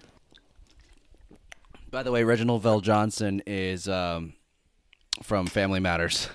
By 1.91 2.03
the 2.03 2.12
way, 2.12 2.25
Reginald 2.25 2.62
VelJohnson 2.62 3.43
is 3.47 3.89
um, 3.89 4.35
from 5.23 5.47
Family 5.47 5.81
Matters. 5.81 6.29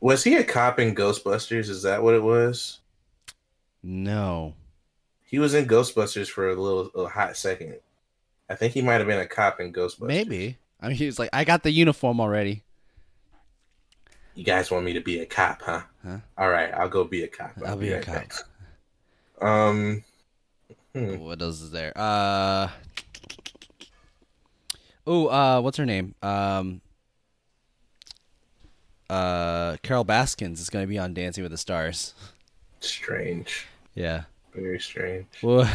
Was 0.00 0.22
he 0.22 0.36
a 0.36 0.44
cop 0.44 0.78
in 0.78 0.94
Ghostbusters? 0.94 1.68
Is 1.68 1.82
that 1.82 2.02
what 2.02 2.14
it 2.14 2.22
was? 2.22 2.80
No, 3.82 4.54
He 5.24 5.38
was 5.38 5.54
in 5.54 5.66
Ghostbusters 5.66 6.28
for 6.28 6.48
a 6.48 6.54
little, 6.54 6.86
a 6.94 7.08
hot 7.08 7.36
second. 7.36 7.76
I 8.48 8.54
think 8.54 8.74
he 8.74 8.82
might 8.82 8.94
have 8.94 9.06
been 9.06 9.18
a 9.20 9.26
cop 9.26 9.60
in 9.60 9.72
Ghostbusters. 9.72 10.06
maybe. 10.08 10.58
I 10.80 10.88
mean, 10.88 10.96
he 10.96 11.06
was 11.06 11.18
like, 11.18 11.30
I 11.32 11.44
got 11.44 11.62
the 11.62 11.70
uniform 11.70 12.20
already. 12.20 12.62
You 14.34 14.44
guys 14.44 14.70
want 14.70 14.84
me 14.84 14.92
to 14.94 15.00
be 15.00 15.20
a 15.20 15.26
cop, 15.26 15.62
huh? 15.62 15.82
Huh? 16.04 16.18
All 16.36 16.50
right, 16.50 16.72
I'll 16.74 16.88
go 16.88 17.04
be 17.04 17.22
a 17.22 17.28
cop. 17.28 17.52
I'll 17.64 17.76
be 17.76 17.92
a 17.92 18.02
cop. 18.02 18.14
back. 18.14 18.32
Um, 19.40 20.02
hmm. 20.92 21.16
What 21.18 21.40
else 21.40 21.60
is 21.60 21.70
there? 21.70 21.92
Uh, 21.96 22.68
oh, 25.06 25.26
uh, 25.28 25.60
what's 25.60 25.76
her 25.76 25.86
name? 25.86 26.14
Um, 26.22 26.80
uh, 29.08 29.76
Carol 29.82 30.04
Baskins 30.04 30.60
is 30.60 30.70
going 30.70 30.82
to 30.82 30.88
be 30.88 30.98
on 30.98 31.14
Dancing 31.14 31.42
with 31.44 31.52
the 31.52 31.58
Stars. 31.58 32.14
strange, 32.80 33.66
Yeah. 33.94 34.24
very 34.52 34.80
strange. 34.80 35.26
Well, 35.42 35.70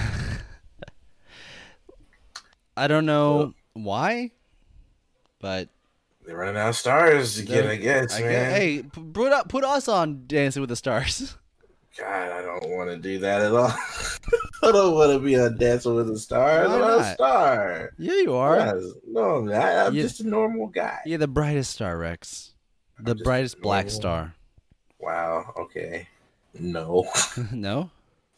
I 2.77 2.87
don't 2.87 3.05
know 3.05 3.53
why, 3.73 4.31
but 5.39 5.69
They're 6.25 6.37
running 6.37 6.57
out 6.57 6.69
of 6.69 6.75
stars 6.75 7.39
again, 7.39 7.67
I 7.67 7.75
guess, 7.75 8.15
I 8.15 8.21
man. 8.21 8.31
guess, 8.31 8.57
hey, 8.57 8.83
put 8.83 9.31
up, 9.31 9.49
put 9.49 9.63
us 9.63 9.87
on 9.87 10.25
Dancing 10.27 10.61
with 10.61 10.69
the 10.69 10.75
Stars. 10.75 11.37
God, 11.97 12.31
I 12.31 12.41
don't 12.41 12.69
want 12.69 12.89
to 12.91 12.97
do 12.97 13.19
that 13.19 13.41
at 13.41 13.51
all. 13.51 13.67
I 14.63 14.71
don't 14.71 14.93
want 14.93 15.11
to 15.11 15.19
be 15.19 15.37
on 15.39 15.57
Dancing 15.57 15.95
with 15.95 16.07
the 16.07 16.19
Stars. 16.19 16.69
I'm 16.69 16.79
not 16.79 17.01
a 17.01 17.13
star. 17.13 17.91
yeah, 17.97 18.13
you 18.13 18.35
are. 18.35 18.57
Yes. 18.57 18.83
No, 19.07 19.37
I'm 19.37 19.45
not. 19.45 19.87
I'm 19.87 19.93
just 19.93 20.19
a 20.21 20.27
normal 20.27 20.67
guy. 20.67 20.99
You're 21.05 21.17
the 21.17 21.27
brightest 21.27 21.71
star, 21.71 21.97
Rex. 21.97 22.53
The 22.99 23.15
brightest 23.15 23.61
black 23.61 23.89
star. 23.89 24.35
Wow. 24.99 25.53
Okay. 25.57 26.07
No, 26.53 27.09
no. 27.51 27.89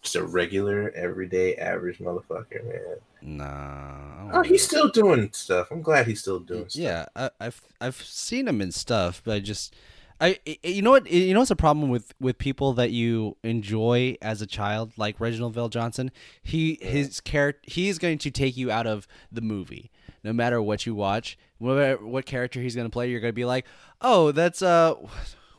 Just 0.01 0.15
a 0.15 0.23
regular, 0.23 0.89
everyday, 0.91 1.55
average 1.55 1.99
motherfucker, 1.99 2.63
man. 2.65 2.97
Nah. 3.21 4.31
Oh, 4.33 4.41
he's 4.41 4.63
still 4.63 4.89
doing 4.89 5.29
stuff. 5.31 5.69
I'm 5.69 5.81
glad 5.81 6.07
he's 6.07 6.21
still 6.21 6.39
doing 6.39 6.69
stuff. 6.69 6.81
Yeah, 6.81 7.05
I, 7.15 7.29
I've 7.39 7.61
I've 7.79 8.01
seen 8.01 8.47
him 8.47 8.61
in 8.61 8.71
stuff, 8.71 9.21
but 9.23 9.35
I 9.35 9.39
just 9.39 9.75
I 10.19 10.39
you 10.63 10.81
know 10.81 10.91
what 10.91 11.09
you 11.11 11.33
know 11.33 11.39
what's 11.41 11.51
a 11.51 11.55
problem 11.55 11.89
with 11.89 12.13
with 12.19 12.37
people 12.39 12.73
that 12.73 12.91
you 12.91 13.37
enjoy 13.43 14.17
as 14.21 14.41
a 14.41 14.47
child 14.47 14.93
like 14.97 15.19
Reginald 15.19 15.55
VelJohnson. 15.55 16.09
He 16.41 16.79
his 16.81 17.19
character 17.19 17.61
he's 17.63 17.99
going 17.99 18.17
to 18.19 18.31
take 18.31 18.57
you 18.57 18.71
out 18.71 18.87
of 18.87 19.07
the 19.31 19.41
movie 19.41 19.91
no 20.23 20.33
matter 20.33 20.61
what 20.61 20.85
you 20.85 20.95
watch. 20.95 21.37
Whatever 21.57 22.05
what 22.05 22.25
character 22.25 22.59
he's 22.59 22.75
going 22.75 22.87
to 22.87 22.91
play, 22.91 23.09
you're 23.09 23.19
going 23.19 23.31
to 23.31 23.35
be 23.35 23.45
like, 23.45 23.65
oh, 24.01 24.31
that's 24.31 24.61
uh, 24.61 24.95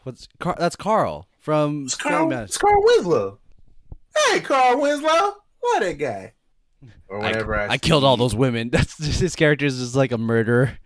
what's 0.02 0.28
Car- 0.40 0.57
that's 0.59 0.76
Carl 0.76 1.28
from 1.38 1.85
It's 1.85 1.96
Carl, 1.96 2.28
Matters." 2.28 2.50
it's 2.50 2.59
Carl 2.59 2.83
Winslow. 2.83 3.38
Hey, 4.16 4.40
Carl 4.40 4.81
Winslow. 4.81 5.35
What 5.61 5.83
a 5.83 5.94
guy? 5.94 6.33
Or 7.09 7.22
I, 7.22 7.33
I, 7.33 7.68
I 7.72 7.79
killed 7.79 8.05
all 8.05 8.16
those 8.16 8.35
women. 8.35 8.70
That's 8.72 8.96
just, 8.98 9.20
his 9.20 9.37
character 9.37 9.66
is 9.66 9.79
just 9.79 9.94
like 9.94 10.12
a 10.12 10.18
murderer. 10.18 10.79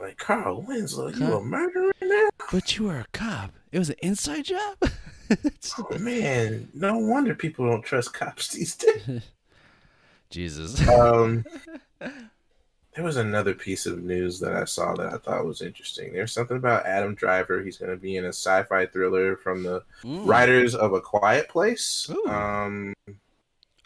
Like 0.00 0.18
Carl 0.18 0.62
Winslow, 0.62 1.08
you 1.08 1.24
Huh? 1.26 1.38
a 1.38 1.42
murderer 1.42 1.92
now? 2.02 2.28
But 2.52 2.76
you 2.76 2.84
were 2.84 2.98
a 2.98 3.06
cop. 3.12 3.52
It 3.72 3.78
was 3.78 3.90
an 3.90 3.96
inside 4.02 4.44
job. 4.44 4.76
Oh 5.76 5.98
man, 5.98 6.68
no 6.72 6.98
wonder 6.98 7.34
people 7.34 7.68
don't 7.68 7.82
trust 7.82 8.14
cops 8.14 8.50
these 8.52 8.76
days. 8.76 9.22
Jesus. 10.30 10.86
Um, 10.88 11.44
there 12.96 13.04
was 13.04 13.16
another 13.18 13.54
piece 13.54 13.84
of 13.86 14.02
news 14.02 14.40
that 14.40 14.56
I 14.56 14.64
saw 14.64 14.94
that 14.94 15.12
I 15.12 15.18
thought 15.18 15.44
was 15.44 15.60
interesting. 15.62 16.12
There's 16.12 16.32
something 16.32 16.56
about 16.56 16.86
Adam 16.86 17.14
Driver. 17.14 17.62
He's 17.62 17.76
going 17.76 17.90
to 17.90 17.96
be 17.96 18.16
in 18.16 18.24
a 18.24 18.28
sci-fi 18.28 18.86
thriller 18.86 19.36
from 19.36 19.62
the 19.62 19.82
Mm. 20.02 20.26
writers 20.26 20.74
of 20.74 20.94
A 20.94 21.00
Quiet 21.00 21.48
Place. 21.48 22.10
Ooh. 22.10 22.26
Um, 22.28 22.94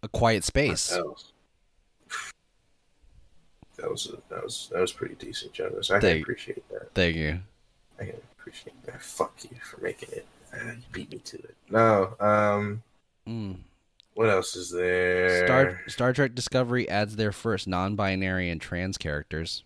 A 0.03 0.09
quiet 0.09 0.45
space. 0.45 0.89
That 3.77 3.91
was 3.91 4.13
that 4.29 4.45
was 4.45 4.69
that 4.73 4.81
was 4.81 4.93
pretty 4.93 5.15
decent, 5.15 5.53
Jonas. 5.53 5.91
I 5.91 6.01
can 6.01 6.21
appreciate 6.23 6.69
that. 6.69 6.93
Thank 6.95 7.17
you. 7.17 7.41
I 7.99 8.05
can 8.05 8.21
appreciate 8.39 8.81
that. 8.85 9.03
Fuck 9.03 9.35
you 9.45 9.57
for 9.63 9.81
making 9.81 10.11
it. 10.13 10.27
Uh, 10.53 10.73
you 10.73 10.83
beat 10.93 11.11
me 11.13 11.19
to 11.19 11.39
it. 11.39 11.55
No. 11.71 12.15
Um. 12.21 12.83
Mm. 13.27 13.57
What 14.15 14.29
else 14.29 14.57
is 14.57 14.71
there? 14.71 15.47
Star 15.47 15.81
Star 15.87 16.13
Trek 16.13 16.35
Discovery 16.35 16.89
adds 16.89 17.17
their 17.17 17.33
first 17.33 17.67
non-binary 17.69 18.51
and 18.51 18.61
trans 18.61 18.99
characters. 18.99 19.65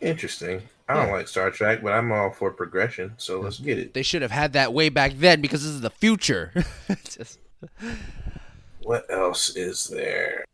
Interesting. 0.00 0.62
I 0.88 0.94
don't 0.94 1.06
Yeah. 1.08 1.12
like 1.14 1.28
Star 1.28 1.50
Trek, 1.50 1.80
but 1.82 1.92
I'm 1.92 2.12
all 2.12 2.30
for 2.30 2.50
progression. 2.50 3.14
So 3.16 3.40
let's 3.40 3.58
get 3.58 3.78
it. 3.78 3.94
They 3.94 4.02
should 4.02 4.22
have 4.22 4.30
had 4.30 4.52
that 4.52 4.72
way 4.72 4.88
back 4.90 5.12
then 5.14 5.40
because 5.40 5.62
this 5.62 5.72
is 5.72 5.80
the 5.80 5.90
future. 5.90 6.52
Just- 7.04 7.38
What 8.82 9.06
else 9.10 9.56
is 9.56 9.88
there? 9.88 10.44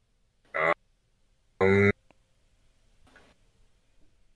Um, 1.60 1.90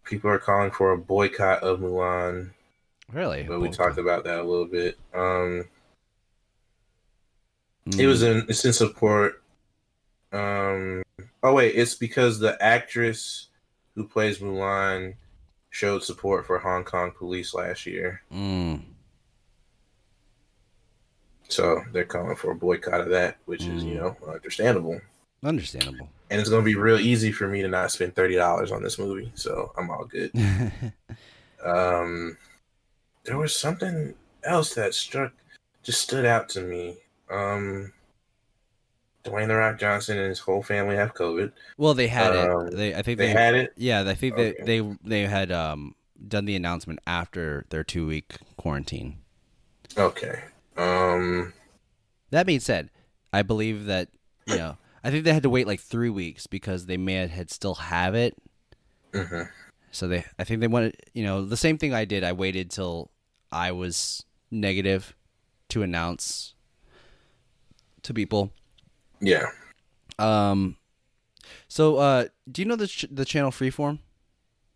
people 0.04 0.30
are 0.30 0.38
calling 0.38 0.70
for 0.72 0.90
a 0.92 0.98
boycott 0.98 1.62
of 1.62 1.78
Mulan, 1.80 2.50
really? 3.12 3.44
but 3.44 3.60
we 3.60 3.70
talked 3.70 3.98
about 3.98 4.24
that 4.24 4.40
a 4.40 4.42
little 4.42 4.66
bit. 4.66 4.98
Um, 5.14 5.66
Mm. 7.88 7.98
it 8.00 8.06
was 8.06 8.22
in 8.22 8.46
it's 8.48 8.64
in 8.64 8.72
support. 8.72 9.42
Um, 10.32 11.02
oh 11.42 11.54
wait, 11.54 11.74
it's 11.76 11.94
because 11.94 12.38
the 12.38 12.60
actress 12.62 13.48
who 13.94 14.06
plays 14.08 14.38
Mulan 14.38 15.14
showed 15.70 16.02
support 16.02 16.46
for 16.46 16.58
Hong 16.58 16.84
Kong 16.84 17.12
police 17.16 17.52
last 17.54 17.84
year, 17.86 18.22
Mm. 18.32 18.82
so 21.48 21.82
they're 21.92 22.04
calling 22.04 22.36
for 22.36 22.50
a 22.52 22.54
boycott 22.56 23.00
of 23.00 23.10
that, 23.10 23.36
which 23.44 23.62
is 23.64 23.84
you 23.84 23.94
Mm. 23.94 23.96
know 23.96 24.16
understandable. 24.32 25.00
Understandable. 25.42 26.08
and 26.30 26.40
it's 26.40 26.48
gonna 26.48 26.62
be 26.62 26.74
real 26.74 26.98
easy 26.98 27.30
for 27.30 27.46
me 27.46 27.60
to 27.62 27.68
not 27.68 27.92
spend 27.92 28.14
thirty 28.16 28.34
dollars 28.34 28.72
on 28.72 28.82
this 28.82 28.98
movie, 28.98 29.30
so 29.34 29.72
I'm 29.76 29.90
all 29.90 30.04
good. 30.04 30.32
Um, 31.64 32.36
there 33.24 33.38
was 33.38 33.56
something 33.56 34.14
else 34.42 34.74
that 34.74 34.92
struck, 34.92 35.32
just 35.82 36.02
stood 36.02 36.26
out 36.26 36.50
to 36.50 36.60
me. 36.60 36.98
Um, 37.30 37.92
Dwayne 39.24 39.48
the 39.48 39.56
Rock 39.56 39.78
Johnson 39.78 40.18
and 40.18 40.28
his 40.28 40.38
whole 40.40 40.62
family 40.62 40.96
have 40.96 41.14
COVID. 41.14 41.52
well, 41.76 41.94
they 41.94 42.08
had 42.08 42.34
Um, 42.34 42.68
it. 42.68 42.76
They, 42.76 42.94
I 42.94 43.02
think 43.02 43.18
They 43.18 43.28
they, 43.28 43.32
had 43.32 43.54
it. 43.54 43.74
Yeah, 43.76 44.02
I 44.06 44.14
think 44.14 44.36
Okay. 44.36 44.52
they 44.62 44.80
they 44.80 44.96
they 45.04 45.22
had 45.26 45.50
um 45.52 45.94
done 46.28 46.44
the 46.44 46.56
announcement 46.56 47.00
after 47.06 47.66
their 47.70 47.84
two 47.84 48.06
week 48.06 48.36
quarantine. 48.56 49.18
Okay. 49.96 50.44
Um, 50.76 51.52
That 52.30 52.46
being 52.46 52.60
said, 52.60 52.90
I 53.32 53.42
believe 53.42 53.86
that 53.86 54.08
you 54.46 54.56
know 54.56 54.76
I 55.02 55.10
think 55.10 55.24
they 55.24 55.32
had 55.32 55.42
to 55.44 55.50
wait 55.50 55.66
like 55.66 55.80
three 55.80 56.10
weeks 56.10 56.46
because 56.46 56.86
they 56.86 56.96
may 56.96 57.26
had 57.26 57.50
still 57.50 57.74
have 57.76 58.14
it. 58.14 58.36
mhm. 59.12 59.48
So 59.90 60.08
they, 60.08 60.24
I 60.38 60.44
think 60.44 60.60
they 60.60 60.66
wanted, 60.66 60.96
you 61.12 61.22
know, 61.22 61.44
the 61.44 61.56
same 61.56 61.78
thing 61.78 61.94
I 61.94 62.04
did. 62.04 62.24
I 62.24 62.32
waited 62.32 62.70
till 62.70 63.10
I 63.52 63.70
was 63.72 64.24
negative 64.50 65.14
to 65.70 65.82
announce 65.82 66.53
to 68.04 68.14
people. 68.14 68.52
yeah. 69.20 69.46
Um, 70.18 70.76
so 71.66 71.96
uh, 71.96 72.26
do 72.50 72.62
you 72.62 72.68
know 72.68 72.76
the 72.76 72.86
ch- 72.86 73.06
the 73.10 73.24
channel 73.24 73.50
Freeform? 73.50 73.98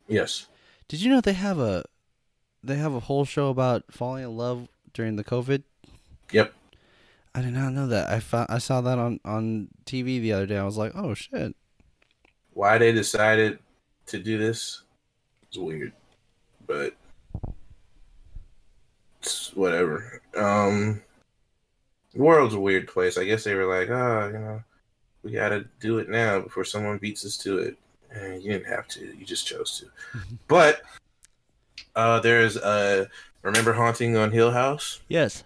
Yes. 0.09 0.49
Did 0.89 1.01
you 1.01 1.11
know 1.11 1.21
they 1.21 1.35
have 1.35 1.61
a 1.61 1.85
they 2.65 2.75
have 2.75 2.93
a 2.93 3.01
whole 3.01 3.25
show 3.25 3.49
about 3.49 3.85
falling 3.91 4.25
in 4.25 4.37
love 4.37 4.69
during 4.93 5.15
the 5.15 5.23
COVID? 5.23 5.63
Yep. 6.33 6.53
I 7.35 7.43
did 7.43 7.53
not 7.53 7.73
know 7.73 7.87
that. 7.87 8.11
I 8.11 8.19
found 8.19 8.49
I 8.51 8.59
saw 8.59 8.81
that 8.81 8.99
on 8.99 9.21
on 9.25 9.69
TV 9.85 10.21
the 10.21 10.33
other 10.33 10.47
day. 10.47 10.57
I 10.59 10.65
was 10.65 10.77
like, 10.77 10.93
oh 10.97 11.15
shit. 11.15 11.55
Why 12.55 12.79
they 12.79 12.91
decided 12.91 13.61
to 14.07 14.19
do 14.19 14.39
this 14.39 14.83
is 15.53 15.59
weird, 15.59 15.93
but 16.67 16.97
it's 19.21 19.55
whatever. 19.55 20.21
Um, 20.37 21.03
the 22.19 22.25
world's 22.25 22.55
a 22.55 22.61
weird 22.61 22.89
place. 22.89 23.17
I 23.17 23.25
guess 23.25 23.45
they 23.45 23.55
were 23.55 23.65
like, 23.65 23.89
oh, 23.91 24.27
you 24.33 24.39
know, 24.41 24.63
we 25.23 25.31
got 25.31 25.51
to 25.51 25.65
do 25.79 25.99
it 25.99 26.09
now 26.09 26.41
before 26.41 26.65
someone 26.65 26.99
beats 26.99 27.25
us 27.25 27.37
to 27.39 27.59
it. 27.59 27.77
And 28.11 28.43
you 28.43 28.51
didn't 28.53 28.67
have 28.67 28.89
to. 28.89 29.01
You 29.17 29.25
just 29.25 29.47
chose 29.47 29.79
to. 29.81 30.19
but 30.49 30.83
uh, 31.95 32.19
there's 32.21 32.57
uh, 32.57 33.05
remember 33.43 33.73
haunting 33.73 34.17
on 34.17 34.33
Hill 34.33 34.51
House 34.51 35.01
Yes. 35.09 35.45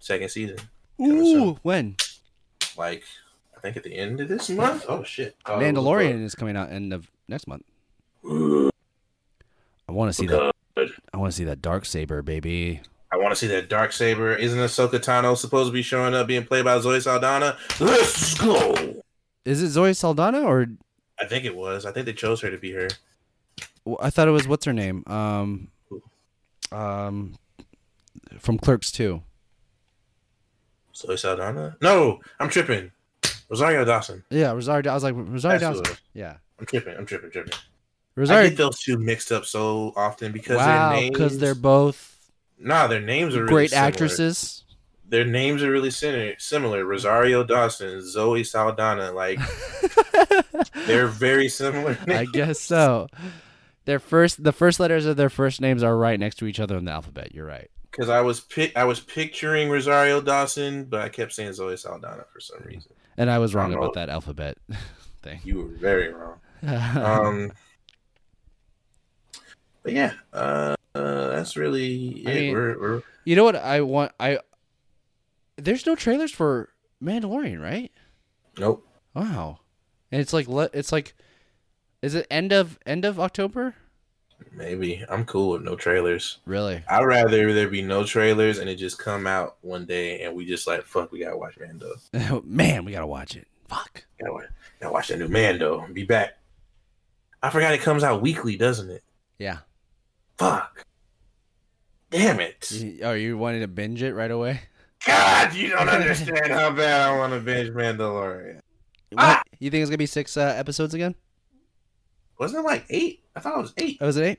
second 0.00 0.28
season. 0.30 0.58
Ooh, 1.00 1.58
when 1.62 1.96
Like 2.76 3.04
I 3.56 3.60
think 3.60 3.76
at 3.76 3.84
the 3.84 3.94
end 3.94 4.20
of 4.20 4.28
this 4.28 4.48
month. 4.50 4.86
Oh 4.88 5.04
shit! 5.04 5.36
Oh, 5.46 5.58
Mandalorian 5.58 6.22
is 6.24 6.34
coming 6.34 6.56
out 6.56 6.72
end 6.72 6.92
of 6.92 7.08
next 7.28 7.46
month. 7.46 7.64
I 8.24 9.92
want 9.92 10.08
to 10.08 10.12
see 10.12 10.26
that. 10.26 10.52
I 11.12 11.16
want 11.18 11.30
to 11.32 11.36
see 11.36 11.44
that 11.44 11.60
dark 11.60 11.84
saber, 11.84 12.22
baby. 12.22 12.80
I 13.22 13.24
want 13.24 13.36
to 13.36 13.38
see 13.38 13.54
that 13.54 13.68
dark 13.68 13.92
saber. 13.92 14.34
Isn't 14.34 14.58
Ahsoka 14.58 14.94
Tano 14.94 15.36
supposed 15.36 15.68
to 15.68 15.72
be 15.72 15.82
showing 15.82 16.12
up, 16.12 16.26
being 16.26 16.44
played 16.44 16.64
by 16.64 16.80
Zoe 16.80 16.98
Saldana? 16.98 17.56
Let's 17.78 18.36
go. 18.36 19.00
Is 19.44 19.62
it 19.62 19.68
Zoe 19.68 19.94
Saldana 19.94 20.42
or 20.42 20.66
I 21.20 21.26
think 21.26 21.44
it 21.44 21.54
was. 21.54 21.86
I 21.86 21.92
think 21.92 22.06
they 22.06 22.14
chose 22.14 22.40
her 22.40 22.50
to 22.50 22.58
be 22.58 22.72
her. 22.72 22.88
Well, 23.84 23.98
I 24.02 24.10
thought 24.10 24.26
it 24.26 24.32
was 24.32 24.48
what's 24.48 24.64
her 24.64 24.72
name? 24.72 25.04
Um, 25.06 25.68
um, 26.72 27.36
from 28.40 28.58
Clerks 28.58 28.90
too. 28.90 29.22
Zoe 30.92 31.16
Saldana? 31.16 31.76
No, 31.80 32.18
I'm 32.40 32.48
tripping. 32.48 32.90
Rosario 33.48 33.84
Dawson. 33.84 34.24
Yeah, 34.30 34.50
Rosario. 34.50 34.90
I 34.90 34.94
was 34.94 35.04
like 35.04 35.14
Rosario 35.16 35.60
That's 35.60 35.78
Dawson. 35.78 35.96
Yeah, 36.12 36.38
I'm 36.58 36.66
tripping. 36.66 36.96
I'm 36.96 37.06
tripping. 37.06 37.30
Tripping. 37.30 37.54
I 38.16 38.48
get 38.48 38.56
those 38.56 38.80
two 38.80 38.98
mixed 38.98 39.30
up 39.30 39.44
so 39.44 39.92
often 39.94 40.32
because 40.32 40.56
wow, 40.56 40.98
because 41.08 41.38
they're 41.38 41.54
both 41.54 42.11
nah, 42.62 42.86
their 42.86 43.00
names 43.00 43.34
are 43.36 43.40
really 43.42 43.52
great 43.52 43.70
similar. 43.70 43.88
actresses. 43.88 44.64
Their 45.08 45.24
names 45.26 45.62
are 45.62 45.70
really 45.70 45.90
similar. 45.90 46.34
Similar. 46.38 46.84
Rosario 46.86 47.44
Dawson, 47.44 48.00
Zoe 48.06 48.44
Saldana. 48.44 49.12
Like 49.12 49.38
they're 50.86 51.06
very 51.06 51.48
similar. 51.48 51.98
I 52.06 52.24
guess 52.32 52.58
so. 52.60 53.08
Their 53.84 53.98
first, 53.98 54.42
the 54.42 54.52
first 54.52 54.80
letters 54.80 55.06
of 55.06 55.16
their 55.16 55.28
first 55.30 55.60
names 55.60 55.82
are 55.82 55.96
right 55.96 56.18
next 56.18 56.36
to 56.36 56.46
each 56.46 56.60
other 56.60 56.76
in 56.76 56.84
the 56.84 56.92
alphabet. 56.92 57.34
You're 57.34 57.46
right. 57.46 57.68
because 57.90 58.08
I 58.08 58.20
was 58.20 58.40
pic- 58.40 58.76
I 58.76 58.84
was 58.84 59.00
picturing 59.00 59.68
Rosario 59.70 60.20
Dawson, 60.20 60.84
but 60.84 61.00
I 61.02 61.08
kept 61.08 61.32
saying 61.32 61.52
Zoe 61.54 61.76
Saldana 61.76 62.24
for 62.32 62.40
some 62.40 62.60
reason. 62.64 62.92
And 63.18 63.30
I 63.30 63.38
was 63.38 63.54
wrong 63.54 63.70
don't 63.70 63.78
about 63.78 63.94
know. 63.96 64.00
that 64.00 64.08
alphabet 64.08 64.56
thing. 65.22 65.40
You 65.44 65.58
were 65.58 65.78
very 65.78 66.12
wrong. 66.12 66.38
Um, 66.64 67.52
but 69.82 69.92
yeah, 69.92 70.12
uh, 70.32 70.74
uh, 70.94 71.28
that's 71.28 71.56
really 71.56 72.22
I 72.26 72.30
it. 72.30 72.34
mean- 72.40 72.54
we're, 72.54 72.78
we're 72.80 73.02
you 73.24 73.36
know 73.36 73.44
what 73.44 73.56
I 73.56 73.80
want? 73.82 74.12
I 74.18 74.38
there's 75.56 75.86
no 75.86 75.94
trailers 75.94 76.32
for 76.32 76.70
Mandalorian, 77.02 77.62
right? 77.62 77.92
nope. 78.58 78.86
Wow, 79.14 79.58
and 80.10 80.20
it's 80.20 80.32
like 80.32 80.46
it's 80.72 80.90
like, 80.92 81.14
is 82.00 82.14
it 82.14 82.26
end 82.30 82.52
of 82.52 82.78
end 82.86 83.04
of 83.04 83.20
October? 83.20 83.74
Maybe 84.50 85.04
I'm 85.08 85.24
cool 85.24 85.50
with 85.50 85.62
no 85.62 85.76
trailers. 85.76 86.38
Really? 86.46 86.82
I'd 86.88 87.04
rather 87.04 87.52
there 87.54 87.68
be 87.68 87.80
no 87.82 88.04
trailers 88.04 88.58
and 88.58 88.68
it 88.68 88.74
just 88.76 88.98
come 88.98 89.26
out 89.26 89.56
one 89.60 89.86
day 89.86 90.22
and 90.22 90.34
we 90.34 90.44
just 90.46 90.66
like 90.66 90.82
fuck. 90.84 91.12
We 91.12 91.20
gotta 91.20 91.36
watch 91.36 91.56
Mando. 91.60 92.42
Man, 92.44 92.84
we 92.84 92.92
gotta 92.92 93.06
watch 93.06 93.36
it. 93.36 93.46
Fuck. 93.68 94.04
Gotta 94.18 94.32
watch, 94.32 94.46
gotta 94.80 94.92
watch 94.92 95.08
that 95.08 95.18
new 95.18 95.28
Mando. 95.28 95.86
Be 95.92 96.04
back. 96.04 96.38
I 97.42 97.50
forgot 97.50 97.72
it 97.74 97.80
comes 97.82 98.02
out 98.02 98.20
weekly, 98.22 98.56
doesn't 98.56 98.90
it? 98.90 99.02
Yeah. 99.38 99.58
Fuck. 100.42 100.84
Damn 102.10 102.40
it. 102.40 102.70
You- 102.72 103.04
Are 103.06 103.16
you 103.16 103.38
wanting 103.38 103.60
to 103.60 103.68
binge 103.68 104.02
it 104.02 104.12
right 104.14 104.30
away? 104.30 104.60
God, 105.06 105.54
you 105.54 105.68
don't 105.70 105.88
understand 105.88 106.50
how 106.52 106.70
bad 106.72 107.00
I 107.08 107.16
want 107.16 107.32
to 107.32 107.40
binge 107.40 107.70
Mandalorian. 107.70 108.58
Ah! 109.16 109.42
You 109.60 109.70
think 109.70 109.82
it's 109.82 109.90
gonna 109.90 109.98
be 109.98 110.06
six 110.06 110.36
uh, 110.36 110.54
episodes 110.56 110.94
again? 110.94 111.14
Wasn't 112.38 112.58
it 112.58 112.66
like 112.66 112.86
eight? 112.90 113.22
I 113.36 113.40
thought 113.40 113.58
it 113.58 113.62
was 113.62 113.74
eight. 113.76 113.98
Oh, 114.00 114.06
was 114.06 114.16
it 114.16 114.24
eight? 114.24 114.38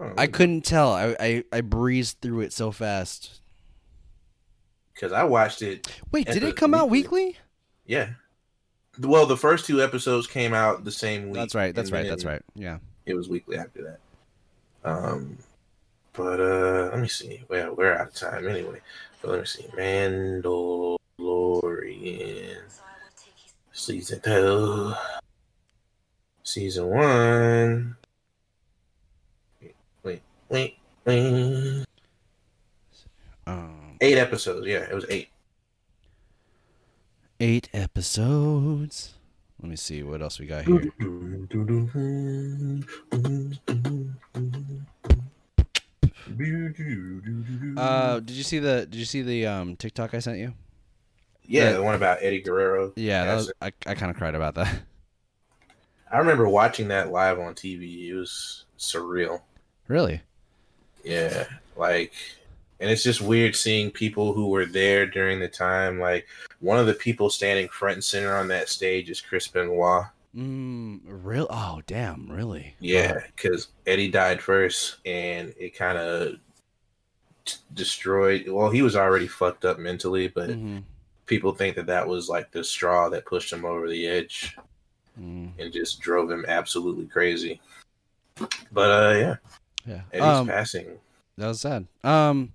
Oh, 0.00 0.12
I 0.18 0.26
couldn't 0.26 0.62
tell. 0.62 0.92
I, 0.92 1.16
I 1.20 1.44
I 1.52 1.60
breezed 1.60 2.20
through 2.20 2.40
it 2.40 2.52
so 2.52 2.70
fast. 2.72 3.40
because 4.94 5.12
I 5.12 5.24
watched 5.24 5.62
it. 5.62 5.86
Wait, 6.10 6.26
did 6.26 6.42
it 6.42 6.56
come 6.56 6.74
out 6.74 6.90
weekly. 6.90 7.26
weekly? 7.26 7.38
Yeah. 7.86 8.08
Well, 8.98 9.26
the 9.26 9.36
first 9.36 9.66
two 9.66 9.80
episodes 9.82 10.26
came 10.26 10.52
out 10.54 10.84
the 10.84 10.90
same 10.92 11.26
week. 11.26 11.34
That's 11.34 11.54
right. 11.54 11.74
That's 11.74 11.92
right. 11.92 12.08
That's 12.08 12.24
right. 12.24 12.42
Yeah. 12.54 12.78
It 13.06 13.14
was 13.14 13.28
weekly 13.28 13.56
after 13.58 13.82
that. 13.84 14.00
Um, 14.86 15.36
but 16.12 16.40
uh, 16.40 16.90
let 16.92 17.00
me 17.00 17.08
see. 17.08 17.42
Well, 17.48 17.74
we're 17.74 17.92
out 17.92 18.06
of 18.06 18.14
time 18.14 18.46
anyway. 18.48 18.80
But 19.20 19.32
let 19.32 19.40
me 19.40 19.46
see. 19.46 19.64
Mandalorian 19.76 22.58
season 23.72 24.20
two, 24.22 24.94
season 26.44 26.86
one. 26.86 27.96
Wait, 30.04 30.22
wait, 30.48 30.78
wait. 31.04 31.84
Um, 33.46 33.96
Eight 34.00 34.18
episodes. 34.18 34.66
Yeah, 34.66 34.86
it 34.88 34.94
was 34.94 35.04
eight. 35.08 35.28
eight 37.40 37.68
episodes. 37.72 39.14
Let 39.60 39.70
me 39.70 39.76
see 39.76 40.02
what 40.02 40.20
else 40.20 40.38
we 40.38 40.46
got 40.46 40.64
here. 40.64 40.92
Uh, 47.76 48.20
did 48.20 48.30
you 48.30 48.42
see 48.42 48.58
the 48.58 48.86
Did 48.86 48.96
you 48.96 49.04
see 49.04 49.22
the 49.22 49.46
um 49.46 49.76
TikTok 49.76 50.14
I 50.14 50.18
sent 50.18 50.38
you? 50.38 50.52
yeah, 51.48 51.72
the 51.72 51.82
one 51.82 51.94
about 51.94 52.18
Eddie 52.20 52.40
Guerrero. 52.40 52.92
Yeah, 52.96 53.24
that 53.24 53.34
was, 53.34 53.52
I 53.62 53.72
I 53.86 53.94
kind 53.94 54.10
of 54.10 54.16
cried 54.16 54.34
about 54.34 54.54
that. 54.56 54.80
I 56.12 56.18
remember 56.18 56.48
watching 56.48 56.88
that 56.88 57.10
live 57.10 57.38
on 57.38 57.54
TV. 57.54 58.08
It 58.08 58.14
was 58.14 58.64
surreal. 58.78 59.40
Really? 59.88 60.20
Yeah, 61.04 61.44
like, 61.76 62.12
and 62.80 62.90
it's 62.90 63.02
just 63.02 63.20
weird 63.20 63.54
seeing 63.56 63.90
people 63.90 64.32
who 64.32 64.48
were 64.48 64.66
there 64.66 65.06
during 65.06 65.40
the 65.40 65.48
time. 65.48 66.00
Like, 66.00 66.26
one 66.60 66.78
of 66.78 66.86
the 66.86 66.94
people 66.94 67.30
standing 67.30 67.68
front 67.68 67.94
and 67.94 68.04
center 68.04 68.36
on 68.36 68.48
that 68.48 68.68
stage 68.68 69.10
is 69.10 69.20
Chris 69.20 69.46
Benoit. 69.48 70.04
Mm, 70.34 71.00
real? 71.04 71.46
Oh, 71.50 71.80
damn! 71.86 72.30
Really? 72.30 72.74
Yeah, 72.78 73.20
because 73.34 73.68
Eddie 73.86 74.10
died 74.10 74.42
first, 74.42 74.96
and 75.06 75.54
it 75.58 75.74
kind 75.74 75.96
of 75.96 76.36
destroyed. 77.74 78.48
Well, 78.48 78.70
he 78.70 78.82
was 78.82 78.96
already 78.96 79.26
fucked 79.28 79.64
up 79.64 79.78
mentally, 79.78 80.28
but 80.28 80.50
hmm 80.50 80.78
people 81.26 81.52
think 81.52 81.74
that 81.74 81.86
that 81.86 82.06
was 82.06 82.28
like 82.28 82.52
the 82.52 82.62
straw 82.62 83.08
that 83.08 83.26
pushed 83.26 83.52
him 83.52 83.64
over 83.64 83.88
the 83.88 84.06
edge 84.06 84.56
Mm, 85.20 85.50
and 85.58 85.72
just 85.72 85.98
drove 85.98 86.30
him 86.30 86.44
absolutely 86.46 87.06
crazy. 87.06 87.60
But 88.70 88.90
uh, 88.90 89.18
yeah, 89.18 89.36
yeah. 89.86 90.00
Eddie's 90.12 90.38
Um, 90.38 90.46
passing. 90.46 90.98
that 91.38 91.48
was 91.48 91.60
sad. 91.62 91.86
Um. 92.04 92.52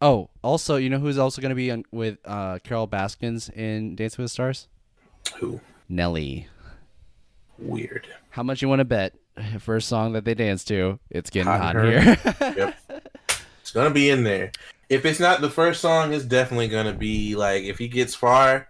Oh, 0.00 0.30
also, 0.42 0.76
you 0.76 0.88
know 0.90 0.98
who's 0.98 1.18
also 1.18 1.42
going 1.42 1.50
to 1.50 1.56
be 1.56 1.70
on, 1.70 1.84
with 1.90 2.18
uh, 2.24 2.58
Carol 2.62 2.86
Baskins 2.86 3.48
in 3.48 3.96
Dancing 3.96 4.22
with 4.22 4.30
the 4.30 4.32
Stars? 4.32 4.68
Who 5.38 5.60
Nelly. 5.88 6.46
weird. 7.58 8.06
How 8.30 8.42
much 8.42 8.62
you 8.62 8.68
want 8.68 8.80
to 8.80 8.84
bet? 8.84 9.14
First 9.60 9.88
song 9.88 10.12
that 10.14 10.24
they 10.24 10.34
dance 10.34 10.64
to, 10.64 10.98
it's 11.10 11.30
getting 11.30 11.46
Hot 11.46 11.76
hot, 11.76 11.84
here. 11.84 12.16
Yep. 12.56 12.74
It's 13.60 13.70
gonna 13.72 13.90
be 13.90 14.08
in 14.10 14.24
there. 14.24 14.50
If 14.88 15.04
it's 15.04 15.20
not 15.20 15.40
the 15.40 15.50
first 15.50 15.80
song, 15.80 16.12
it's 16.14 16.24
definitely 16.24 16.68
gonna 16.68 16.94
be 16.94 17.36
like 17.36 17.62
if 17.64 17.78
he 17.78 17.86
gets 17.86 18.14
far, 18.14 18.66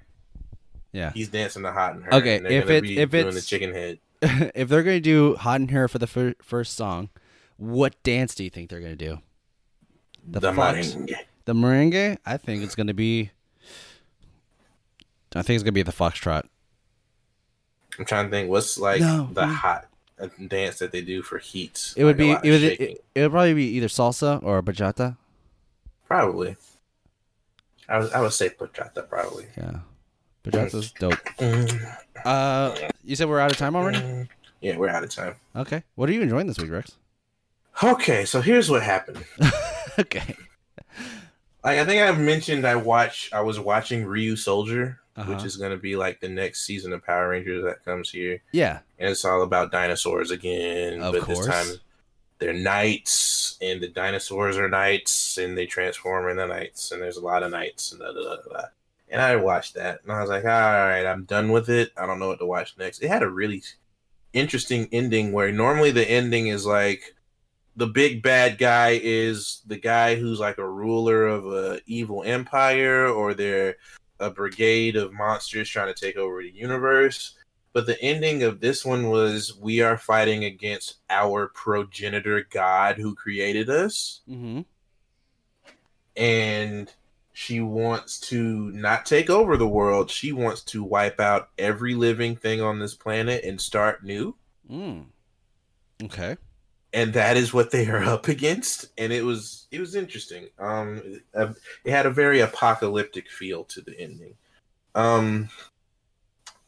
yeah. 0.92 1.12
he's 1.12 1.28
dancing 1.28 1.62
the 1.62 1.72
hot 1.72 1.94
and 1.94 2.04
her. 2.04 2.14
Okay, 2.14 2.36
and 2.36 2.46
if 2.48 2.64
gonna 2.64 2.78
it- 2.78 2.82
be 2.82 2.98
if 2.98 3.10
doing 3.10 3.30
the 3.34 3.40
chicken 3.40 3.72
head, 3.72 3.98
if 4.54 4.68
they're 4.68 4.82
going 4.82 4.96
to 4.96 5.00
do 5.00 5.36
hot 5.36 5.60
in 5.60 5.68
here 5.68 5.86
for 5.86 5.98
the 5.98 6.08
fir- 6.08 6.34
first 6.42 6.74
song, 6.76 7.08
what 7.56 8.02
dance 8.02 8.34
do 8.34 8.42
you 8.42 8.50
think 8.50 8.68
they're 8.68 8.80
going 8.80 8.96
to 8.98 9.04
do? 9.06 9.20
The, 10.30 10.40
The, 10.40 10.52
fox? 10.52 10.88
merengue. 10.94 11.14
The 11.44 11.52
merengue? 11.54 12.18
I 12.26 12.36
think 12.36 12.62
it's 12.62 12.74
going 12.74 12.86
to 12.88 12.94
be. 12.94 13.30
I 15.34 15.42
think 15.42 15.56
it's 15.56 15.62
going 15.62 15.72
to 15.74 15.78
be 15.78 15.82
the 15.82 15.92
foxtrot. 15.92 16.44
I'm 17.98 18.04
trying 18.04 18.26
to 18.26 18.30
think 18.30 18.48
what's 18.50 18.78
like 18.78 19.00
No. 19.00 19.28
the 19.32 19.46
hot 19.46 19.86
uh, 20.20 20.28
dance 20.46 20.78
that 20.78 20.92
they 20.92 21.00
do 21.02 21.22
for 21.22 21.38
heat. 21.38 21.92
It 21.96 22.04
would 22.04 22.18
Like, 22.18 22.38
a 22.38 22.40
be. 22.42 22.48
It 22.48 22.50
would. 22.52 22.62
It, 22.62 23.04
it 23.14 23.22
would 23.22 23.30
probably 23.32 23.54
be 23.54 23.64
either 23.76 23.88
salsa 23.88 24.42
or 24.42 24.62
bachata. 24.62 25.16
probably. 26.06 26.56
I 27.88 27.98
would, 27.98 28.12
I 28.12 28.20
would 28.20 28.32
say 28.32 28.50
bachata 28.50 29.08
probably. 29.08 29.46
Yeah, 29.56 29.78
bachata's 30.44 30.92
dope. 30.92 31.14
Mm, 31.38 31.96
Uh, 32.24 32.74
you 33.04 33.16
said 33.16 33.28
we're 33.28 33.40
out 33.40 33.50
of 33.50 33.56
time 33.56 33.74
already. 33.76 33.98
mm. 33.98 34.28
Yeah, 34.60 34.76
we're 34.76 34.88
out 34.88 35.04
of 35.04 35.10
time. 35.10 35.36
Okay. 35.56 35.84
What 35.94 36.08
are 36.08 36.12
you 36.12 36.20
enjoying 36.20 36.46
this 36.48 36.58
week, 36.58 36.70
Rex? 36.70 36.92
Okay, 37.82 38.24
so 38.24 38.40
here's 38.40 38.68
what 38.68 38.82
happened. 38.82 39.24
okay. 40.00 40.36
Like 41.64 41.78
I 41.78 41.84
think 41.84 42.02
I've 42.02 42.18
mentioned, 42.20 42.66
I 42.66 42.76
watch. 42.76 43.30
I 43.32 43.40
was 43.40 43.58
watching 43.60 44.04
Ryusoulger, 44.04 44.96
Uh-huh. 45.16 45.32
which 45.32 45.44
is 45.44 45.56
going 45.56 45.72
to 45.72 45.76
be 45.76 45.96
like 45.96 46.20
the 46.20 46.28
next 46.28 46.64
season 46.64 46.92
of 46.92 47.04
Power 47.04 47.28
Rangers 47.30 47.64
that 47.64 47.84
comes 47.84 48.10
here, 48.10 48.40
Yeah. 48.52 48.78
and 48.98 49.10
it's 49.10 49.24
all 49.24 49.42
about 49.42 49.72
dinosaurs 49.72 50.30
again. 50.30 51.02
Of 51.02 51.14
but 51.14 51.22
course. 51.22 51.38
this 51.38 51.46
time, 51.46 51.66
they're 52.38 52.52
knights, 52.52 53.58
and 53.60 53.80
the 53.80 53.88
dinosaurs 53.88 54.56
are 54.56 54.68
knights, 54.68 55.36
and 55.38 55.58
they 55.58 55.66
transform 55.66 56.28
into 56.30 56.46
knights, 56.46 56.92
and 56.92 57.02
there's 57.02 57.16
a 57.16 57.24
lot 57.24 57.42
of 57.42 57.50
knights, 57.50 57.90
and 57.92 58.00
da, 58.00 58.12
da, 58.12 58.36
da. 58.36 58.62
And 59.10 59.20
I 59.20 59.34
watched 59.36 59.74
that, 59.74 60.00
and 60.04 60.12
I 60.12 60.20
was 60.20 60.30
like, 60.30 60.44
all 60.44 60.50
right, 60.50 61.04
I'm 61.04 61.24
done 61.24 61.50
with 61.50 61.68
it. 61.68 61.90
I 61.96 62.06
don't 62.06 62.20
know 62.20 62.28
what 62.28 62.38
to 62.38 62.46
watch 62.46 62.76
next. 62.78 63.00
It 63.02 63.08
had 63.08 63.22
a 63.24 63.28
really 63.28 63.62
interesting 64.32 64.88
ending 64.92 65.32
where 65.32 65.50
normally 65.50 65.90
the 65.90 66.08
ending 66.08 66.46
is 66.48 66.64
like 66.66 67.14
the 67.78 67.86
big 67.86 68.22
bad 68.22 68.58
guy 68.58 68.98
is 69.02 69.62
the 69.66 69.78
guy 69.78 70.16
who's 70.16 70.40
like 70.40 70.58
a 70.58 70.68
ruler 70.68 71.26
of 71.26 71.46
a 71.46 71.80
evil 71.86 72.24
empire 72.24 73.06
or 73.06 73.34
they're 73.34 73.76
a 74.18 74.28
brigade 74.30 74.96
of 74.96 75.12
monsters 75.12 75.68
trying 75.68 75.92
to 75.94 75.98
take 75.98 76.16
over 76.16 76.42
the 76.42 76.50
universe 76.50 77.36
but 77.72 77.86
the 77.86 78.00
ending 78.02 78.42
of 78.42 78.58
this 78.58 78.84
one 78.84 79.10
was 79.10 79.56
we 79.56 79.80
are 79.80 79.96
fighting 79.96 80.42
against 80.44 80.96
our 81.08 81.46
progenitor 81.54 82.44
god 82.50 82.96
who 82.96 83.14
created 83.14 83.70
us 83.70 84.22
Mm-hmm. 84.28 84.62
and 86.16 86.92
she 87.32 87.60
wants 87.60 88.18
to 88.18 88.72
not 88.72 89.06
take 89.06 89.30
over 89.30 89.56
the 89.56 89.68
world 89.68 90.10
she 90.10 90.32
wants 90.32 90.62
to 90.64 90.82
wipe 90.82 91.20
out 91.20 91.50
every 91.58 91.94
living 91.94 92.34
thing 92.34 92.60
on 92.60 92.80
this 92.80 92.94
planet 92.96 93.44
and 93.44 93.60
start 93.60 94.02
new 94.04 94.34
Mm. 94.70 95.06
Okay. 96.02 96.36
And 96.92 97.12
that 97.12 97.36
is 97.36 97.52
what 97.52 97.70
they 97.70 97.86
are 97.88 98.02
up 98.14 98.28
against 98.28 98.86
and 98.96 99.12
it 99.12 99.24
was 99.24 99.66
it 99.70 99.80
was 99.80 99.94
interesting. 99.94 100.48
Um 100.58 101.20
it 101.34 101.56
had 101.90 102.06
a 102.06 102.10
very 102.10 102.40
apocalyptic 102.40 103.28
feel 103.28 103.64
to 103.64 103.80
the 103.80 103.98
ending. 103.98 104.34
Um 104.94 105.48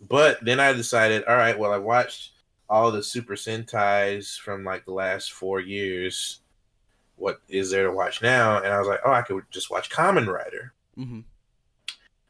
but 0.09 0.43
then 0.43 0.59
i 0.61 0.73
decided 0.73 1.23
all 1.25 1.37
right 1.37 1.59
well 1.59 1.75
i 1.75 1.77
watched 1.77 2.33
all 2.71 2.91
the 2.91 3.03
super 3.03 3.35
sentais 3.35 4.39
from 4.39 4.64
like 4.64 4.85
the 4.85 4.93
last 4.93 5.33
four 5.33 5.61
years. 5.61 6.41
What 7.16 7.41
is 7.49 7.71
there 7.71 7.85
to 7.87 7.93
watch 7.93 8.23
now? 8.23 8.59
And 8.59 8.68
i 8.68 8.79
was 8.79 8.89
like 8.89 9.01
oh 9.05 9.12
i 9.12 9.23
could 9.23 9.43
just 9.51 9.71
watch 9.71 9.91
Kamen 9.91 10.27
Rider. 10.27 10.73
Mm-hmm. 10.99 11.21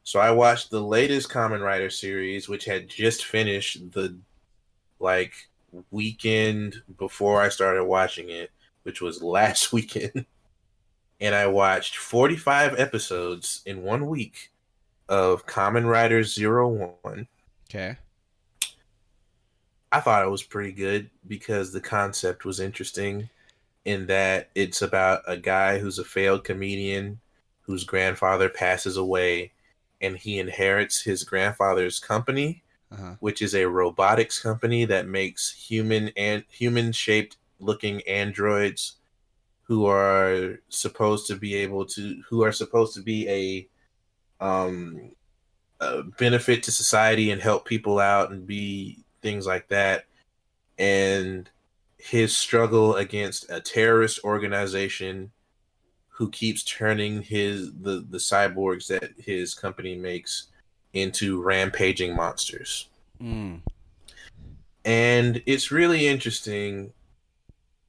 so 0.05 0.21
I 0.21 0.31
watched 0.31 0.71
the 0.71 0.81
latest 0.81 1.29
Kamen 1.29 1.61
Rider 1.65 1.91
series, 1.91 2.49
which 2.49 2.65
had 2.65 2.89
just 2.89 3.25
finished 3.25 3.91
the 3.93 4.17
like 5.01 5.50
weekend 5.91 6.83
before 6.99 7.41
I 7.41 7.49
started 7.49 7.85
watching 7.85 8.31
it, 8.31 8.51
which 8.83 9.01
was 9.01 9.23
last 9.23 9.73
weekend. 9.73 10.27
and 11.21 11.35
I 11.35 11.47
watched 11.47 11.97
45 11.97 12.79
episodes 12.79 13.63
in 13.67 13.83
one 13.83 14.07
week 14.07 14.51
of 15.09 15.47
Kamen 15.47 15.89
Rider 15.89 16.23
Zero 16.23 16.97
One. 17.03 17.27
Okay. 17.69 17.97
I 19.93 20.01
thought 20.01 20.25
it 20.25 20.31
was 20.31 20.43
pretty 20.43 20.73
good 20.73 21.11
because 21.27 21.73
the 21.73 21.81
concept 21.81 22.45
was 22.45 22.61
interesting 22.61 23.29
in 23.85 24.07
that 24.07 24.51
it's 24.55 24.83
about 24.83 25.23
a 25.27 25.37
guy 25.37 25.79
who's 25.79 25.99
a 25.99 26.05
failed 26.05 26.45
comedian 26.45 27.19
whose 27.63 27.85
grandfather 27.85 28.49
passes 28.49 28.97
away 28.97 29.53
and 30.01 30.17
he 30.17 30.39
inherits 30.39 31.03
his 31.03 31.25
grandfather's 31.25 31.99
company 31.99 32.63
Uh-huh. 32.93 33.15
which 33.21 33.41
is 33.41 33.55
a 33.55 33.69
robotics 33.69 34.43
company 34.43 34.85
that 34.85 35.07
makes 35.07 35.53
human 35.53 36.11
and 36.17 36.43
human 36.51 36.91
shaped 36.91 37.37
looking 37.61 38.01
androids 38.03 38.97
who 39.63 39.87
are 39.87 40.59
supposed 40.71 41.29
to 41.29 41.37
be 41.37 41.55
able 41.55 41.85
to 41.85 42.21
who 42.29 42.43
are 42.43 42.51
supposed 42.51 42.93
to 42.95 43.01
be 43.01 43.29
a 44.41 44.45
um 44.45 45.13
a 45.81 46.03
benefit 46.19 46.65
to 46.65 46.73
society 46.73 47.31
and 47.31 47.41
help 47.41 47.65
people 47.65 48.01
out 48.01 48.33
and 48.33 48.45
be 48.45 48.99
things 49.23 49.47
like 49.47 49.69
that 49.69 50.07
and 50.79 51.49
his 51.97 52.37
struggle 52.37 52.97
against 52.97 53.49
a 53.51 53.61
terrorist 53.61 54.19
organization 54.25 55.31
who 56.09 56.29
keeps 56.31 56.65
turning 56.65 57.23
his 57.23 57.73
the 57.83 58.05
the 58.11 58.19
cyborgs 58.19 58.89
that 58.89 59.13
his 59.17 59.55
company 59.55 59.97
makes 59.97 60.49
into 60.93 61.41
rampaging 61.43 62.15
monsters 62.17 62.89
Mm. 63.23 63.61
and 64.85 65.43
it's 65.47 65.71
really 65.71 66.07
interesting 66.09 66.93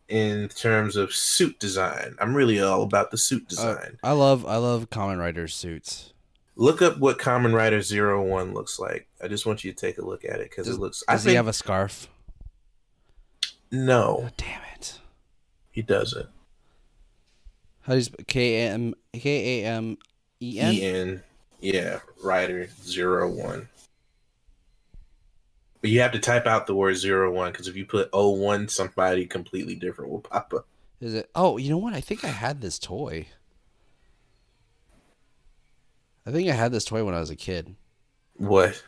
in 0.09 0.49
terms 0.49 0.95
of 0.97 1.13
suit 1.13 1.57
design 1.59 2.15
i'm 2.19 2.35
really 2.35 2.59
all 2.61 2.83
about 2.83 3.11
the 3.11 3.17
suit 3.17 3.47
design 3.47 3.97
I 4.03 4.11
love 4.11 4.45
I 4.45 4.57
love 4.57 4.89
Kamen 4.89 5.17
Rider's 5.19 5.55
suits. 5.55 6.11
look 6.57 6.81
up 6.81 6.97
what 6.99 7.17
Kamen 7.17 7.53
Rider 7.53 7.81
zero 7.81 8.21
one 8.21 8.53
looks 8.53 8.77
like 8.77 9.07
i 9.23 9.27
just 9.29 9.45
want 9.45 9.63
you 9.63 9.71
to 9.71 9.77
take 9.77 9.97
a 9.99 10.05
look 10.05 10.25
at 10.25 10.41
it 10.41 10.49
because 10.49 10.67
it 10.67 10.71
Does- 10.71 10.79
looks 10.79 11.03
i 11.07 11.13
Does 11.13 11.23
think 11.23 11.29
he 11.31 11.35
have 11.37 11.47
a 11.47 11.53
scarf? 11.53 12.09
no 13.71 14.29
Damn 14.37 14.61
it. 14.75 14.99
he 15.71 15.81
doesn't 15.81 16.27
How 17.83 17.93
do 17.93 17.97
you 17.99 18.03
sp- 18.05 18.27
K 18.27 18.65
A 18.67 18.69
M 18.71 18.93
K 19.13 19.63
A 19.63 19.65
M 19.67 19.97
E 20.41 20.59
N? 20.59 20.75
en 20.75 21.23
yeah 21.61 21.99
rider 22.23 22.67
zero 22.83 23.29
one 23.29 23.67
but 25.81 25.89
you 25.89 25.99
have 26.01 26.11
to 26.11 26.19
type 26.19 26.45
out 26.45 26.67
the 26.67 26.75
word 26.75 26.95
zero 26.95 27.31
one 27.31 27.51
because 27.51 27.67
if 27.67 27.75
you 27.75 27.85
put 27.85 28.09
oh 28.13 28.29
one 28.31 28.67
somebody 28.67 29.25
completely 29.25 29.75
different 29.75 30.11
will 30.11 30.19
pop 30.21 30.53
up 30.53 30.67
Is 30.99 31.13
it? 31.15 31.29
Oh, 31.33 31.57
you 31.57 31.69
know 31.69 31.77
what? 31.79 31.93
I 31.93 32.01
think 32.01 32.23
I 32.23 32.27
had 32.29 32.61
this 32.61 32.77
toy. 32.77 33.25
I 36.25 36.31
think 36.31 36.49
I 36.49 36.53
had 36.53 36.71
this 36.71 36.85
toy 36.85 37.03
when 37.03 37.15
I 37.15 37.19
was 37.19 37.31
a 37.31 37.35
kid. 37.35 37.75
what 38.35 38.83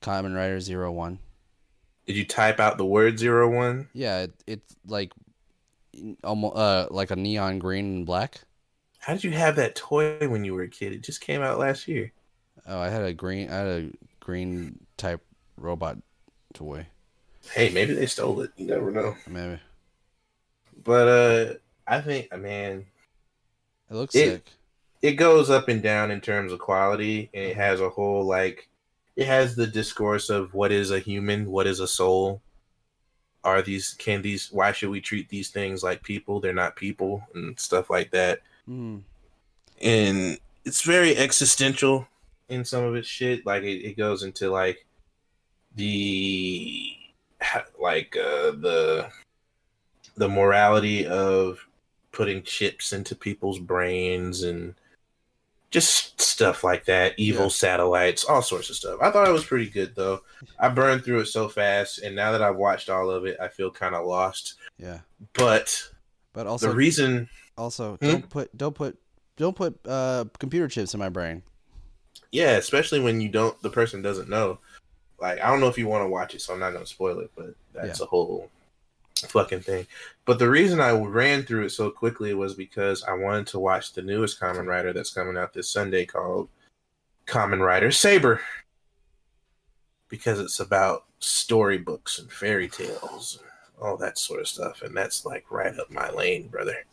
Kamen 0.00 0.34
Rider 0.34 0.60
Zero 0.60 0.90
One. 0.90 1.18
did 2.06 2.16
you 2.16 2.24
type 2.24 2.58
out 2.58 2.78
the 2.78 2.86
word 2.86 3.18
zero 3.18 3.48
one 3.54 3.88
Yeah, 3.92 4.20
it, 4.22 4.32
it's 4.46 4.76
like 4.86 5.12
almost 6.24 6.56
uh 6.56 6.88
like 6.90 7.10
a 7.10 7.16
neon 7.16 7.58
green 7.58 7.84
and 7.96 8.06
black. 8.06 8.40
How 9.00 9.14
did 9.14 9.24
you 9.24 9.30
have 9.32 9.56
that 9.56 9.74
toy 9.74 10.28
when 10.28 10.44
you 10.44 10.54
were 10.54 10.62
a 10.62 10.68
kid? 10.68 10.92
It 10.92 11.02
just 11.02 11.20
came 11.20 11.42
out 11.42 11.58
last 11.58 11.88
year. 11.88 12.12
Oh, 12.66 12.78
I 12.80 12.88
had 12.88 13.02
a 13.02 13.12
green. 13.14 13.48
I 13.50 13.54
had 13.56 13.66
a 13.66 13.90
green 14.20 14.78
type 14.96 15.22
robot 15.56 15.96
toy. 16.54 16.86
Hey, 17.52 17.70
maybe 17.70 17.94
they 17.94 18.06
stole 18.06 18.40
it. 18.42 18.50
You 18.56 18.66
never 18.66 18.90
know. 18.90 19.16
Maybe 19.26 19.58
But 20.84 21.08
uh, 21.08 21.54
I 21.86 22.00
think, 22.02 22.30
man, 22.36 22.86
it 23.90 23.94
looks 23.94 24.14
It- 24.14 24.26
sick. 24.30 24.50
it 25.00 25.12
goes 25.12 25.48
up 25.48 25.68
and 25.68 25.82
down 25.82 26.10
in 26.10 26.20
terms 26.20 26.52
of 26.52 26.58
quality, 26.58 27.30
and 27.32 27.44
it 27.44 27.56
has 27.56 27.80
a 27.80 27.88
whole 27.88 28.24
like, 28.24 28.68
it 29.16 29.26
has 29.26 29.56
the 29.56 29.66
discourse 29.66 30.28
of 30.28 30.52
what 30.52 30.70
is 30.72 30.90
a 30.90 30.98
human, 31.00 31.50
what 31.50 31.66
is 31.66 31.80
a 31.80 31.88
soul. 31.88 32.42
Are 33.42 33.62
these 33.62 33.94
can 33.94 34.20
these? 34.20 34.52
Why 34.52 34.72
should 34.72 34.90
we 34.90 35.00
treat 35.00 35.30
these 35.30 35.48
things 35.48 35.82
like 35.82 36.02
people? 36.02 36.40
They're 36.40 36.52
not 36.52 36.76
people, 36.76 37.26
and 37.34 37.58
stuff 37.58 37.88
like 37.88 38.10
that. 38.10 38.40
Mm. 38.70 39.02
and 39.82 40.38
it's 40.64 40.82
very 40.82 41.16
existential 41.16 42.06
in 42.48 42.64
some 42.64 42.84
of 42.84 42.94
its 42.94 43.08
shit. 43.08 43.44
Like 43.44 43.62
it, 43.64 43.84
it 43.84 43.96
goes 43.96 44.22
into 44.22 44.50
like 44.50 44.86
the 45.74 46.96
like 47.80 48.16
uh, 48.16 48.50
the 48.52 49.08
the 50.16 50.28
morality 50.28 51.06
of 51.06 51.66
putting 52.12 52.42
chips 52.42 52.92
into 52.92 53.14
people's 53.14 53.58
brains 53.58 54.42
and 54.42 54.74
just 55.70 56.20
stuff 56.20 56.64
like 56.64 56.84
that. 56.86 57.14
Evil 57.16 57.44
Yeah. 57.44 57.48
satellites, 57.50 58.24
all 58.24 58.42
sorts 58.42 58.68
of 58.70 58.76
stuff. 58.76 58.98
I 59.00 59.10
thought 59.10 59.28
it 59.28 59.32
was 59.32 59.44
pretty 59.46 59.70
good 59.70 59.94
though. 59.94 60.22
I 60.58 60.68
burned 60.68 61.04
through 61.04 61.20
it 61.20 61.26
so 61.26 61.48
fast, 61.48 61.98
and 61.98 62.14
now 62.16 62.32
that 62.32 62.42
I've 62.42 62.56
watched 62.56 62.90
all 62.90 63.10
of 63.10 63.24
it, 63.26 63.36
I 63.40 63.48
feel 63.48 63.70
kind 63.70 63.94
of 63.94 64.04
lost. 64.06 64.54
Yeah, 64.78 65.00
But 65.32 65.88
but 66.32 66.46
also 66.46 66.68
the 66.70 66.74
reason 66.76 67.28
also 67.60 67.96
Hmm? 67.96 68.08
don't 68.08 68.30
put 68.30 68.56
don't 68.56 68.74
put 68.74 68.98
don't 69.36 69.54
put 69.54 69.78
uh 69.86 70.24
computer 70.38 70.68
chips 70.68 70.94
in 70.94 71.00
my 71.00 71.08
brain. 71.08 71.42
Yeah, 72.32 72.52
especially 72.52 73.00
when 73.00 73.20
you 73.20 73.28
don't, 73.28 73.60
the 73.62 73.70
person 73.70 74.02
doesn't 74.02 74.28
know. 74.28 74.58
Like, 75.18 75.40
I 75.40 75.50
don't 75.50 75.60
know 75.60 75.68
if 75.68 75.78
you 75.78 75.88
want 75.88 76.04
to 76.04 76.08
watch 76.08 76.34
it, 76.34 76.40
so 76.40 76.54
I'm 76.54 76.60
not 76.60 76.72
going 76.72 76.84
to 76.84 76.90
spoil 76.90 77.18
it, 77.20 77.30
but 77.36 77.54
that's 77.74 78.00
a 78.00 78.06
whole 78.06 78.48
fucking 79.16 79.60
thing. 79.60 79.86
But 80.24 80.38
the 80.38 80.48
reason 80.48 80.80
I 80.80 80.92
ran 80.92 81.42
through 81.42 81.64
it 81.64 81.70
so 81.70 81.90
quickly 81.90 82.32
was 82.34 82.54
because 82.54 83.02
I 83.02 83.14
wanted 83.14 83.48
to 83.48 83.58
watch 83.58 83.92
the 83.92 84.02
newest 84.02 84.40
Kamen 84.40 84.66
Rider 84.66 84.92
that's 84.92 85.12
coming 85.12 85.36
out 85.36 85.52
this 85.52 85.68
Sunday 85.68 86.06
called 86.06 86.48
Kamen 87.26 87.64
Rider 87.64 87.90
Saber. 87.90 88.40
Because 90.08 90.40
it's 90.40 90.60
about 90.60 91.04
storybooks 91.18 92.18
and 92.18 92.32
fairy 92.32 92.68
tales 92.68 93.38
and 93.40 93.50
all 93.80 93.96
that 93.98 94.18
sort 94.18 94.40
of 94.40 94.48
stuff. 94.48 94.82
And 94.82 94.96
that's 94.96 95.26
like 95.26 95.44
right 95.50 95.76
up 95.78 95.90
my 95.90 96.10
lane, 96.10 96.48
brother. 96.48 96.84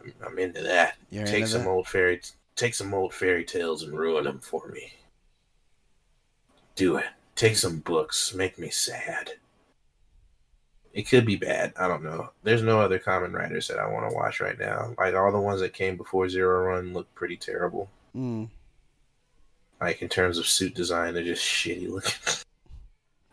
I'm, 0.00 0.14
I'm 0.26 0.38
into 0.38 0.62
that. 0.62 0.96
You're 1.10 1.26
take 1.26 1.42
into 1.42 1.48
some 1.48 1.62
that? 1.64 1.70
old 1.70 1.86
fairy 1.86 2.20
take 2.56 2.74
some 2.74 2.92
old 2.92 3.14
fairy 3.14 3.44
tales 3.44 3.82
and 3.82 3.98
ruin 3.98 4.24
them 4.24 4.40
for 4.40 4.68
me. 4.68 4.92
Do 6.74 6.96
it. 6.96 7.06
Take 7.36 7.56
some 7.56 7.78
books. 7.78 8.34
Make 8.34 8.58
me 8.58 8.68
sad. 8.68 9.32
It 10.92 11.08
could 11.08 11.24
be 11.24 11.36
bad. 11.36 11.72
I 11.78 11.86
don't 11.86 12.02
know. 12.02 12.30
There's 12.42 12.62
no 12.62 12.80
other 12.80 12.98
Kamen 12.98 13.32
Riders 13.32 13.68
that 13.68 13.78
i 13.78 13.86
want 13.86 14.08
to 14.08 14.16
watch 14.16 14.40
right 14.40 14.58
now. 14.58 14.94
Like 14.98 15.14
all 15.14 15.30
the 15.30 15.38
ones 15.38 15.60
that 15.60 15.72
came 15.72 15.96
before 15.96 16.28
zero 16.28 16.66
run 16.66 16.92
look 16.92 17.12
pretty 17.14 17.36
terrible. 17.36 17.88
Mm. 18.16 18.48
like 19.80 20.00
in 20.02 20.08
terms 20.08 20.38
of 20.38 20.46
suit 20.46 20.74
design 20.74 21.14
they're 21.14 21.22
just 21.22 21.44
shitty 21.44 21.88
looking. 21.88 22.12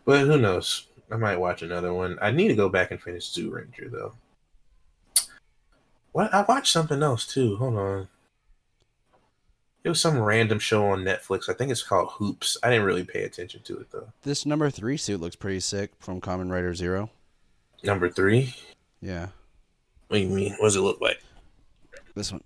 But 0.04 0.28
who 0.28 0.38
knows? 0.38 0.86
I 1.12 1.16
might 1.16 1.40
watch 1.40 1.64
another 1.64 1.92
one. 1.92 2.20
I 2.22 2.30
need 2.30 2.50
to 2.50 2.56
go 2.56 2.70
back 2.70 2.92
and 2.92 3.02
finish 3.02 3.32
Zyuranger 3.34 3.90
though 3.90 4.14
what? 6.16 6.34
I 6.34 6.44
watched 6.44 6.72
something 6.72 7.04
else 7.04 7.26
too. 7.28 7.58
Hold 7.58 7.76
on. 7.76 8.08
It 9.84 9.90
was 9.90 10.00
some 10.00 10.18
random 10.18 10.60
show 10.60 10.88
on 10.88 11.04
netflix. 11.04 11.50
I 11.50 11.54
think 11.54 11.72
it's 11.72 11.84
called 11.84 12.10
hoops. 12.14 12.58
I 12.64 12.70
didn't 12.70 12.86
really 12.86 13.04
pay 13.04 13.24
attention 13.24 13.62
to 13.64 13.78
it 13.80 13.92
though. 13.92 14.08
This 14.24 14.46
number 14.46 14.70
three 14.70 14.96
suit 14.98 15.20
looks 15.20 15.36
pretty 15.36 15.60
sick 15.60 15.92
from 16.00 16.22
Kamen 16.22 16.50
Rider 16.50 16.74
Zero. 16.74 17.10
number 17.84 18.10
three? 18.10 18.56
Yeah, 19.02 19.28
what 20.08 20.18
do 20.18 20.24
you 20.24 20.30
mean? 20.30 20.54
What 20.54 20.68
does 20.68 20.78
it 20.78 20.82
look 20.82 21.02
like? 21.02 21.22
This 22.16 22.32
one. 22.32 22.42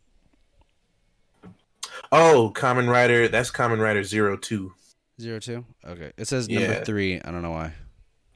oh 2.12 2.52
Kamen 2.56 2.90
Rider. 2.90 3.28
That's 3.28 3.52
Kamen 3.52 3.80
Rider 3.80 4.04
zero 4.04 4.36
two. 4.36 4.74
Zero 5.22 5.40
two. 5.40 5.64
Okay, 5.86 6.12
it 6.18 6.28
says 6.28 6.50
number 6.50 6.74
Yeah. 6.74 6.84
three. 6.84 7.22
I 7.22 7.30
don't 7.32 7.44
know 7.44 7.52
why, 7.52 7.74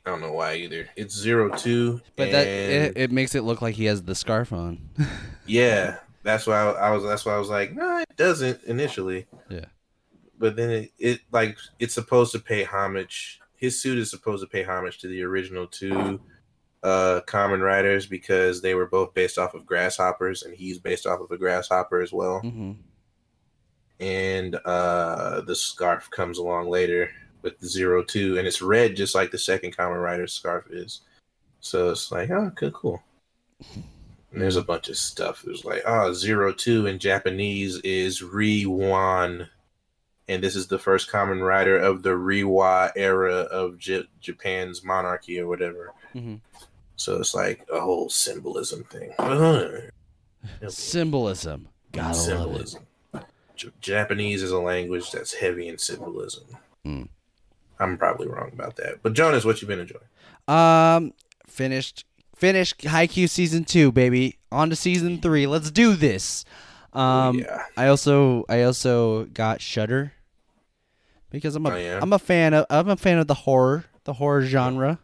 i 0.06 0.10
don't 0.10 0.22
know 0.22 0.34
why 0.34 0.56
either 0.56 0.90
it's 0.96 1.16
zero 1.16 1.50
two 1.56 2.02
but 2.16 2.32
that 2.32 2.48
it, 2.48 2.98
it 2.98 3.12
makes 3.12 3.36
it 3.36 3.44
look 3.44 3.62
like 3.62 3.76
he 3.76 3.86
has 3.86 4.04
the 4.04 4.16
scarf 4.16 4.52
on. 4.54 4.90
Yeah, 5.46 5.98
that's 6.24 6.48
why 6.48 6.56
I, 6.56 6.72
I 6.72 6.92
was. 6.92 7.04
That's 7.04 7.26
why 7.26 7.34
I 7.34 7.38
was 7.38 7.50
like, 7.50 7.74
no, 7.74 7.98
it 7.98 8.16
doesn't 8.16 8.64
initially. 8.64 9.28
Yeah. 9.50 9.66
But 10.40 10.56
then 10.56 10.70
it, 10.70 10.92
it 10.98 11.20
like 11.32 11.58
it's 11.80 11.94
supposed 11.94 12.32
to 12.32 12.40
pay 12.40 12.64
homage. 12.64 13.42
His 13.56 13.82
suit 13.82 13.98
is 13.98 14.10
supposed 14.10 14.44
to 14.44 14.48
pay 14.48 14.64
homage 14.64 15.00
to 15.00 15.08
the 15.08 15.22
original 15.24 15.68
two 15.68 16.22
uh 16.82 17.22
Kamen 17.28 17.62
Riders 17.62 18.06
because 18.06 18.62
they 18.62 18.74
were 18.74 18.88
both 18.88 19.14
based 19.14 19.38
off 19.38 19.54
of 19.54 19.66
grasshoppers 19.66 20.44
and 20.44 20.56
he's 20.56 20.80
based 20.80 21.06
off 21.06 21.22
of 21.22 21.32
a 21.32 21.38
grasshopper 21.38 22.02
as 22.02 22.12
well 22.12 22.40
hmm 22.40 22.72
and 24.00 24.56
uh 24.66 25.40
the 25.42 25.56
scarf 25.56 26.10
comes 26.10 26.40
along 26.40 26.68
later 26.68 27.10
with 27.44 27.60
the 27.60 27.68
zero 27.68 28.04
two 28.04 28.38
and 28.38 28.48
it's 28.48 28.62
red 28.62 28.96
just 28.96 29.14
like 29.14 29.30
the 29.32 29.38
second 29.38 29.76
Kamen 29.76 30.02
Rider's 30.02 30.34
scarf 30.34 30.66
is 30.72 31.02
so 31.60 31.90
it's 31.92 32.12
like 32.12 32.30
oh 32.32 32.48
okay 32.48 32.72
cool 32.74 33.04
and 33.76 34.42
there's 34.42 34.56
a 34.56 34.64
bunch 34.64 34.90
of 34.90 34.98
stuff 34.98 35.44
there's 35.46 35.64
like 35.66 35.84
oh 35.86 36.12
zero 36.14 36.52
two 36.52 36.88
in 36.88 36.98
japanese 37.00 37.78
is 37.82 38.22
riwan 38.22 39.48
and 40.28 40.42
this 40.44 40.56
is 40.56 40.68
the 40.68 40.80
first 40.80 41.12
Kamen 41.12 41.46
Rider 41.46 41.78
of 41.78 42.02
the 42.02 42.12
Reiwa 42.12 42.92
era 42.96 43.34
of 43.34 43.78
J- 43.78 44.08
Japan's 44.22 44.84
monarchy 44.84 45.38
or 45.40 45.48
whatever. 45.48 45.92
hmm 46.14 46.36
So 46.96 47.18
it's 47.18 47.34
like 47.36 47.68
a 47.72 47.82
whole 47.82 48.10
symbolism 48.10 48.86
thing. 48.86 49.12
Uh-huh. 49.20 49.82
Symbolism. 50.70 51.68
Gotta 51.92 52.08
love 52.08 52.16
it. 52.16 52.22
symbolism. 52.24 52.88
J- 53.56 53.70
Japanese 53.82 54.42
is 54.42 54.52
a 54.52 54.60
language 54.60 55.12
that's 55.12 55.34
heavy 55.34 55.68
in 55.68 55.78
symbolism. 55.78 56.46
Mm. 56.86 57.10
I'm 57.80 57.98
probably 57.98 58.28
wrong 58.28 58.52
about 58.54 58.76
that. 58.78 59.02
But 59.02 59.14
Jonas, 59.14 59.46
what 59.46 59.62
you 59.62 59.68
been 59.68 59.80
enjoying? 59.80 60.04
Um, 60.48 61.14
finished 61.48 62.06
finished 62.36 62.80
Haikyuu 62.80 63.30
season 63.30 63.64
two, 63.64 63.92
baby. 63.92 64.38
On 64.52 64.70
to 64.70 64.76
season 64.76 65.20
three. 65.20 65.48
Let's 65.48 65.72
do 65.72 65.96
this. 65.96 66.46
Um, 66.94 67.40
yeah. 67.40 67.64
I 67.76 67.88
also 67.88 68.46
I 68.50 68.64
also 68.64 69.26
got 69.26 69.62
Shudder 69.62 70.14
because 71.30 71.56
I'm 71.56 71.66
a 71.66 71.72
Oh, 71.72 72.00
am 72.02 72.14
a 72.14 72.20
fan 72.20 72.54
of 72.54 72.66
I'm 72.70 72.90
a 72.90 72.98
fan 72.98 73.18
of 73.18 73.28
the 73.28 73.34
horror 73.34 73.86
the 74.04 74.14
horror 74.14 74.44
genre. 74.44 75.00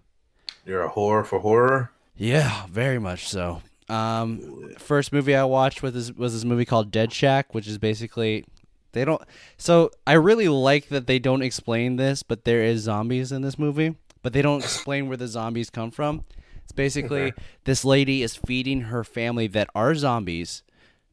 You're 0.65 0.83
a 0.83 0.89
horror 0.89 1.23
for 1.23 1.39
horror? 1.39 1.91
Yeah, 2.15 2.65
very 2.67 2.99
much 2.99 3.27
so. 3.27 3.61
Um, 3.87 4.75
first 4.77 5.11
movie 5.11 5.35
I 5.35 5.45
watched 5.45 5.81
was 5.81 5.93
this, 5.93 6.11
was 6.11 6.33
this 6.33 6.43
movie 6.43 6.65
called 6.65 6.91
Dead 6.91 7.11
Shack, 7.11 7.55
which 7.55 7.67
is 7.67 7.79
basically 7.79 8.45
they 8.91 9.05
don't. 9.05 9.21
So 9.57 9.91
I 10.07 10.13
really 10.13 10.47
like 10.47 10.89
that 10.89 11.07
they 11.07 11.19
don't 11.19 11.41
explain 11.41 11.95
this, 11.95 12.23
but 12.23 12.45
there 12.45 12.63
is 12.63 12.81
zombies 12.81 13.31
in 13.31 13.41
this 13.41 13.59
movie, 13.59 13.95
but 14.21 14.33
they 14.33 14.41
don't 14.41 14.63
explain 14.63 15.07
where 15.07 15.17
the 15.17 15.27
zombies 15.27 15.69
come 15.69 15.91
from. 15.91 16.25
It's 16.63 16.71
basically 16.71 17.33
this 17.63 17.83
lady 17.83 18.21
is 18.21 18.35
feeding 18.35 18.81
her 18.81 19.03
family 19.03 19.47
that 19.47 19.69
are 19.73 19.95
zombies, 19.95 20.63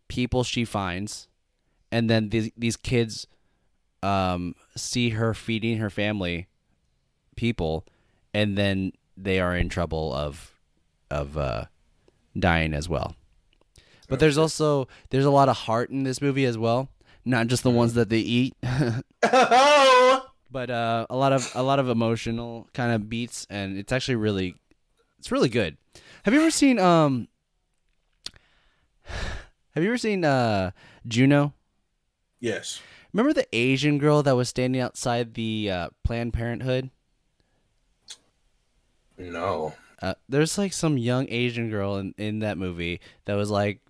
people 0.09 0.45
she 0.45 0.64
finds, 0.64 1.29
and 1.91 2.11
then 2.11 2.29
these 2.29 2.51
these 2.57 2.77
kids 2.77 3.27
um, 4.03 4.55
see 4.77 5.11
her 5.11 5.35
feeding 5.35 5.79
her 5.79 5.91
family 5.91 6.47
people, 7.37 7.87
and 8.35 8.57
then 8.57 8.93
they 9.16 9.41
are 9.41 9.57
in 9.57 9.68
trouble 9.68 10.12
of 10.12 10.53
of 11.11 11.39
uh, 11.39 11.64
dying 12.39 12.74
as 12.74 12.89
well. 12.89 13.16
But 14.09 14.20
there's 14.20 14.39
also 14.39 14.89
there's 15.11 15.24
a 15.24 15.31
lot 15.31 15.49
of 15.49 15.57
heart 15.57 15.91
in 15.91 16.03
this 16.03 16.20
movie 16.20 16.45
as 16.45 16.59
well, 16.59 16.89
not 17.27 17.49
just 17.49 17.62
the 17.62 17.70
ones 17.70 17.95
that 17.95 18.09
they 18.09 18.20
eat, 18.20 18.55
oh! 19.22 20.27
but 20.51 20.70
uh, 20.70 21.07
a 21.11 21.16
lot 21.16 21.33
of 21.33 21.51
a 21.55 21.62
lot 21.62 21.79
of 21.79 21.89
emotional 21.89 22.68
kind 22.72 22.93
of 22.93 23.11
beats, 23.11 23.47
and 23.51 23.77
it's 23.77 23.93
actually 23.93 24.16
really 24.16 24.55
it's 25.18 25.31
really 25.31 25.49
good. 25.49 25.77
Have 26.22 26.33
you 26.33 26.41
ever 26.41 26.51
seen 26.51 26.79
um? 26.79 27.29
Have 29.05 29.83
you 29.83 29.91
ever 29.91 29.99
seen 29.99 30.24
uh 30.24 30.70
Juno? 31.07 31.53
Yes. 32.41 32.81
Remember 33.12 33.33
the 33.33 33.47
Asian 33.55 33.99
girl 33.99 34.22
that 34.22 34.37
was 34.37 34.49
standing 34.49 34.81
outside 34.81 35.35
the 35.35 35.70
uh, 35.70 35.89
Planned 36.05 36.35
Parenthood? 36.35 36.91
No. 39.16 39.74
Uh, 40.03 40.14
there's 40.29 40.59
like 40.59 40.72
some 40.72 40.99
young 40.99 41.27
Asian 41.31 41.70
girl 41.70 41.97
in, 41.97 42.14
in 42.18 42.41
that 42.41 42.59
movie 42.59 43.01
that 43.24 43.35
was 43.35 43.51
like 43.51 43.81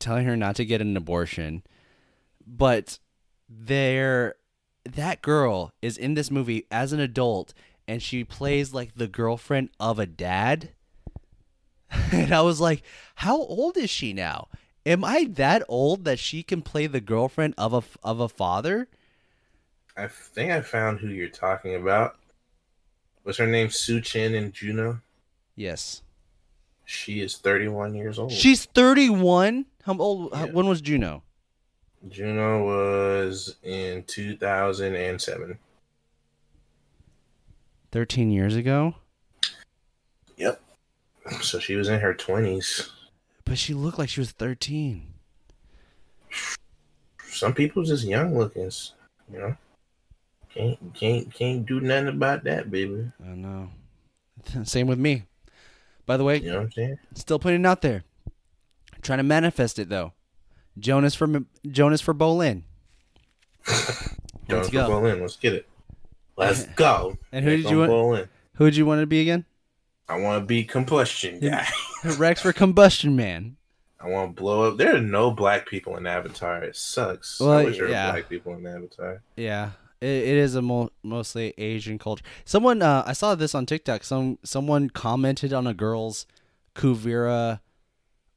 telling 0.00 0.26
her 0.26 0.36
not 0.36 0.56
to 0.56 0.64
get 0.64 0.80
an 0.80 0.96
abortion, 0.96 1.62
but 2.46 2.98
there, 3.48 4.34
that 4.84 5.22
girl 5.22 5.72
is 5.82 5.96
in 5.96 6.14
this 6.14 6.30
movie 6.30 6.66
as 6.70 6.92
an 6.92 7.00
adult, 7.00 7.54
and 7.86 8.02
she 8.02 8.24
plays 8.24 8.72
like 8.72 8.94
the 8.94 9.06
girlfriend 9.08 9.70
of 9.78 9.98
a 9.98 10.06
dad. 10.06 10.70
and 12.12 12.32
I 12.34 12.40
was 12.40 12.60
like, 12.60 12.82
how 13.16 13.36
old 13.36 13.76
is 13.76 13.90
she 13.90 14.12
now? 14.12 14.48
Am 14.86 15.04
I 15.04 15.24
that 15.30 15.62
old 15.68 16.04
that 16.04 16.18
she 16.18 16.42
can 16.42 16.60
play 16.62 16.86
the 16.86 17.00
girlfriend 17.00 17.54
of 17.56 17.72
a 17.72 17.82
of 18.02 18.20
a 18.20 18.28
father? 18.28 18.88
I 19.96 20.08
think 20.08 20.50
I 20.50 20.60
found 20.60 21.00
who 21.00 21.08
you're 21.08 21.28
talking 21.28 21.74
about. 21.74 22.16
Was 23.24 23.38
her 23.38 23.46
name? 23.46 23.70
Sue 23.70 24.00
Chin 24.02 24.34
and 24.34 24.52
Juno. 24.52 25.00
Yes. 25.56 26.02
She 26.84 27.20
is 27.20 27.38
31 27.38 27.94
years 27.94 28.18
old. 28.18 28.32
She's 28.32 28.66
31. 28.66 29.64
How 29.84 29.96
old? 29.96 30.34
how- 30.34 30.44
Yeah. 30.46 30.52
when 30.52 30.66
was 30.66 30.82
Juno? 30.82 31.22
Juno 32.08 32.64
was 32.64 33.56
in 33.62 34.04
2007. 34.04 35.58
13 37.92 38.30
years 38.30 38.56
ago. 38.56 38.94
Yep. 40.36 40.60
So 41.40 41.58
she 41.58 41.76
was 41.76 41.88
in 41.88 42.00
her 42.00 42.12
20s. 42.14 42.90
But 43.44 43.58
she 43.58 43.72
looked 43.74 43.98
like 43.98 44.08
she 44.08 44.20
was 44.20 44.32
13. 44.32 45.06
Some 47.28 47.54
people 47.54 47.82
just 47.82 48.04
young 48.04 48.36
looking, 48.36 48.70
you 49.32 49.38
know. 49.38 49.56
Can't 50.54 50.94
can't 50.94 51.34
can't 51.34 51.66
do 51.66 51.80
nothing 51.80 52.08
about 52.08 52.44
that, 52.44 52.70
baby. 52.70 53.10
I 53.24 53.34
know. 53.34 53.70
Same 54.64 54.86
with 54.86 54.98
me. 54.98 55.24
By 56.06 56.16
the 56.16 56.22
way, 56.24 56.36
You 56.38 56.50
know 56.50 56.56
what 56.58 56.64
I'm 56.64 56.72
saying? 56.72 56.98
still 57.14 57.38
putting 57.38 57.60
it 57.64 57.66
out 57.66 57.82
there. 57.82 58.04
Trying 59.02 59.18
to 59.18 59.24
manifest 59.24 59.78
it 59.78 59.88
though. 59.88 60.12
Jonas 60.78 61.14
for 61.14 61.28
Jonas 61.66 62.00
for 62.00 62.14
Bolin. 62.14 62.62
Jones 64.48 64.68
go. 64.70 64.86
for 64.86 64.92
Bolin. 64.92 65.20
Let's 65.20 65.36
get 65.36 65.54
it. 65.54 65.68
Let's 66.36 66.64
go. 66.76 67.16
And 67.32 67.44
who 67.44 67.52
Let's 67.52 67.62
did 67.62 67.70
you 67.70 67.78
want- 67.78 67.90
Bolin. 67.90 68.28
Who 68.56 68.64
would 68.64 68.76
you 68.76 68.86
want 68.86 69.00
to 69.00 69.06
be 69.06 69.20
again? 69.20 69.44
I 70.08 70.18
want 70.20 70.42
to 70.42 70.46
be 70.46 70.64
combustion 70.64 71.40
guy. 71.40 71.66
Rex 72.18 72.42
for 72.42 72.52
Combustion 72.52 73.16
Man. 73.16 73.56
I 74.00 74.08
want 74.08 74.36
to 74.36 74.40
blow 74.40 74.68
up. 74.70 74.76
There 74.76 74.94
are 74.94 75.00
no 75.00 75.30
black 75.30 75.66
people 75.66 75.96
in 75.96 76.06
Avatar. 76.06 76.62
It 76.62 76.76
sucks. 76.76 77.40
Well, 77.40 77.52
I 77.52 77.64
wish 77.64 77.78
there 77.78 77.88
yeah. 77.88 78.06
were 78.08 78.12
black 78.12 78.28
people 78.28 78.54
in 78.54 78.66
Avatar. 78.66 79.22
Yeah, 79.34 79.70
it, 80.02 80.06
it 80.06 80.36
is 80.36 80.54
a 80.56 80.62
mo- 80.62 80.90
mostly 81.02 81.54
Asian 81.56 81.98
culture. 81.98 82.22
Someone 82.44 82.82
uh, 82.82 83.02
I 83.06 83.14
saw 83.14 83.34
this 83.34 83.54
on 83.54 83.64
TikTok. 83.64 84.04
Some 84.04 84.38
someone 84.44 84.90
commented 84.90 85.54
on 85.54 85.66
a 85.66 85.72
girl's 85.72 86.26
Kuvira 86.74 87.60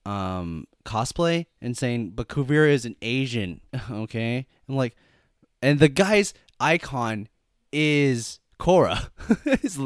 um 0.06 0.68
cosplay 0.88 1.46
and 1.62 1.78
saying, 1.78 2.12
"But 2.12 2.28
Kuvira 2.30 2.70
is 2.70 2.86
an 2.86 2.96
Asian." 3.02 3.62
okay, 3.92 4.48
I'm 4.68 4.76
like, 4.76 4.96
and 5.62 5.80
the 5.80 5.90
guy's 5.90 6.34
icon 6.60 7.28
is 7.72 8.40
Korra. 8.60 9.10
it's 9.46 9.78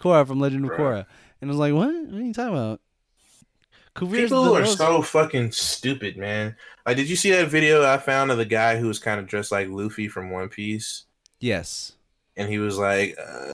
Korra 0.00 0.26
from 0.26 0.40
Legend 0.40 0.64
of. 0.64 0.72
Korra, 0.72 1.06
and 1.40 1.50
I 1.50 1.52
was 1.52 1.58
like, 1.58 1.74
"What? 1.74 1.88
What 1.88 2.20
are 2.20 2.24
you 2.24 2.32
talking 2.32 2.54
about?" 2.54 2.80
Kuvira's 3.94 4.30
People 4.30 4.44
the 4.44 4.52
are 4.52 4.60
most- 4.60 4.78
so 4.78 5.02
fucking 5.02 5.52
stupid, 5.52 6.16
man. 6.18 6.54
Like, 6.84 6.98
did 6.98 7.08
you 7.08 7.16
see 7.16 7.30
that 7.30 7.48
video 7.48 7.84
I 7.84 7.96
found 7.96 8.30
of 8.30 8.36
the 8.36 8.44
guy 8.44 8.76
who 8.76 8.86
was 8.86 8.98
kind 8.98 9.18
of 9.18 9.26
dressed 9.26 9.50
like 9.52 9.68
Luffy 9.68 10.08
from 10.08 10.30
One 10.30 10.48
Piece? 10.48 11.04
yes. 11.40 11.92
And 12.38 12.50
he 12.50 12.58
was 12.58 12.76
like, 12.76 13.16
uh, 13.18 13.52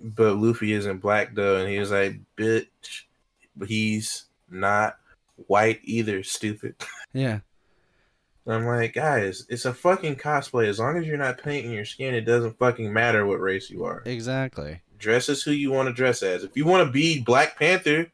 but 0.00 0.36
Luffy 0.36 0.72
isn't 0.72 0.98
black 0.98 1.36
though. 1.36 1.58
And 1.60 1.70
he 1.70 1.78
was 1.78 1.92
like, 1.92 2.18
bitch, 2.36 3.04
he's 3.64 4.24
not 4.50 4.98
white 5.36 5.80
either, 5.84 6.22
stupid. 6.22 6.76
Yeah. 7.14 7.40
I'm 8.46 8.64
like, 8.64 8.94
guys, 8.94 9.44
it's 9.50 9.66
a 9.66 9.74
fucking 9.74 10.16
cosplay. 10.16 10.66
As 10.66 10.78
long 10.78 10.96
as 10.96 11.06
you're 11.06 11.18
not 11.18 11.42
painting 11.42 11.72
your 11.72 11.84
skin, 11.84 12.14
it 12.14 12.22
doesn't 12.22 12.58
fucking 12.58 12.90
matter 12.90 13.26
what 13.26 13.38
race 13.38 13.68
you 13.68 13.84
are. 13.84 14.02
Exactly. 14.06 14.80
Dress 14.98 15.28
as 15.28 15.42
who 15.42 15.50
you 15.50 15.70
want 15.70 15.88
to 15.88 15.92
dress 15.92 16.22
as. 16.22 16.42
If 16.42 16.56
you 16.56 16.64
want 16.64 16.86
to 16.86 16.90
be 16.90 17.20
Black 17.20 17.58
Panther, 17.58 18.10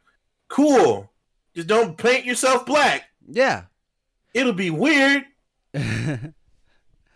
cool. 0.48 1.12
Just 1.54 1.68
don't 1.68 1.96
paint 1.96 2.24
yourself 2.24 2.66
black. 2.66 3.04
Yeah. 3.26 3.64
It'll 4.34 4.52
be 4.52 4.70
weird. 4.70 5.24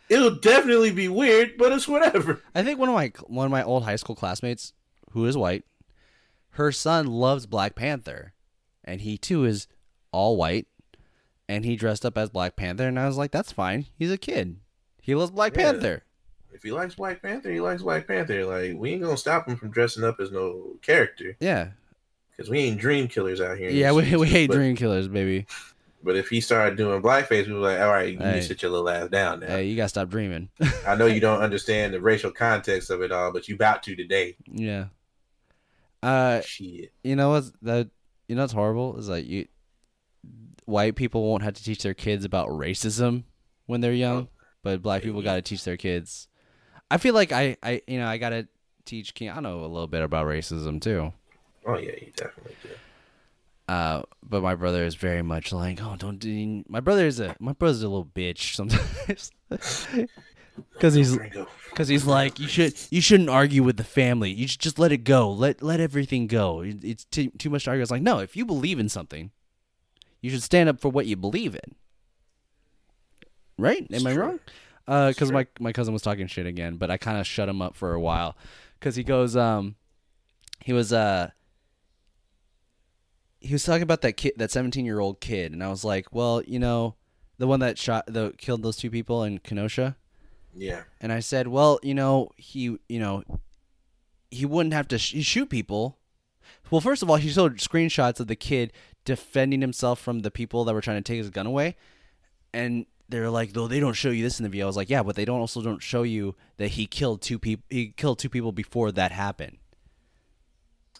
It'll 0.09 0.35
definitely 0.37 0.91
be 0.91 1.09
weird, 1.09 1.57
but 1.59 1.73
it's 1.73 1.89
whatever. 1.89 2.43
I 2.55 2.63
think 2.63 2.79
one 2.79 2.89
of 2.89 2.95
my 2.95 3.13
one 3.27 3.47
of 3.47 3.51
my 3.51 3.63
old 3.63 3.85
high 3.85 3.97
school 3.97 4.15
classmates, 4.15 4.73
who 5.13 5.25
is 5.27 5.37
white, 5.37 5.65
her 6.51 6.71
son 6.71 7.07
loves 7.07 7.47
Black 7.47 7.75
Panther, 7.75 8.35
and 8.85 9.01
he 9.01 9.17
too 9.17 9.45
is 9.45 9.69
all 10.13 10.37
white, 10.37 10.67
and 11.49 11.65
he 11.65 11.77
dressed 11.77 12.05
up 12.07 12.17
as 12.17 12.31
Black 12.31 12.55
Panther, 12.57 12.87
and 12.87 12.99
I 12.99 13.07
was 13.07 13.17
like, 13.17 13.31
that's 13.33 13.53
fine. 13.53 13.87
He's 13.99 14.11
a 14.13 14.19
kid. 14.19 14.57
He 15.01 15.15
loves 15.15 15.31
Black 15.33 15.57
Yeah. 15.57 15.73
Panther. 15.73 16.05
If 16.53 16.63
he 16.63 16.71
likes 16.71 16.95
Black 16.95 17.23
Panther, 17.23 17.51
he 17.51 17.61
likes 17.61 17.83
Black 17.83 18.07
Panther. 18.07 18.45
Like 18.45 18.75
we 18.79 18.93
ain't 18.93 19.03
gonna 19.03 19.17
stop 19.17 19.49
him 19.49 19.57
from 19.57 19.71
dressing 19.71 20.05
up 20.05 20.21
as 20.21 20.31
no 20.31 20.77
character 20.83 21.37
Yeah, 21.41 21.69
because 22.31 22.51
we 22.51 22.61
ain't 22.61 22.79
dream 22.79 23.09
killers 23.09 23.41
out 23.41 23.57
here. 23.59 23.71
yeah. 23.71 23.91
We, 23.93 24.15
we 24.17 24.29
hate 24.29 24.49
but, 24.49 24.55
Dream 24.57 24.77
Killers, 24.77 25.09
baby. 25.09 25.47
But 26.05 26.17
if 26.17 26.29
he 26.29 26.41
started 26.41 26.77
doing 26.77 27.01
blackface, 27.01 27.47
we 27.47 27.53
were 27.55 27.61
like, 27.61 27.81
all 27.81 27.89
right, 27.89 28.13
you 28.13 28.19
need 28.19 28.25
Hey. 28.25 28.41
to 28.41 28.43
sit 28.43 28.61
your 28.63 28.71
little 28.73 28.89
ass 28.89 29.09
down 29.09 29.41
now. 29.41 29.47
Hey, 29.47 29.65
you 29.67 29.77
gotta 29.77 29.89
stop 29.89 30.09
dreaming. 30.11 30.51
I 30.87 30.95
know 30.97 31.07
you 31.07 31.21
don't 31.21 31.41
understand 31.43 31.95
the 31.95 32.01
racial 32.01 32.31
context 32.33 32.91
of 32.91 33.01
it 33.03 33.13
all, 33.13 33.33
but 33.33 33.49
you 33.49 33.55
about 33.55 33.83
to 33.85 33.97
today. 33.97 34.37
yeah. 34.51 34.87
Uh, 36.03 36.41
Shit. 36.43 36.93
you 37.05 37.15
know 37.17 37.31
what's 37.31 37.53
that? 37.63 37.89
You 38.29 38.35
know 38.37 38.43
what's 38.43 38.53
horrible 38.53 38.99
is 38.99 39.09
like 39.09 39.27
you, 39.27 39.47
white 40.73 40.97
people 40.97 41.23
won't 41.23 41.43
have 41.43 41.55
to 41.55 41.63
teach 41.63 41.83
their 41.83 41.95
kids 41.95 42.25
about 42.25 42.49
racism 42.49 43.25
when 43.67 43.81
they're 43.81 43.93
young, 43.93 44.29
but 44.63 44.83
black 44.83 45.03
people 45.03 45.23
got 45.23 45.37
to 45.37 45.43
teach 45.43 45.63
their 45.65 45.77
kids. 45.77 46.27
I 46.91 46.99
feel 46.99 47.15
like 47.15 47.31
I, 47.33 47.57
I, 47.63 47.83
you 47.87 47.99
know, 47.99 48.07
I 48.07 48.19
gotta 48.19 48.49
teach 48.85 49.15
Keanu 49.15 49.63
a 49.63 49.67
little 49.67 49.87
bit 49.87 50.03
about 50.03 50.27
racism 50.27 50.81
too. 50.81 51.13
Oh 51.67 51.79
yeah, 51.79 51.93
you 52.01 52.13
definitely 52.17 52.57
do. 52.63 52.69
Uh, 53.69 54.03
but 54.23 54.43
my 54.43 54.55
brother 54.55 54.85
is 54.85 54.97
very 54.97 55.23
much 55.23 55.53
like, 55.53 55.81
oh, 55.83 55.97
don't 55.97 56.19
do. 56.19 56.65
My 56.69 56.81
brother 56.81 57.07
is 57.07 57.21
a 57.21 57.37
my 57.39 57.53
brother's 57.53 57.83
a 57.83 57.89
little 57.89 58.05
bitch 58.05 58.55
sometimes, 58.55 59.31
because 60.73 60.95
he's 60.95 61.17
because 61.71 61.89
he's 61.89 62.05
like, 62.05 62.39
you 62.39 62.49
should 62.49 62.75
you 62.91 63.01
shouldn't 63.01 63.31
argue 63.31 63.63
with 63.63 63.77
the 63.77 63.85
family. 63.85 64.31
You 64.31 64.49
should 64.49 64.61
just 64.61 64.79
let 64.79 64.93
it 64.93 65.05
go. 65.05 65.31
Let 65.31 65.63
let 65.63 65.81
everything 65.81 66.27
go. 66.27 66.63
It's 66.63 67.05
too 67.05 67.31
too 67.39 67.49
much 67.49 67.65
to 67.65 67.71
argue. 67.71 67.83
It's 67.83 67.91
like, 67.91 68.03
no, 68.03 68.19
if 68.19 68.37
you 68.37 68.45
believe 68.45 68.79
in 68.79 68.89
something, 68.89 69.31
you 70.23 70.31
should 70.31 70.43
stand 70.43 70.71
up 70.71 70.81
for 70.81 70.89
what 70.89 71.05
you 71.05 71.17
believe 71.17 71.55
in. 71.55 71.75
Right? 73.59 73.83
Am 73.83 73.87
It's 73.91 74.07
I 74.07 74.15
true. 74.15 74.23
wrong? 74.23 74.41
Uh, 74.89 75.09
because 75.11 75.29
true. 75.29 75.35
my 75.35 75.47
my 75.61 75.73
cousin 75.73 75.93
was 75.93 76.03
talking 76.03 76.27
shit 76.27 76.47
again, 76.47 76.77
but 76.77 76.91
I 76.91 76.97
kind 76.97 77.19
of 77.19 77.27
shut 77.27 77.49
him 77.49 77.61
up 77.61 77.77
for 77.77 77.93
a 77.93 78.01
while, 78.01 78.37
because 78.81 78.97
he 78.97 79.05
goes, 79.05 79.37
um, 79.37 79.77
he 80.65 80.73
was 80.73 80.93
uh. 80.93 81.31
He 83.41 83.53
was 83.53 83.65
talking 83.65 83.83
about 83.83 84.03
that 84.03 84.13
kid, 84.13 84.35
that 84.37 84.51
seventeen-year-old 84.53 85.21
kid, 85.21 85.53
and 85.53 85.63
I 85.63 85.69
was 85.69 85.85
like, 85.85 86.15
"Well, 86.15 86.43
you 86.47 86.59
know, 86.61 86.95
the 87.39 87.47
one 87.49 87.61
that 87.61 87.77
shot, 87.77 88.05
the 88.07 88.33
killed 88.39 88.63
those 88.63 88.77
two 88.77 88.91
people 88.91 89.25
in 89.25 89.39
Kenosha." 89.39 89.97
Yeah. 90.55 90.83
And 91.01 91.13
I 91.13 91.21
said, 91.21 91.49
well, 91.49 91.81
you 91.83 91.95
know, 91.95 92.29
he, 92.37 92.77
you 92.87 93.01
know, 93.01 93.25
he 94.31 94.45
wouldn't 94.45 94.75
have 94.75 94.87
to 94.89 94.99
sh- 94.99 95.25
shoot 95.25 95.49
people. 95.49 95.99
Well, 96.71 96.83
first 96.83 97.03
of 97.03 97.09
all, 97.09 97.17
he 97.17 97.31
showed 97.31 97.57
screenshots 97.57 98.21
of 98.21 98.27
the 98.27 98.37
kid 98.37 98.71
defending 99.05 99.61
himself 99.61 100.01
from 100.01 100.21
the 100.21 100.31
people 100.31 100.65
that 100.65 100.75
were 100.75 100.81
trying 100.81 101.03
to 101.03 101.03
take 101.03 101.19
his 101.19 101.31
gun 101.31 101.47
away, 101.47 101.77
and 102.53 102.87
they're 103.09 103.31
like, 103.31 103.53
though 103.53 103.69
they 103.69 103.81
don't 103.81 103.93
show 103.95 104.11
you 104.11 104.23
this 104.23 104.39
in 104.39 104.45
the 104.45 104.49
video. 104.49 104.67
I 104.67 104.69
was 104.69 104.77
like, 104.77 104.89
yeah, 104.91 105.03
but 105.03 105.17
they 105.17 105.25
don't 105.25 105.41
also 105.41 105.61
don't 105.61 105.83
show 105.83 106.03
you 106.03 106.35
that 106.57 106.69
he 106.69 106.87
killed 106.87 107.21
two 107.21 107.39
people. 107.39 107.65
He 107.69 107.89
killed 107.89 108.19
two 108.19 108.29
people 108.31 108.53
before 108.53 108.91
that 108.93 109.13
happened. 109.13 109.59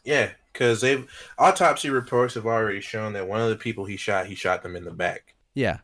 Yeah, 0.05 0.33
because 0.53 0.81
they've 0.81 1.09
autopsy 1.39 1.89
reports 1.91 2.35
have 2.35 2.45
already 2.47 2.81
shown 2.81 3.13
that 3.15 3.29
one 3.29 3.41
of 3.41 3.49
the 3.49 3.57
people 3.57 3.85
he 3.85 3.97
shot, 3.97 4.27
he 4.27 4.35
shot 4.35 4.63
them 4.63 4.77
in 4.77 4.85
the 4.85 4.91
back. 4.91 5.35
Yeah. 5.55 5.79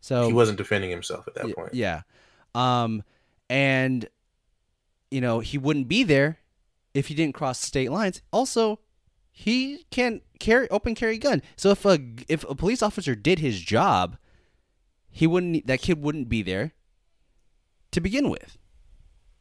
So 0.00 0.26
he 0.26 0.32
wasn't 0.32 0.58
defending 0.58 0.90
himself 0.90 1.28
at 1.28 1.34
that 1.34 1.46
Y- 1.46 1.52
point. 1.52 1.74
Yeah. 1.74 2.02
Um 2.54 3.04
and 3.48 4.08
you 5.10 5.20
know, 5.20 5.40
he 5.40 5.58
wouldn't 5.58 5.88
be 5.88 6.02
there 6.02 6.38
if 6.94 7.08
he 7.08 7.14
didn't 7.14 7.34
cross 7.34 7.58
state 7.60 7.90
lines. 7.90 8.20
Also, 8.32 8.80
he 9.32 9.86
can't 9.90 10.22
carry 10.38 10.68
open 10.70 10.94
carry 10.94 11.18
gun. 11.18 11.42
So 11.56 11.70
if 11.70 11.84
a 11.84 11.98
if 12.28 12.44
a 12.48 12.54
police 12.54 12.82
officer 12.82 13.14
did 13.14 13.38
his 13.38 13.60
job, 13.60 14.16
he 15.10 15.26
wouldn't 15.26 15.66
that 15.66 15.80
kid 15.80 16.00
wouldn't 16.00 16.28
be 16.28 16.42
there 16.42 16.72
to 17.90 18.00
begin 18.00 18.28
with. 18.28 18.58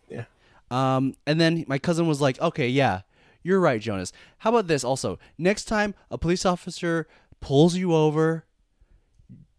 Yeah. 0.10 0.26
Um 0.72 1.16
and 1.28 1.40
then 1.40 1.66
my 1.68 1.78
cousin 1.78 2.08
was 2.08 2.22
like, 2.22 2.40
"Okay, 2.42 2.68
yeah. 2.68 3.02
You're 3.44 3.60
right, 3.60 3.82
Jonas. 3.82 4.14
How 4.40 4.52
about 4.52 4.68
this 4.68 4.84
also? 4.84 5.20
Next 5.38 5.66
time 5.66 5.94
a 6.10 6.18
police 6.18 6.46
officer 6.46 7.08
pulls 7.42 7.76
you 7.76 7.94
over, 7.94 8.46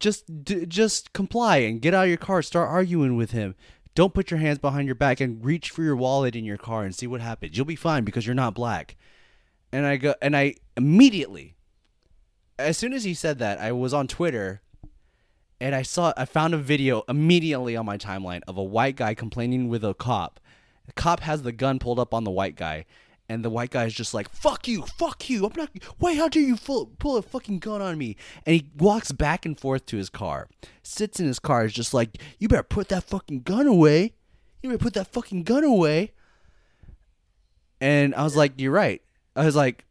just 0.02 0.44
d- 0.44 0.66
just 0.66 1.12
comply 1.12 1.58
and 1.58 1.80
get 1.80 1.94
out 1.94 2.04
of 2.04 2.08
your 2.08 2.18
car 2.18 2.42
start 2.42 2.68
arguing 2.68 3.16
with 3.16 3.30
him 3.30 3.54
don't 3.94 4.14
put 4.14 4.30
your 4.30 4.40
hands 4.40 4.58
behind 4.58 4.86
your 4.86 4.96
back 4.96 5.20
and 5.20 5.44
reach 5.44 5.70
for 5.70 5.82
your 5.82 5.94
wallet 5.94 6.34
in 6.34 6.44
your 6.44 6.56
car 6.56 6.82
and 6.82 6.94
see 6.94 7.06
what 7.06 7.20
happens 7.20 7.56
you'll 7.56 7.64
be 7.64 7.76
fine 7.76 8.02
because 8.02 8.26
you're 8.26 8.34
not 8.34 8.52
black 8.52 8.96
and 9.72 9.86
i 9.86 9.96
go 9.96 10.14
and 10.22 10.36
i 10.36 10.54
immediately 10.76 11.54
as 12.58 12.76
soon 12.76 12.92
as 12.92 13.04
he 13.04 13.14
said 13.14 13.38
that 13.38 13.58
i 13.58 13.72
was 13.72 13.92
on 13.94 14.06
twitter 14.06 14.62
and 15.60 15.74
i 15.74 15.82
saw 15.82 16.12
i 16.16 16.24
found 16.24 16.54
a 16.54 16.58
video 16.58 17.02
immediately 17.08 17.76
on 17.76 17.86
my 17.86 17.96
timeline 17.96 18.40
of 18.46 18.56
a 18.56 18.62
white 18.62 18.96
guy 18.96 19.14
complaining 19.14 19.68
with 19.68 19.84
a 19.84 19.94
cop. 19.94 20.40
The 20.86 20.92
cop 20.92 21.20
has 21.20 21.42
the 21.42 21.52
gun 21.52 21.78
pulled 21.78 21.98
up 21.98 22.12
on 22.12 22.24
the 22.24 22.30
white 22.30 22.56
guy 22.56 22.84
and 23.28 23.44
the 23.44 23.50
white 23.50 23.70
guy 23.70 23.84
is 23.84 23.94
just 23.94 24.12
like 24.12 24.28
fuck 24.28 24.66
you 24.66 24.82
fuck 24.82 25.30
you 25.30 25.46
i'm 25.46 25.52
not 25.56 25.70
why 25.98 26.14
how 26.14 26.28
dare 26.28 26.42
you 26.42 26.56
pull, 26.56 26.86
pull 26.98 27.16
a 27.16 27.22
fucking 27.22 27.60
gun 27.60 27.80
on 27.80 27.96
me? 27.96 28.16
And 28.44 28.56
he 28.56 28.68
walks 28.76 29.12
back 29.12 29.46
and 29.46 29.58
forth 29.58 29.86
to 29.86 29.96
his 29.96 30.10
car 30.10 30.48
sits 30.82 31.20
in 31.20 31.26
his 31.26 31.38
car 31.38 31.64
is 31.64 31.72
just 31.72 31.94
like 31.94 32.18
you 32.38 32.48
better 32.48 32.62
put 32.62 32.88
that 32.88 33.04
fucking 33.04 33.42
gun 33.42 33.66
away. 33.66 34.14
You 34.62 34.70
better 34.70 34.82
put 34.82 34.94
that 34.94 35.08
fucking 35.08 35.44
gun 35.44 35.64
away. 35.64 36.12
And 37.80 38.14
I 38.14 38.22
was 38.22 38.36
like, 38.36 38.52
"You're 38.58 38.72
right." 38.72 39.02
I 39.34 39.44
was 39.44 39.56
like, 39.56 39.84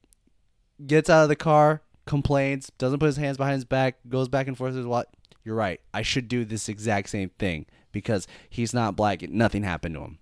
gets 0.86 1.10
out 1.10 1.24
of 1.24 1.30
the 1.30 1.36
car, 1.36 1.82
complains, 2.06 2.72
doesn't 2.78 3.00
put 3.00 3.08
his 3.08 3.18
hands 3.18 3.38
behind 3.38 3.56
his 3.56 3.66
back, 3.66 3.98
goes 4.08 4.28
back 4.28 4.48
and 4.48 4.58
forth. 4.58 4.74
Says, 4.74 4.86
"What? 4.86 5.10
You're 5.44 5.56
right. 5.56 5.82
I 5.94 6.02
should 6.04 6.28
do 6.28 6.46
this 6.46 6.70
exact 6.70 7.10
same 7.10 7.30
thing 7.40 7.66
because 7.92 8.28
he's 8.50 8.74
not 8.74 8.96
black. 8.96 9.24
and 9.24 9.34
Nothing 9.34 9.64
happened 9.64 9.96
to 9.96 10.02
him, 10.02 10.20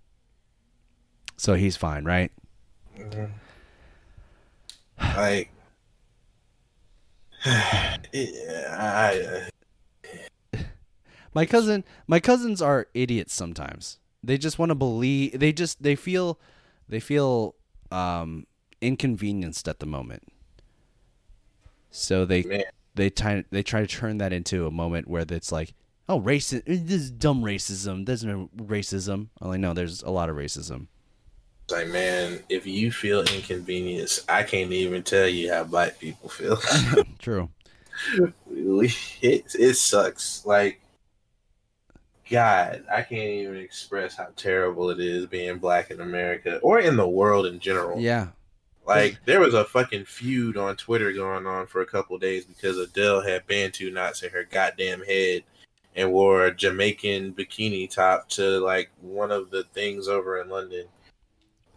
so 1.38 1.56
he's 1.56 1.76
fine, 1.78 2.06
right?" 2.06 2.32
Like, 5.00 5.52
yeah, 7.46 8.68
I, 8.72 9.50
My 11.34 11.46
cousin, 11.46 11.84
my 12.08 12.20
cousins 12.20 12.62
are 12.62 12.88
idiots 12.94 13.34
sometimes. 13.34 14.00
They 14.24 14.38
just 14.38 14.60
want 14.60 14.70
to 14.70 14.76
believe. 14.76 15.40
They 15.40 15.54
just 15.54 15.82
they 15.82 15.96
feel, 15.96 16.40
they 16.90 17.00
feel 17.00 17.56
um, 17.92 18.46
inconvenienced 18.82 19.68
at 19.68 19.80
the 19.80 19.86
moment. 19.86 20.24
So 21.92 22.26
they 22.26 22.44
man, 22.44 22.64
they 22.96 23.10
try 23.10 23.44
they 23.50 23.64
try 23.64 23.82
to 23.82 23.88
turn 23.88 24.18
that 24.20 24.34
into 24.34 24.68
a 24.68 24.72
moment 24.72 25.08
where 25.08 25.26
it's 25.30 25.52
like, 25.52 25.74
oh, 26.10 26.20
racist. 26.20 26.66
This 26.66 27.02
is 27.02 27.12
dumb 27.12 27.44
racism. 27.44 28.06
There's 28.06 28.26
no 28.26 28.50
racism. 28.58 29.28
I'm 29.40 29.50
like, 29.50 29.60
no, 29.60 29.74
there's 29.74 30.02
a 30.02 30.10
lot 30.10 30.30
of 30.30 30.36
racism. 30.36 30.88
it's 31.64 31.74
like, 31.74 31.88
man, 31.88 32.44
if 32.50 32.66
you 32.66 32.92
feel 32.92 33.22
inconvenienced, 33.22 34.30
I 34.30 34.44
can't 34.44 34.72
even 34.72 35.04
tell 35.04 35.28
you 35.28 35.54
how 35.54 35.64
black 35.64 36.00
people 36.00 36.30
feel. 36.30 36.58
True. 37.20 37.50
It, 38.52 39.44
it 39.56 39.74
sucks. 39.76 40.46
Like, 40.46 40.82
God, 42.30 42.84
I 42.92 43.02
can't 43.04 43.30
even 43.30 43.58
express 43.58 44.16
how 44.16 44.28
terrible 44.36 44.90
it 44.90 45.00
is 45.00 45.26
being 45.26 45.58
black 45.58 45.92
in 45.92 46.02
America 46.02 46.60
or 46.62 46.80
in 46.80 46.98
the 46.98 47.08
world 47.08 47.46
in 47.46 47.60
general. 47.60 48.00
Yeah. 48.00 48.28
Like, 48.90 49.20
there 49.26 49.40
was 49.40 49.54
a 49.54 49.64
fucking 49.66 50.06
feud 50.06 50.58
on 50.58 50.76
Twitter 50.76 51.14
going 51.14 51.46
on 51.46 51.68
for 51.68 51.82
a 51.82 51.86
couple 51.86 52.18
days 52.18 52.46
because 52.46 52.78
Adele 52.78 53.22
had 53.22 53.46
Bantu 53.48 53.92
knots 53.92 54.24
in 54.24 54.32
her 54.32 54.44
goddamn 54.44 55.04
head 55.04 55.44
and 55.96 56.12
wore 56.12 56.46
a 56.46 56.54
Jamaican 56.56 57.34
bikini 57.34 57.90
top 57.90 58.28
to 58.30 58.60
like 58.60 58.90
one 59.02 59.32
of 59.32 59.50
the 59.52 59.64
things 59.74 60.08
over 60.08 60.42
in 60.42 60.50
London. 60.50 60.86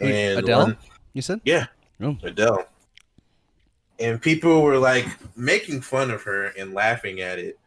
And 0.01 0.39
Adele? 0.41 0.59
one- 0.61 0.79
You 1.13 1.23
said? 1.23 1.41
yeah, 1.45 1.67
Oh. 2.01 2.17
Adele. 2.23 2.67
And 3.99 4.21
people 4.21 4.63
were 4.63 4.79
like 4.79 5.07
making 5.37 5.83
fun 5.83 6.11
of 6.11 6.23
her 6.23 6.47
and 6.59 6.73
laughing 6.75 7.21
at 7.21 7.39
it. 7.39 7.59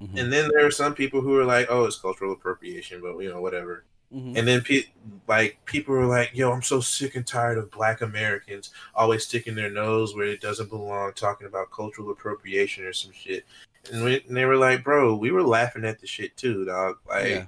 Mhm. 0.00 0.18
And 0.20 0.32
then 0.32 0.50
there 0.52 0.64
were 0.64 0.70
some 0.70 0.94
people 0.94 1.20
who 1.20 1.30
were 1.30 1.44
like, 1.44 1.68
"Oh, 1.70 1.84
it's 1.84 1.96
cultural 1.98 2.32
appropriation," 2.32 3.00
but 3.00 3.16
you 3.18 3.28
know, 3.30 3.40
whatever. 3.40 3.84
Mhm. 4.14 4.36
And 4.36 4.46
then 4.46 4.60
pe- 4.60 4.84
like 5.26 5.58
people 5.64 5.94
were 5.94 6.06
like, 6.06 6.30
"Yo, 6.34 6.52
I'm 6.52 6.62
so 6.62 6.80
sick 6.80 7.14
and 7.16 7.26
tired 7.26 7.56
of 7.58 7.70
Black 7.70 8.02
Americans 8.02 8.70
always 8.94 9.24
sticking 9.26 9.54
their 9.54 9.70
nose 9.70 10.14
where 10.14 10.26
it 10.26 10.40
doesn't 10.40 10.68
belong, 10.68 11.12
talking 11.14 11.46
about 11.46 11.70
cultural 11.70 12.10
appropriation 12.10 12.84
or 12.84 12.92
some 12.92 13.12
shit." 13.12 13.44
And, 13.90 14.04
we, 14.04 14.22
and 14.28 14.36
they 14.36 14.44
were 14.44 14.56
like, 14.56 14.84
"Bro, 14.84 15.16
we 15.16 15.30
were 15.30 15.42
laughing 15.42 15.84
at 15.84 15.98
the 16.00 16.06
shit 16.06 16.36
too, 16.36 16.64
dog. 16.66 16.98
Like, 17.08 17.26
Yeah. 17.28 17.46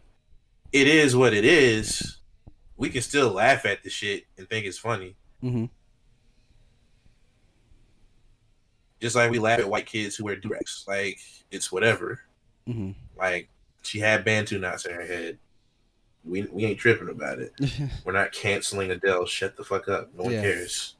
it 0.72 0.86
is 0.88 1.14
what 1.14 1.34
it 1.34 1.44
is. 1.44 2.16
We 2.76 2.88
can 2.88 3.02
still 3.02 3.30
laugh 3.30 3.66
at 3.66 3.82
the 3.82 3.90
shit 3.90 4.24
and 4.38 4.48
think 4.48 4.64
it's 4.66 4.78
funny." 4.78 5.16
Mhm. 5.42 5.68
just 9.00 9.16
like 9.16 9.30
we 9.30 9.38
laugh 9.38 9.58
at 9.58 9.68
white 9.68 9.84
kids 9.84 10.16
who 10.16 10.24
wear 10.24 10.34
durags. 10.36 10.88
Like 10.88 11.18
it's 11.50 11.70
whatever. 11.70 12.20
Mhm. 12.66 12.94
Like 13.18 13.50
she 13.82 13.98
had 13.98 14.24
Bantu 14.24 14.58
knots 14.58 14.86
in 14.86 14.94
her 14.94 15.04
head. 15.04 15.38
We 16.26 16.42
we 16.44 16.64
ain't 16.64 16.78
tripping 16.78 17.08
about 17.10 17.38
it. 17.38 17.52
We're 18.04 18.12
not 18.12 18.32
canceling 18.32 18.90
Adele. 18.90 19.26
Shut 19.26 19.56
the 19.56 19.64
fuck 19.64 19.88
up. 19.88 20.10
No 20.16 20.24
one 20.24 20.32
Yeah. 20.32 20.42
cares. 20.42 20.96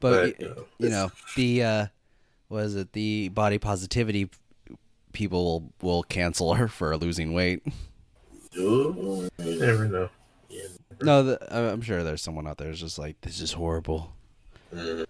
but, 0.00 0.38
But, 0.38 0.40
you 0.40 0.48
know, 0.48 0.64
you 0.78 0.88
know 0.90 1.10
the 1.36 1.62
uh 1.64 1.86
what 2.48 2.64
is 2.64 2.74
it 2.76 2.92
the 2.92 3.28
body 3.30 3.58
positivity 3.58 4.30
people 5.12 5.44
will, 5.44 5.72
will 5.82 6.02
cancel 6.02 6.54
her 6.54 6.68
for 6.68 6.96
losing 6.96 7.32
weight 7.32 7.62
Ooh, 8.56 9.28
you 9.38 9.58
never 9.60 9.86
know. 9.88 10.08
Yeah. 10.48 10.62
no 11.02 11.22
the, 11.24 11.54
i'm 11.54 11.80
sure 11.80 12.02
there's 12.04 12.22
someone 12.22 12.46
out 12.46 12.58
there 12.58 12.68
who's 12.68 12.80
just 12.80 12.98
like 12.98 13.20
this 13.22 13.40
is 13.40 13.52
horrible 13.52 14.12
Mm. 14.72 15.06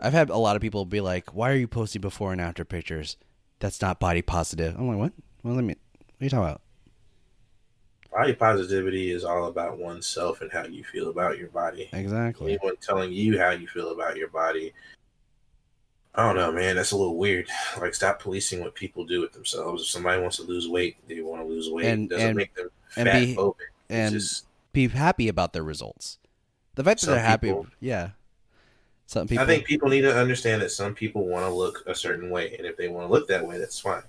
i've 0.00 0.12
had 0.12 0.30
a 0.30 0.36
lot 0.38 0.56
of 0.56 0.62
people 0.62 0.84
be 0.86 1.00
like 1.00 1.34
why 1.34 1.50
are 1.50 1.56
you 1.56 1.68
posting 1.68 2.00
before 2.00 2.32
and 2.32 2.40
after 2.40 2.64
pictures 2.64 3.16
that's 3.58 3.80
not 3.82 4.00
body 4.00 4.22
positive 4.22 4.74
i'm 4.78 4.88
like 4.88 4.98
what 4.98 5.12
well 5.42 5.54
let 5.54 5.64
me 5.64 5.74
what 5.98 6.20
are 6.20 6.24
you 6.24 6.30
talking 6.30 6.44
about 6.48 6.61
Body 8.12 8.34
positivity 8.34 9.10
is 9.10 9.24
all 9.24 9.46
about 9.46 9.78
oneself 9.78 10.42
and 10.42 10.52
how 10.52 10.64
you 10.64 10.84
feel 10.84 11.08
about 11.08 11.38
your 11.38 11.48
body. 11.48 11.88
exactly 11.92 12.52
Anyone 12.52 12.76
telling 12.80 13.12
you 13.12 13.38
how 13.38 13.50
you 13.50 13.66
feel 13.66 13.90
about 13.90 14.16
your 14.16 14.28
body. 14.28 14.72
I 16.14 16.26
don't 16.26 16.36
know, 16.36 16.52
man. 16.52 16.76
That's 16.76 16.92
a 16.92 16.96
little 16.96 17.16
weird. 17.16 17.48
Like, 17.80 17.94
stop 17.94 18.20
policing 18.20 18.60
what 18.60 18.74
people 18.74 19.06
do 19.06 19.20
with 19.22 19.32
themselves. 19.32 19.82
If 19.82 19.88
somebody 19.88 20.20
wants 20.20 20.36
to 20.36 20.42
lose 20.42 20.68
weight, 20.68 20.96
they 21.08 21.20
want 21.22 21.40
to 21.40 21.48
lose 21.48 21.70
weight. 21.70 21.86
And- 21.86 22.04
it 22.04 22.14
doesn't 22.14 22.28
and- 22.28 22.36
make 22.36 22.54
them 22.54 22.68
and 22.96 23.08
fat 23.08 23.20
be- 23.20 23.34
phobic. 23.34 23.54
and 23.88 24.12
just, 24.14 24.44
be 24.74 24.88
happy 24.88 25.28
about 25.28 25.52
their 25.52 25.62
results 25.62 26.18
the 26.74 26.84
fact 26.84 27.00
that 27.02 27.08
they're 27.08 27.18
happy 27.20 27.48
people- 27.48 27.66
yeah 27.80 28.10
some 29.06 29.26
people 29.26 29.44
I 29.44 29.46
think 29.46 29.66
people 29.66 29.88
need 29.90 30.02
to 30.02 30.14
understand 30.14 30.62
that 30.62 30.70
some 30.70 30.94
people 30.94 31.26
want 31.26 31.44
to 31.44 31.52
look 31.52 31.82
a 31.86 31.94
certain 31.94 32.30
way, 32.30 32.54
and 32.56 32.66
if 32.66 32.76
they 32.78 32.88
want 32.88 33.06
to 33.06 33.12
look 33.12 33.28
that 33.28 33.46
way, 33.46 33.58
that's 33.58 33.78
fine. 33.78 34.02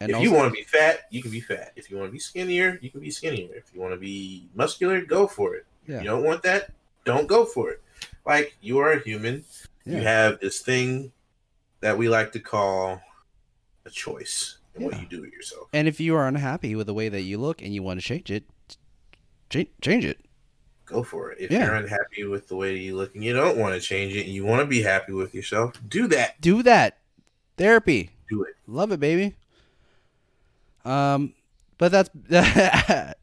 And 0.00 0.10
if 0.10 0.20
you 0.20 0.32
want 0.32 0.48
to 0.48 0.54
be 0.56 0.62
fat, 0.64 1.00
you 1.10 1.22
can 1.22 1.30
be 1.30 1.40
fat. 1.40 1.72
If 1.76 1.90
you 1.90 1.98
want 1.98 2.08
to 2.08 2.12
be 2.12 2.18
skinnier, 2.18 2.78
you 2.80 2.90
can 2.90 3.00
be 3.00 3.10
skinnier. 3.10 3.54
If 3.54 3.74
you 3.74 3.80
want 3.80 3.92
to 3.92 3.98
be 4.00 4.48
muscular, 4.54 5.02
go 5.02 5.26
for 5.26 5.54
it. 5.54 5.66
If 5.86 6.02
you 6.02 6.08
don't 6.08 6.24
want 6.24 6.42
that, 6.44 6.70
don't 7.04 7.26
go 7.26 7.44
for 7.44 7.70
it. 7.70 7.82
Like 8.24 8.56
you 8.60 8.78
are 8.78 8.92
a 8.92 9.00
human. 9.00 9.44
You 9.84 9.96
have 9.96 10.40
this 10.40 10.60
thing 10.60 11.12
that 11.80 11.98
we 11.98 12.08
like 12.08 12.32
to 12.32 12.40
call 12.40 13.00
a 13.84 13.90
choice 13.90 14.58
in 14.74 14.84
what 14.84 15.00
you 15.00 15.06
do 15.06 15.22
with 15.22 15.32
yourself. 15.32 15.68
And 15.72 15.88
if 15.88 15.98
you 16.00 16.14
are 16.14 16.26
unhappy 16.28 16.74
with 16.74 16.86
the 16.86 16.94
way 16.94 17.08
that 17.08 17.22
you 17.22 17.38
look 17.38 17.60
and 17.60 17.74
you 17.74 17.82
want 17.82 18.00
to 18.00 18.06
change 18.06 18.30
it, 18.30 18.44
change, 19.48 19.68
change 19.80 20.04
it. 20.04 20.18
Go 20.86 21.02
for 21.02 21.32
it. 21.32 21.38
If 21.40 21.50
Yeah. 21.50 21.64
you're 21.66 21.74
unhappy 21.74 22.24
with 22.24 22.48
the 22.48 22.56
way 22.56 22.76
you 22.76 22.96
look 22.96 23.14
and 23.14 23.24
you 23.24 23.32
don't 23.32 23.56
want 23.56 23.74
to 23.74 23.80
change 23.80 24.14
it 24.14 24.26
and 24.26 24.34
you 24.34 24.44
want 24.44 24.60
to 24.60 24.66
be 24.66 24.82
happy 24.82 25.12
with 25.12 25.34
yourself, 25.34 25.74
do 25.88 26.06
that. 26.08 26.40
Do 26.40 26.62
that. 26.62 26.98
Therapy. 27.56 28.10
Do 28.28 28.44
it. 28.44 28.54
Love 28.66 28.92
it, 28.92 29.00
baby. 29.00 29.34
Um, 30.84 31.34
but 31.78 31.92
that's 31.92 32.10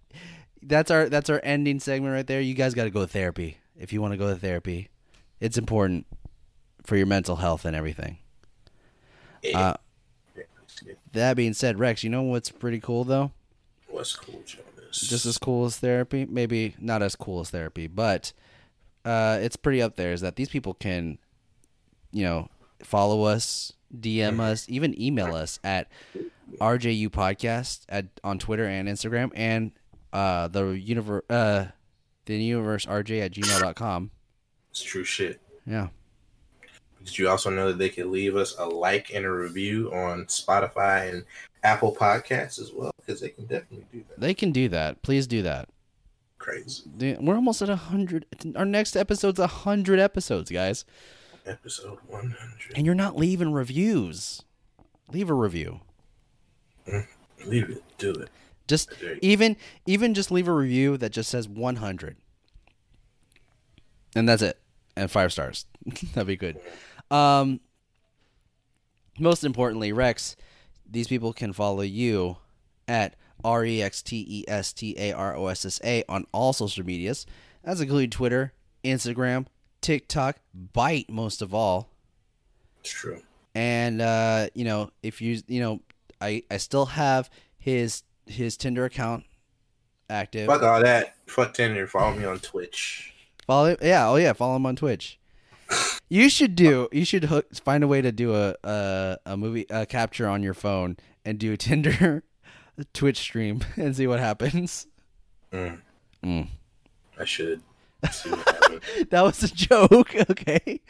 that's 0.62 0.92
our 0.92 1.10
that's 1.10 1.30
our 1.30 1.40
ending 1.44 1.80
segment 1.80 2.14
right 2.14 2.28
there. 2.28 2.42
You 2.42 2.54
guys 2.54 2.74
got 2.74 2.86
to 2.86 2.90
go 2.90 3.02
to 3.02 3.08
therapy 3.08 3.58
if 3.78 3.94
you 3.94 4.02
want 4.02 4.14
to 4.14 4.18
go 4.18 4.30
to 4.34 4.40
therapy. 4.40 4.90
It's 5.40 5.58
important 5.58 6.06
for 6.84 6.96
your 6.96 7.06
mental 7.06 7.36
health 7.38 7.66
and 7.66 7.76
everything. 7.76 8.18
Uh, 9.54 9.76
that 11.14 11.36
being 11.36 11.54
said, 11.54 11.80
Rex, 11.80 12.04
you 12.04 12.10
know 12.10 12.24
what's 12.24 12.50
pretty 12.50 12.80
cool 12.80 13.04
though? 13.04 13.32
What's 13.88 14.16
cool, 14.16 14.42
Jonas? 14.46 14.68
just 15.02 15.26
as 15.26 15.38
cool 15.38 15.66
as 15.66 15.78
therapy 15.78 16.26
maybe 16.26 16.76
not 16.80 17.02
as 17.02 17.16
cool 17.16 17.40
as 17.40 17.50
therapy 17.50 17.88
but 17.88 18.32
uh, 19.06 19.38
it's 19.42 19.56
pretty 19.56 19.82
up 19.82 19.96
there 19.96 20.12
is 20.14 20.22
that 20.22 20.36
these 20.36 20.50
people 20.50 20.74
can 20.74 21.18
you 22.12 22.24
know 22.24 22.50
follow 22.84 23.24
us 23.24 23.74
dm 23.96 24.40
us 24.40 24.66
even 24.70 25.00
email 25.02 25.36
us 25.36 25.60
at 25.64 25.88
rju 26.60 27.10
podcast 27.10 27.82
at 27.90 28.06
on 28.24 28.38
twitter 28.40 28.66
and 28.66 28.88
instagram 28.88 29.32
and 29.36 29.72
uh, 30.14 30.48
the 30.48 30.66
universe 30.70 31.24
uh, 31.30 31.66
the 32.26 32.36
universe 32.36 32.86
rj 32.86 33.22
at 33.22 33.32
gmail.com 33.32 34.12
it's 34.72 34.82
true 34.82 35.04
shit. 35.04 35.40
yeah 35.66 35.88
Did 37.04 37.18
you 37.18 37.30
also 37.30 37.50
know 37.50 37.68
that 37.70 37.78
they 37.78 37.90
can 37.90 38.12
leave 38.12 38.36
us 38.36 38.56
a 38.58 38.66
like 38.66 39.12
and 39.14 39.26
a 39.26 39.32
review 39.32 39.92
on 39.94 40.26
Spotify 40.26 41.10
and 41.10 41.24
Apple 41.64 41.96
Podcasts 41.96 42.60
as 42.60 42.72
well? 42.74 42.92
Because 43.00 43.22
they 43.22 43.30
can 43.30 43.46
definitely 43.46 43.86
do 43.92 44.04
that. 44.10 44.20
they 44.20 44.34
can 44.34 44.52
do 44.52 44.68
that 44.70 45.02
please 45.02 45.28
do 45.28 45.42
that 45.44 45.70
Crazy. 46.38 46.84
Dude, 46.96 47.20
we're 47.22 47.36
almost 47.36 47.62
at 47.62 47.70
a 47.70 47.76
hundred 47.76 48.26
our 48.56 48.66
next 48.66 48.96
episode's 48.96 49.40
a 49.40 49.48
hundred 49.48 50.00
episodes 50.00 50.52
guys 50.52 50.86
Episode 51.48 51.98
100. 52.08 52.38
and 52.76 52.86
you're 52.86 52.96
not 52.96 53.16
leaving 53.16 53.52
reviews 53.52 54.44
leave 55.12 55.30
a 55.30 55.34
review 55.34 55.80
Leave 57.46 57.70
it. 57.70 57.84
Do 57.98 58.12
it. 58.14 58.30
Just 58.68 58.92
even 59.22 59.56
even 59.86 60.14
just 60.14 60.32
leave 60.32 60.48
a 60.48 60.54
review 60.54 60.98
that 60.98 61.12
just 61.12 61.30
says 61.30 61.48
100. 61.48 62.18
And 64.16 64.28
that's 64.28 64.42
it. 64.42 64.60
And 64.96 65.12
5 65.12 65.32
stars. 65.32 65.66
That'd 66.14 66.28
be 66.28 66.36
good. 66.36 66.60
Um 67.12 67.60
most 69.20 69.44
importantly, 69.44 69.92
Rex, 69.92 70.36
these 70.90 71.08
people 71.08 71.34
can 71.34 71.54
follow 71.54 71.82
you 71.82 72.38
at 72.88 73.16
R 73.44 73.66
E 73.66 73.82
X 73.82 74.02
T 74.02 74.26
E 74.28 74.46
S 74.48 74.74
T 74.74 74.96
A 74.98 75.12
R 75.12 75.36
O 75.36 75.48
S 75.48 75.66
S 75.66 75.80
A 75.84 76.04
on 76.10 76.26
all 76.32 76.54
social 76.54 76.86
medias. 76.86 77.26
That's 77.64 77.80
including 77.82 78.10
Twitter, 78.12 78.54
Instagram, 78.84 79.48
TikTok, 79.88 80.38
Byte 80.76 81.10
most 81.10 81.42
of 81.42 81.54
all 81.54 81.90
It's 82.82 82.90
true. 82.92 83.22
and 83.56 84.02
uh, 84.02 84.48
you 84.54 84.66
know 84.66 84.92
if 85.02 85.22
you 85.22 85.40
you 85.48 85.62
know 85.62 85.80
I 86.20 86.44
I 86.52 86.58
still 86.58 86.88
have 86.88 87.30
his 87.58 88.04
his 88.26 88.58
Tinder 88.58 88.84
account 88.84 89.24
active. 90.10 90.48
Fuck 90.48 90.62
all 90.64 90.82
that. 90.82 91.16
Fuck 91.26 91.54
Tinder. 91.54 91.88
Follow 91.88 92.14
me 92.18 92.26
on 92.26 92.40
Twitch. 92.40 93.14
Follow 93.46 93.78
yeah, 93.82 94.10
oh 94.10 94.18
yeah, 94.18 94.34
follow 94.34 94.58
him 94.58 94.66
on 94.66 94.76
Twitch. 94.76 95.20
You 96.10 96.30
should 96.30 96.56
do. 96.56 96.90
You 96.92 97.06
should 97.06 97.26
hook, 97.26 97.46
find 97.56 97.82
a 97.84 97.88
way 97.88 98.02
to 98.02 98.12
do 98.12 98.36
a 98.36 98.56
a, 98.66 99.18
a 99.26 99.38
movie 99.38 99.66
a 99.70 99.86
capture 99.86 100.28
on 100.28 100.44
your 100.44 100.54
phone 100.54 100.98
and 101.24 101.40
do 101.40 101.54
a 101.54 101.58
Tinder 101.58 102.24
Twitch 102.94 103.18
stream 103.20 103.62
and 103.78 103.96
see 103.96 104.06
what 104.08 104.20
happens. 104.20 104.86
Mm, 105.54 105.80
Mm. 106.26 106.48
I 107.18 107.24
should 107.26 107.60
see 107.60 107.64
what 107.64 107.64
happens. 107.64 107.77
That 109.10 109.22
was 109.24 109.44
a 109.44 109.48
joke. 109.54 110.14
Okay, 110.30 110.82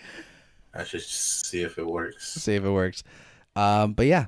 I 0.73 0.83
should 0.83 1.01
see 1.01 1.61
if 1.61 1.77
it 1.77 1.85
works. 1.85 2.33
see 2.33 2.55
if 2.55 2.63
it 2.63 2.69
works. 2.69 3.03
Um, 3.55 3.93
but 3.93 4.05
yeah, 4.05 4.25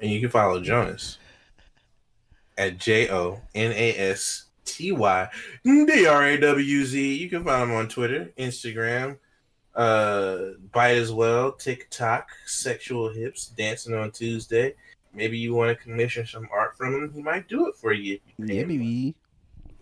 And 0.00 0.10
you 0.10 0.20
can 0.20 0.30
follow 0.30 0.60
Jonas 0.60 1.18
at 2.58 2.78
J 2.78 3.10
O 3.10 3.40
N 3.54 3.72
A 3.72 3.96
S 4.10 4.46
T 4.64 4.92
Y 4.92 5.28
D 5.64 6.06
R 6.06 6.24
A 6.24 6.36
W 6.40 6.84
Z. 6.84 7.14
You 7.16 7.28
can 7.28 7.44
find 7.44 7.70
him 7.70 7.76
on 7.76 7.88
Twitter, 7.88 8.32
Instagram, 8.38 9.18
uh, 9.74 10.38
Byte 10.72 10.96
as 10.98 11.12
well, 11.12 11.52
TikTok, 11.52 12.28
Sexual 12.46 13.10
Hips, 13.12 13.46
Dancing 13.48 13.94
on 13.94 14.10
Tuesday. 14.10 14.74
Maybe 15.12 15.38
you 15.38 15.54
want 15.54 15.76
to 15.76 15.80
commission 15.82 16.26
some 16.26 16.48
art 16.52 16.76
from 16.76 16.94
him. 16.94 17.12
He 17.14 17.22
might 17.22 17.48
do 17.48 17.68
it 17.68 17.76
for 17.76 17.92
you. 17.92 18.18
if 18.38 18.68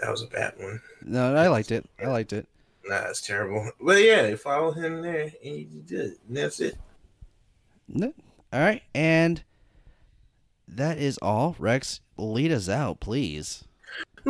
That 0.00 0.10
was 0.10 0.22
a 0.22 0.26
bad 0.26 0.54
one. 0.58 0.80
no, 1.02 1.34
I 1.34 1.48
liked 1.48 1.70
it. 1.72 1.86
I 2.02 2.06
liked 2.06 2.32
it. 2.32 2.46
Nah, 2.84 3.08
it's 3.08 3.20
terrible. 3.20 3.70
But 3.80 4.02
yeah, 4.02 4.34
follow 4.36 4.72
him 4.72 5.02
there, 5.02 5.32
and 5.44 5.56
you 5.58 5.82
did 5.86 6.00
it. 6.12 6.18
And 6.28 6.36
that's 6.36 6.60
it. 6.60 6.76
No. 7.88 8.12
All 8.52 8.60
right, 8.60 8.82
and 8.94 9.42
that 10.66 10.98
is 10.98 11.18
all. 11.18 11.56
Rex, 11.58 12.00
lead 12.16 12.50
us 12.52 12.68
out, 12.68 13.00
please. 13.00 13.64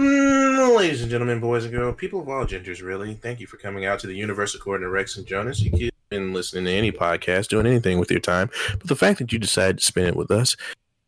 Mm, 0.00 0.78
ladies 0.78 1.02
and 1.02 1.10
gentlemen, 1.10 1.40
boys 1.40 1.64
and 1.64 1.74
girls, 1.74 1.94
people 1.98 2.22
of 2.22 2.28
all 2.30 2.46
genders, 2.46 2.80
really, 2.80 3.12
thank 3.12 3.38
you 3.38 3.46
for 3.46 3.58
coming 3.58 3.84
out 3.84 4.00
to 4.00 4.06
the 4.06 4.14
universe 4.14 4.54
according 4.54 4.86
to 4.86 4.88
Rex 4.88 5.18
and 5.18 5.26
Jonas. 5.26 5.60
You 5.60 5.70
could 5.70 5.90
been 6.08 6.32
listening 6.32 6.64
to 6.64 6.70
any 6.70 6.90
podcast, 6.90 7.48
doing 7.48 7.66
anything 7.66 7.98
with 7.98 8.10
your 8.10 8.18
time, 8.18 8.48
but 8.78 8.88
the 8.88 8.96
fact 8.96 9.18
that 9.18 9.30
you 9.30 9.38
decided 9.38 9.76
to 9.78 9.84
spend 9.84 10.08
it 10.08 10.16
with 10.16 10.30
us 10.30 10.56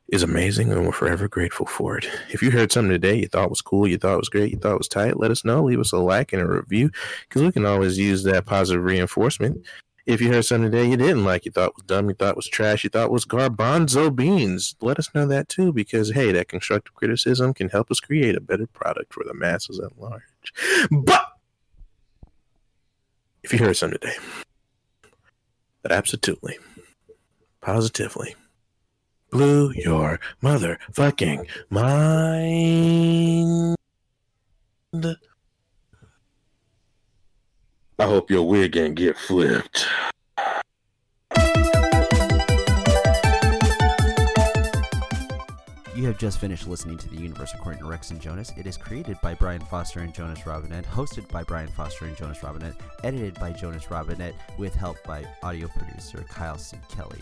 is 0.08 0.22
amazing, 0.22 0.70
and 0.70 0.84
we're 0.84 0.92
forever 0.92 1.26
grateful 1.26 1.64
for 1.64 1.96
it. 1.96 2.06
If 2.28 2.42
you 2.42 2.50
heard 2.50 2.70
something 2.70 2.90
today 2.90 3.16
you 3.16 3.28
thought 3.28 3.48
was 3.48 3.62
cool, 3.62 3.88
you 3.88 3.96
thought 3.96 4.18
was 4.18 4.28
great, 4.28 4.52
you 4.52 4.58
thought 4.58 4.76
was 4.76 4.88
tight, 4.88 5.18
let 5.18 5.30
us 5.30 5.42
know. 5.42 5.64
Leave 5.64 5.80
us 5.80 5.92
a 5.92 5.96
like 5.96 6.34
and 6.34 6.42
a 6.42 6.46
review, 6.46 6.90
because 7.26 7.40
we 7.40 7.50
can 7.50 7.64
always 7.64 7.96
use 7.96 8.24
that 8.24 8.44
positive 8.44 8.84
reinforcement. 8.84 9.64
If 10.04 10.20
you 10.20 10.32
heard 10.32 10.44
something 10.44 10.70
today 10.70 10.90
you 10.90 10.96
didn't 10.96 11.24
like, 11.24 11.44
you 11.44 11.52
thought 11.52 11.76
was 11.76 11.84
dumb, 11.84 12.08
you 12.08 12.14
thought 12.14 12.34
was 12.34 12.48
trash, 12.48 12.82
you 12.82 12.90
thought 12.90 13.12
was 13.12 13.24
garbanzo 13.24 14.14
beans, 14.14 14.74
let 14.80 14.98
us 14.98 15.08
know 15.14 15.26
that 15.26 15.48
too, 15.48 15.72
because 15.72 16.10
hey, 16.10 16.32
that 16.32 16.48
constructive 16.48 16.94
criticism 16.94 17.54
can 17.54 17.68
help 17.68 17.90
us 17.90 18.00
create 18.00 18.34
a 18.34 18.40
better 18.40 18.66
product 18.66 19.14
for 19.14 19.22
the 19.24 19.34
masses 19.34 19.78
at 19.78 19.96
large. 20.00 20.22
But 20.90 21.24
if 23.44 23.52
you 23.52 23.60
heard 23.60 23.76
something 23.76 24.00
today 24.00 24.16
that 25.82 25.92
absolutely, 25.92 26.58
positively 27.60 28.34
blew 29.30 29.72
your 29.72 30.18
motherfucking 30.42 31.46
mind. 31.70 33.76
I 38.02 38.06
hope 38.06 38.32
your 38.32 38.42
wig 38.42 38.76
ain't 38.76 38.96
get 38.96 39.16
flipped. 39.16 39.86
You 45.94 46.06
have 46.06 46.18
just 46.18 46.40
finished 46.40 46.66
listening 46.66 46.98
to 46.98 47.08
The 47.08 47.14
Universe 47.14 47.52
According 47.54 47.80
to 47.82 47.88
Rex 47.88 48.10
and 48.10 48.20
Jonas. 48.20 48.50
It 48.58 48.66
is 48.66 48.76
created 48.76 49.18
by 49.22 49.34
Brian 49.34 49.60
Foster 49.60 50.00
and 50.00 50.12
Jonas 50.12 50.44
Robinette, 50.44 50.84
hosted 50.84 51.28
by 51.28 51.44
Brian 51.44 51.68
Foster 51.68 52.06
and 52.06 52.16
Jonas 52.16 52.42
Robinette, 52.42 52.74
edited 53.04 53.34
by 53.38 53.52
Jonas 53.52 53.88
Robinette, 53.88 54.34
with 54.58 54.74
help 54.74 54.96
by 55.04 55.24
audio 55.44 55.68
producer 55.68 56.24
Kyle 56.28 56.58
C. 56.58 56.76
Kelly. 56.88 57.20